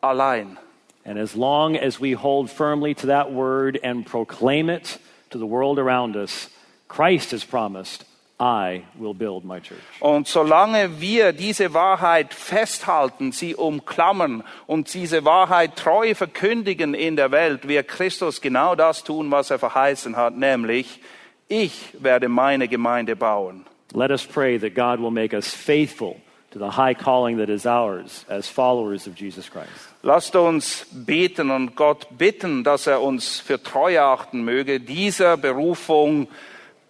allein. 0.00 0.56
And 1.04 1.18
as 1.18 1.34
long 1.34 1.76
as 1.76 2.00
we 2.00 2.14
hold 2.14 2.48
firmly 2.48 2.94
to 2.94 3.08
that 3.08 3.32
word 3.32 3.78
and 3.84 4.06
proclaim 4.06 4.70
it 4.70 4.98
to 5.28 5.38
the 5.38 5.44
world 5.44 5.78
around 5.78 6.16
us, 6.16 6.48
Christ 6.88 7.32
has 7.32 7.44
promised, 7.44 8.06
I 8.40 8.82
will 8.98 9.14
build 9.14 9.44
my 9.44 9.60
church. 9.60 9.78
Und 10.00 10.26
solange 10.26 11.00
wir 11.00 11.32
diese 11.32 11.74
Wahrheit 11.74 12.34
festhalten, 12.34 13.30
sie 13.32 13.54
umklammern 13.54 14.42
und 14.66 14.92
diese 14.92 15.24
Wahrheit 15.24 15.76
treu 15.76 16.14
verkündigen 16.14 16.94
in 16.94 17.16
der 17.16 17.30
Welt, 17.30 17.68
wird 17.68 17.88
Christus 17.88 18.40
genau 18.40 18.74
das 18.74 19.04
tun, 19.04 19.30
was 19.30 19.50
er 19.50 19.58
verheißen 19.58 20.16
hat, 20.16 20.36
nämlich, 20.36 21.00
ich 21.48 21.94
werde 22.00 22.28
meine 22.28 22.66
Gemeinde 22.66 23.14
bauen. 23.14 23.64
Let 23.94 24.10
us 24.10 24.24
pray 24.24 24.58
that 24.58 24.74
God 24.74 25.00
will 25.00 25.10
make 25.10 25.34
us 25.36 25.54
faithful 25.54 26.16
to 26.52 26.58
the 26.58 26.70
high 26.70 26.94
calling 26.94 27.38
that 27.38 27.48
is 27.48 27.66
ours 27.66 28.24
as 28.28 28.48
followers 28.48 29.06
of 29.06 29.14
Jesus 29.14 29.50
Christ. 29.50 29.68
Lasst 30.02 30.34
uns 30.34 30.86
beten 30.90 31.50
und 31.50 31.76
Gott 31.76 32.06
bitten, 32.18 32.64
dass 32.64 32.86
er 32.86 33.02
uns 33.02 33.38
für 33.38 33.62
treu 33.62 34.00
achten 34.00 34.42
möge, 34.44 34.80
dieser 34.80 35.36
Berufung 35.36 36.28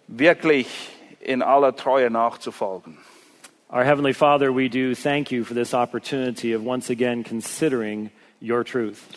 wirklich 0.07 0.67
in 1.23 1.41
aller 1.41 1.75
Treue 1.75 2.09
nachzufolgen. 2.09 2.97
Our 3.69 3.83
Heavenly 3.83 4.13
Father, 4.13 4.51
we 4.51 4.69
do 4.69 4.93
thank 4.93 5.31
you 5.31 5.43
for 5.43 5.55
this 5.55 5.73
opportunity 5.73 6.53
of 6.53 6.63
once 6.63 6.91
again 6.91 7.23
considering 7.23 8.11
your 8.39 8.63
truth. 8.63 9.07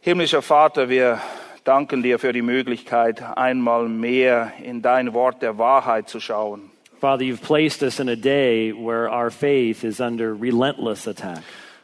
Himmlischer 0.00 0.40
Vater, 0.40 0.88
wir 0.88 1.20
danken 1.64 2.02
dir 2.02 2.18
für 2.18 2.32
die 2.32 2.42
Möglichkeit, 2.42 3.20
einmal 3.36 3.88
mehr 3.88 4.52
in 4.62 4.80
dein 4.80 5.12
Wort 5.12 5.42
der 5.42 5.58
Wahrheit 5.58 6.08
zu 6.08 6.20
schauen. 6.20 6.70
Father, 7.00 7.24
you've 7.24 7.42
placed 7.42 7.82
us 7.82 8.00
in 8.00 8.08
a 8.08 8.16
day 8.16 8.72
where 8.72 9.10
our 9.10 9.30
faith 9.30 9.84
is 9.84 10.00
under 10.00 10.34
relentless 10.34 11.06
attack. 11.06 11.42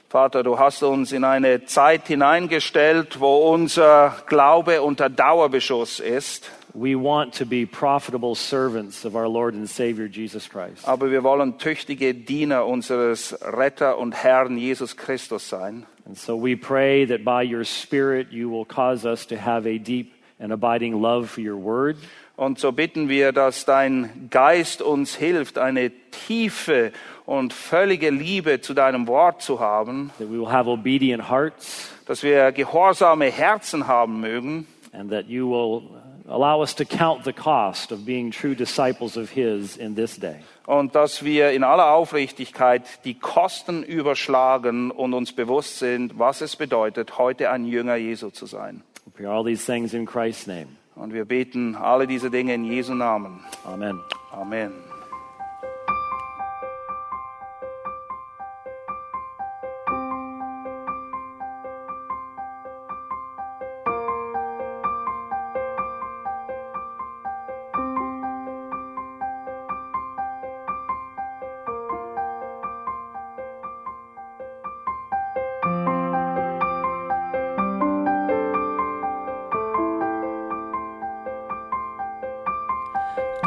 Vater, 0.08 0.42
du 0.42 0.58
hast 0.58 0.82
uns 0.82 1.12
in 1.12 1.24
eine 1.24 1.64
Zeit 1.64 2.06
hineingestellt, 2.06 3.18
wo 3.18 3.50
unser 3.50 4.14
Glaube 4.26 4.82
unter 4.82 5.08
Dauerbeschuss 5.08 6.00
ist, 6.00 6.50
We 6.74 6.94
want 6.94 7.34
to 7.34 7.44
be 7.44 7.66
profitable 7.66 8.34
servants 8.34 9.04
of 9.04 9.14
our 9.14 9.28
Lord 9.28 9.54
and 9.54 9.68
Savior 9.68 10.08
Jesus 10.08 10.48
Christ. 10.48 10.86
aber 10.88 11.10
wir 11.10 11.22
wollen 11.22 11.58
tüchtige 11.58 12.14
Diener 12.14 12.66
unseres 12.66 13.36
Retter 13.42 13.98
und 13.98 14.12
Herrn 14.14 14.56
Jesus 14.56 14.96
Christus 14.96 15.48
sein. 15.48 15.86
And 16.06 16.16
so 16.16 16.36
we 16.36 16.56
pray 16.56 17.04
that 17.06 17.24
by 17.24 17.42
your 17.42 17.64
Spirit 17.64 18.32
you 18.32 18.50
will 18.50 18.64
cause 18.64 19.04
us 19.04 19.26
to 19.26 19.36
have 19.36 19.66
a 19.66 19.78
deep 19.78 20.14
and 20.38 20.52
abiding 20.52 21.00
love 21.00 21.28
for 21.28 21.40
your 21.40 21.56
word. 21.56 21.96
Und 22.36 22.58
so 22.58 22.72
bitten 22.72 23.08
wir, 23.10 23.32
dass 23.32 23.66
dein 23.66 24.28
Geist 24.30 24.80
uns 24.80 25.14
hilft, 25.14 25.58
eine 25.58 25.92
tiefe 26.26 26.92
und 27.26 27.52
völlige 27.52 28.10
Liebe 28.10 28.62
zu 28.62 28.72
deinem 28.72 29.06
Wort 29.06 29.42
zu 29.42 29.60
haben, 29.60 30.10
that 30.18 30.28
we 30.30 30.38
will 30.38 30.50
have 30.50 30.68
obedient 30.68 31.28
hearts, 31.28 31.90
dass 32.06 32.22
wir 32.22 32.50
gehorsame 32.52 33.26
Herzen 33.26 33.86
haben 33.86 34.20
mögen 34.20 34.66
and 34.92 35.10
that 35.10 35.26
you 35.28 35.48
will 35.48 35.82
allow 36.28 36.62
us 36.62 36.74
to 36.76 36.84
count 36.84 37.24
the 37.24 37.32
cost 37.32 37.92
of 37.92 38.04
being 38.04 38.30
true 38.30 38.54
disciples 38.54 39.16
of 39.16 39.30
His 39.30 39.76
in 39.76 39.94
this 39.94 40.18
day. 40.18 40.36
und 40.66 40.94
dass 40.94 41.24
wir 41.24 41.50
in 41.52 41.64
aller 41.64 41.92
Aufrichtigkeit 41.92 42.82
die 43.04 43.14
Kosten 43.14 43.82
überschlagen 43.82 44.90
und 44.90 45.14
uns 45.14 45.32
bewusst 45.32 45.78
sind, 45.78 46.18
was 46.18 46.40
es 46.40 46.56
bedeutet, 46.56 47.18
heute 47.18 47.50
ein 47.50 47.64
Jünger 47.64 47.96
Jesu 47.96 48.30
zu 48.30 48.46
sein. 48.46 48.82
We 49.04 49.10
pray 49.10 49.26
all 49.26 49.44
these 49.44 49.64
things 49.64 49.94
in 49.94 50.06
Christ's 50.06 50.46
name. 50.46 50.68
Und 50.94 51.12
wir 51.12 51.24
beten 51.24 51.74
alle 51.74 52.06
diese 52.06 52.30
Dinge 52.30 52.54
in 52.54 52.64
Jesu 52.64 52.94
Namen. 52.94 53.40
Amen. 53.64 54.00
Amen. 54.30 54.91